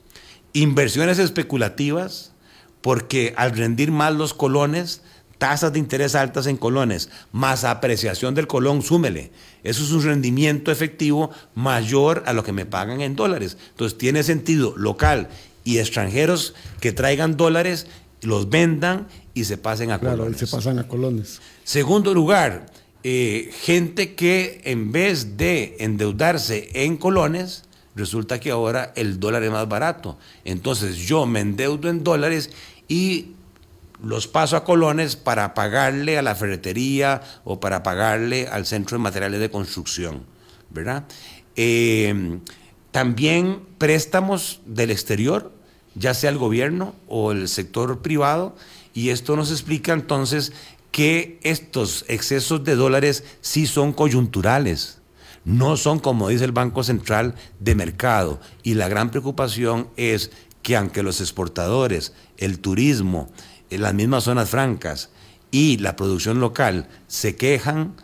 Inversiones 0.52 1.18
especulativas, 1.18 2.32
porque 2.82 3.32
al 3.38 3.56
rendir 3.56 3.92
más 3.92 4.12
los 4.12 4.34
colones, 4.34 5.00
tasas 5.38 5.72
de 5.72 5.78
interés 5.78 6.14
altas 6.14 6.46
en 6.46 6.58
colones, 6.58 7.08
más 7.32 7.64
apreciación 7.64 8.34
del 8.34 8.46
colón, 8.46 8.82
súmele. 8.82 9.30
Eso 9.62 9.82
es 9.82 9.90
un 9.90 10.02
rendimiento 10.02 10.70
efectivo 10.70 11.30
mayor 11.54 12.22
a 12.26 12.34
lo 12.34 12.44
que 12.44 12.52
me 12.52 12.66
pagan 12.66 13.00
en 13.00 13.16
dólares. 13.16 13.56
Entonces 13.70 13.96
tiene 13.96 14.22
sentido 14.22 14.74
local 14.76 15.30
y 15.64 15.78
extranjeros 15.78 16.52
que 16.82 16.92
traigan 16.92 17.38
dólares 17.38 17.86
los 18.20 18.50
vendan 18.50 19.08
y 19.32 19.44
se 19.44 19.56
pasen 19.56 19.92
a 19.92 19.98
claro, 19.98 20.18
colones. 20.18 20.42
y 20.42 20.46
se 20.46 20.54
pasan 20.54 20.78
a 20.78 20.86
colones. 20.86 21.40
Segundo 21.64 22.12
lugar, 22.12 22.66
eh, 23.02 23.50
gente 23.62 24.14
que 24.14 24.60
en 24.64 24.92
vez 24.92 25.38
de 25.38 25.78
endeudarse 25.80 26.68
en 26.74 26.98
colones, 26.98 27.64
resulta 27.94 28.40
que 28.40 28.50
ahora 28.50 28.92
el 28.96 29.20
dólar 29.20 29.42
es 29.42 29.50
más 29.50 29.68
barato. 29.68 30.18
Entonces 30.44 30.96
yo 30.96 31.26
me 31.26 31.40
endeudo 31.40 31.88
en 31.88 32.04
dólares 32.04 32.50
y 32.88 33.32
los 34.02 34.26
paso 34.26 34.56
a 34.56 34.64
colones 34.64 35.16
para 35.16 35.54
pagarle 35.54 36.18
a 36.18 36.22
la 36.22 36.34
ferretería 36.34 37.22
o 37.44 37.60
para 37.60 37.82
pagarle 37.82 38.48
al 38.48 38.66
centro 38.66 38.98
de 38.98 39.02
materiales 39.02 39.40
de 39.40 39.50
construcción, 39.50 40.24
¿verdad? 40.70 41.04
Eh, 41.56 42.40
también 42.90 43.60
préstamos 43.78 44.60
del 44.66 44.90
exterior, 44.90 45.52
ya 45.94 46.14
sea 46.14 46.30
el 46.30 46.38
gobierno 46.38 46.94
o 47.08 47.32
el 47.32 47.48
sector 47.48 48.02
privado, 48.02 48.54
y 48.92 49.08
esto 49.08 49.36
nos 49.36 49.50
explica 49.50 49.92
entonces 49.92 50.52
que 50.92 51.40
estos 51.42 52.04
excesos 52.06 52.62
de 52.62 52.76
dólares 52.76 53.24
sí 53.40 53.66
son 53.66 53.92
coyunturales, 53.92 55.00
no 55.44 55.76
son, 55.76 55.98
como 55.98 56.28
dice 56.28 56.44
el 56.44 56.52
Banco 56.52 56.82
Central, 56.82 57.34
de 57.60 57.74
mercado. 57.74 58.40
Y 58.62 58.74
la 58.74 58.88
gran 58.88 59.10
preocupación 59.10 59.88
es 59.96 60.30
que 60.62 60.76
aunque 60.76 61.02
los 61.02 61.20
exportadores, 61.20 62.14
el 62.38 62.58
turismo, 62.58 63.30
en 63.70 63.82
las 63.82 63.94
mismas 63.94 64.24
zonas 64.24 64.50
francas 64.50 65.10
y 65.50 65.78
la 65.78 65.96
producción 65.96 66.40
local 66.40 66.88
se 67.06 67.36
quejan, 67.36 67.94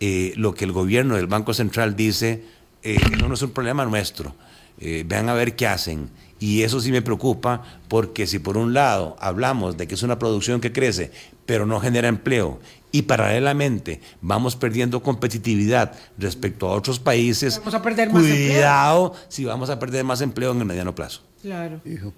eh, 0.00 0.32
lo 0.36 0.54
que 0.54 0.64
el 0.64 0.72
gobierno 0.72 1.16
del 1.16 1.26
Banco 1.26 1.54
Central 1.54 1.96
dice, 1.96 2.44
eh, 2.82 2.98
no, 3.18 3.32
es 3.32 3.42
un 3.42 3.50
problema 3.50 3.84
nuestro, 3.84 4.34
eh, 4.78 5.04
vean 5.06 5.28
a 5.28 5.34
ver 5.34 5.56
qué 5.56 5.66
hacen. 5.66 6.10
Y 6.38 6.62
eso 6.62 6.80
sí 6.80 6.90
me 6.90 7.02
preocupa 7.02 7.62
porque 7.88 8.26
si 8.26 8.38
por 8.38 8.56
un 8.56 8.72
lado 8.72 9.16
hablamos 9.20 9.76
de 9.76 9.86
que 9.86 9.94
es 9.94 10.02
una 10.02 10.18
producción 10.18 10.60
que 10.60 10.72
crece, 10.72 11.12
pero 11.44 11.66
no 11.66 11.80
genera 11.80 12.08
empleo, 12.08 12.60
y 12.92 13.02
paralelamente 13.02 14.00
vamos 14.20 14.56
perdiendo 14.56 15.02
competitividad 15.02 15.92
respecto 16.18 16.68
a 16.68 16.72
otros 16.72 16.98
países, 16.98 17.58
vamos 17.58 17.74
a 17.74 17.82
perder 17.82 18.10
más 18.12 18.22
cuidado 18.22 19.14
si 19.28 19.44
vamos 19.44 19.70
a 19.70 19.78
perder 19.78 20.04
más 20.04 20.20
empleo 20.20 20.52
en 20.52 20.58
el 20.58 20.64
mediano 20.64 20.94
plazo. 20.94 21.22
Claro. 21.42 21.80
Hijo. 21.84 22.12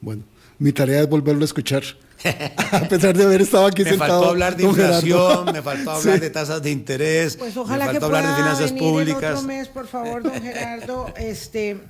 Bueno, 0.00 0.22
mi 0.58 0.72
tarea 0.72 1.00
es 1.02 1.08
volverlo 1.08 1.42
a 1.42 1.44
escuchar. 1.46 1.82
a 2.72 2.80
pesar 2.88 3.14
de 3.16 3.24
haber 3.24 3.42
estado 3.42 3.66
aquí 3.66 3.82
me 3.84 3.90
sentado. 3.90 4.12
Me 4.12 4.16
faltó 4.18 4.30
hablar 4.30 4.56
de 4.56 4.64
inflación, 4.64 5.20
Gerardo. 5.30 5.52
me 5.52 5.62
faltó 5.62 5.90
hablar 5.90 6.14
Sí. 6.14 6.20
de 6.20 6.30
tasas 6.30 6.62
de 6.62 6.70
interés, 6.70 7.36
Pues 7.36 7.56
ojalá 7.56 7.86
me 7.86 7.92
que 7.92 8.00
faltó 8.00 8.16
hablar 8.16 8.30
de 8.30 8.42
finanzas 8.42 8.72
venir 8.72 8.82
el 8.84 8.90
públicas. 8.90 9.34
otro 9.34 9.42
mes, 9.48 9.68
por 9.68 9.86
favor, 9.86 10.22
don 10.22 10.32
Gerardo. 10.40 11.12
este, 11.18 11.80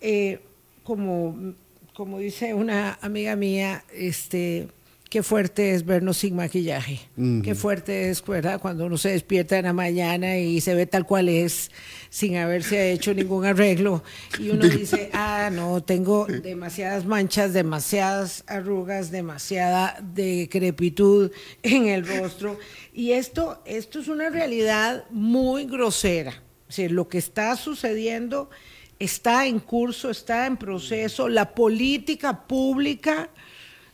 eh, 0.00 0.40
como, 0.82 1.54
como 1.94 2.18
dice 2.18 2.54
una 2.54 2.98
amiga 3.00 3.36
mía, 3.36 3.84
este, 3.92 4.68
qué 5.14 5.22
fuerte 5.22 5.74
es 5.76 5.86
vernos 5.86 6.16
sin 6.16 6.34
maquillaje. 6.34 6.98
Qué 7.44 7.54
fuerte 7.54 8.10
es, 8.10 8.20
¿verdad? 8.26 8.60
Cuando 8.60 8.86
uno 8.86 8.98
se 8.98 9.10
despierta 9.10 9.56
en 9.56 9.66
la 9.66 9.72
mañana 9.72 10.38
y 10.38 10.60
se 10.60 10.74
ve 10.74 10.86
tal 10.86 11.06
cual 11.06 11.28
es, 11.28 11.70
sin 12.10 12.36
haberse 12.36 12.90
hecho 12.90 13.14
ningún 13.14 13.44
arreglo. 13.44 14.02
Y 14.40 14.50
uno 14.50 14.66
dice, 14.66 15.10
ah, 15.12 15.50
no, 15.52 15.84
tengo 15.84 16.26
demasiadas 16.26 17.06
manchas, 17.06 17.52
demasiadas 17.52 18.42
arrugas, 18.48 19.12
demasiada 19.12 19.96
decrepitud 20.02 21.30
en 21.62 21.86
el 21.86 22.04
rostro. 22.04 22.58
Y 22.92 23.12
esto, 23.12 23.62
esto 23.66 24.00
es 24.00 24.08
una 24.08 24.30
realidad 24.30 25.04
muy 25.10 25.66
grosera. 25.66 26.42
O 26.68 26.72
sea, 26.72 26.88
lo 26.88 27.06
que 27.06 27.18
está 27.18 27.54
sucediendo 27.54 28.50
está 28.98 29.46
en 29.46 29.60
curso, 29.60 30.10
está 30.10 30.46
en 30.46 30.56
proceso. 30.56 31.28
La 31.28 31.54
política 31.54 32.48
pública 32.48 33.30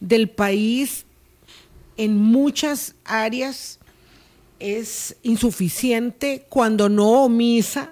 del 0.01 0.31
país 0.31 1.05
en 2.01 2.17
muchas 2.17 2.95
áreas 3.05 3.79
es 4.59 5.17
insuficiente 5.23 6.47
cuando 6.49 6.89
no 6.89 7.25
omisa 7.25 7.91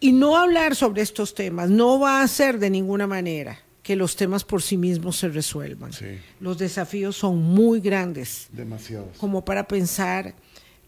y 0.00 0.10
no 0.10 0.36
hablar 0.36 0.74
sobre 0.74 1.02
estos 1.02 1.32
temas 1.32 1.70
no 1.70 2.00
va 2.00 2.20
a 2.20 2.24
hacer 2.24 2.58
de 2.58 2.68
ninguna 2.70 3.06
manera 3.06 3.60
que 3.84 3.94
los 3.94 4.16
temas 4.16 4.42
por 4.42 4.62
sí 4.62 4.76
mismos 4.76 5.16
se 5.16 5.28
resuelvan. 5.28 5.92
Sí. 5.92 6.18
Los 6.40 6.58
desafíos 6.58 7.16
son 7.16 7.40
muy 7.40 7.78
grandes 7.78 8.48
Demasiados. 8.50 9.16
como 9.18 9.44
para 9.44 9.68
pensar 9.68 10.34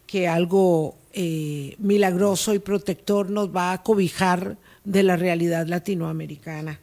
que 0.05 0.27
algo 0.27 0.97
eh, 1.13 1.75
milagroso 1.79 2.53
y 2.53 2.59
protector 2.59 3.29
nos 3.29 3.55
va 3.55 3.71
a 3.71 3.83
cobijar 3.83 4.57
de 4.83 5.03
la 5.03 5.15
realidad 5.15 5.65
latinoamericana. 5.65 6.77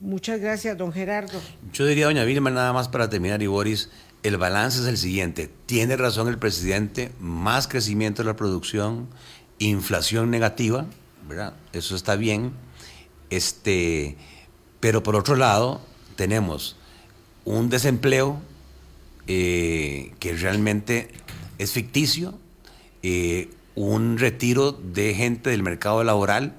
Muchas 0.00 0.38
gracias, 0.38 0.76
don 0.76 0.92
Gerardo. 0.92 1.40
Yo 1.72 1.86
diría, 1.86 2.04
doña 2.06 2.24
Vilma, 2.24 2.50
nada 2.50 2.74
más 2.74 2.88
para 2.88 3.08
terminar, 3.08 3.42
y 3.42 3.46
Boris, 3.46 3.88
el 4.24 4.38
balance 4.38 4.80
es 4.80 4.86
el 4.86 4.96
siguiente. 4.96 5.50
Tiene 5.66 5.96
razón 5.96 6.28
el 6.28 6.38
presidente, 6.38 7.12
más 7.20 7.68
crecimiento 7.68 8.22
de 8.22 8.26
la 8.26 8.36
producción, 8.36 9.06
inflación 9.58 10.30
negativa, 10.30 10.86
¿verdad? 11.28 11.54
Eso 11.74 11.94
está 11.94 12.16
bien. 12.16 12.52
Este, 13.28 14.16
pero 14.80 15.02
por 15.02 15.14
otro 15.14 15.36
lado, 15.36 15.82
tenemos 16.16 16.76
un 17.44 17.68
desempleo 17.68 18.40
eh, 19.26 20.14
que 20.20 20.32
realmente 20.32 21.10
es 21.58 21.72
ficticio, 21.72 22.38
eh, 23.02 23.50
un 23.74 24.16
retiro 24.16 24.72
de 24.72 25.14
gente 25.14 25.50
del 25.50 25.62
mercado 25.62 26.02
laboral 26.02 26.54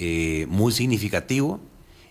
eh, 0.00 0.46
muy 0.48 0.72
significativo 0.72 1.60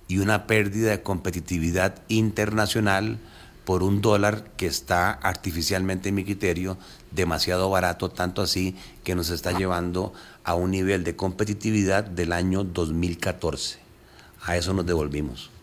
y 0.07 0.19
una 0.19 0.47
pérdida 0.47 0.91
de 0.91 1.01
competitividad 1.01 2.01
internacional 2.07 3.19
por 3.65 3.83
un 3.83 4.01
dólar 4.01 4.51
que 4.57 4.67
está 4.67 5.11
artificialmente, 5.11 6.09
en 6.09 6.15
mi 6.15 6.23
criterio, 6.23 6.77
demasiado 7.11 7.69
barato, 7.69 8.09
tanto 8.09 8.41
así 8.41 8.75
que 9.03 9.15
nos 9.15 9.29
está 9.31 9.51
llevando 9.51 10.13
a 10.43 10.53
un 10.53 10.71
nivel 10.71 11.03
de 11.03 11.15
competitividad 11.15 12.03
del 12.03 12.31
año 12.31 12.63
2014. 12.63 13.79
A 14.43 14.55
eso 14.55 14.73
nos 14.73 14.85
devolvimos. 14.85 15.54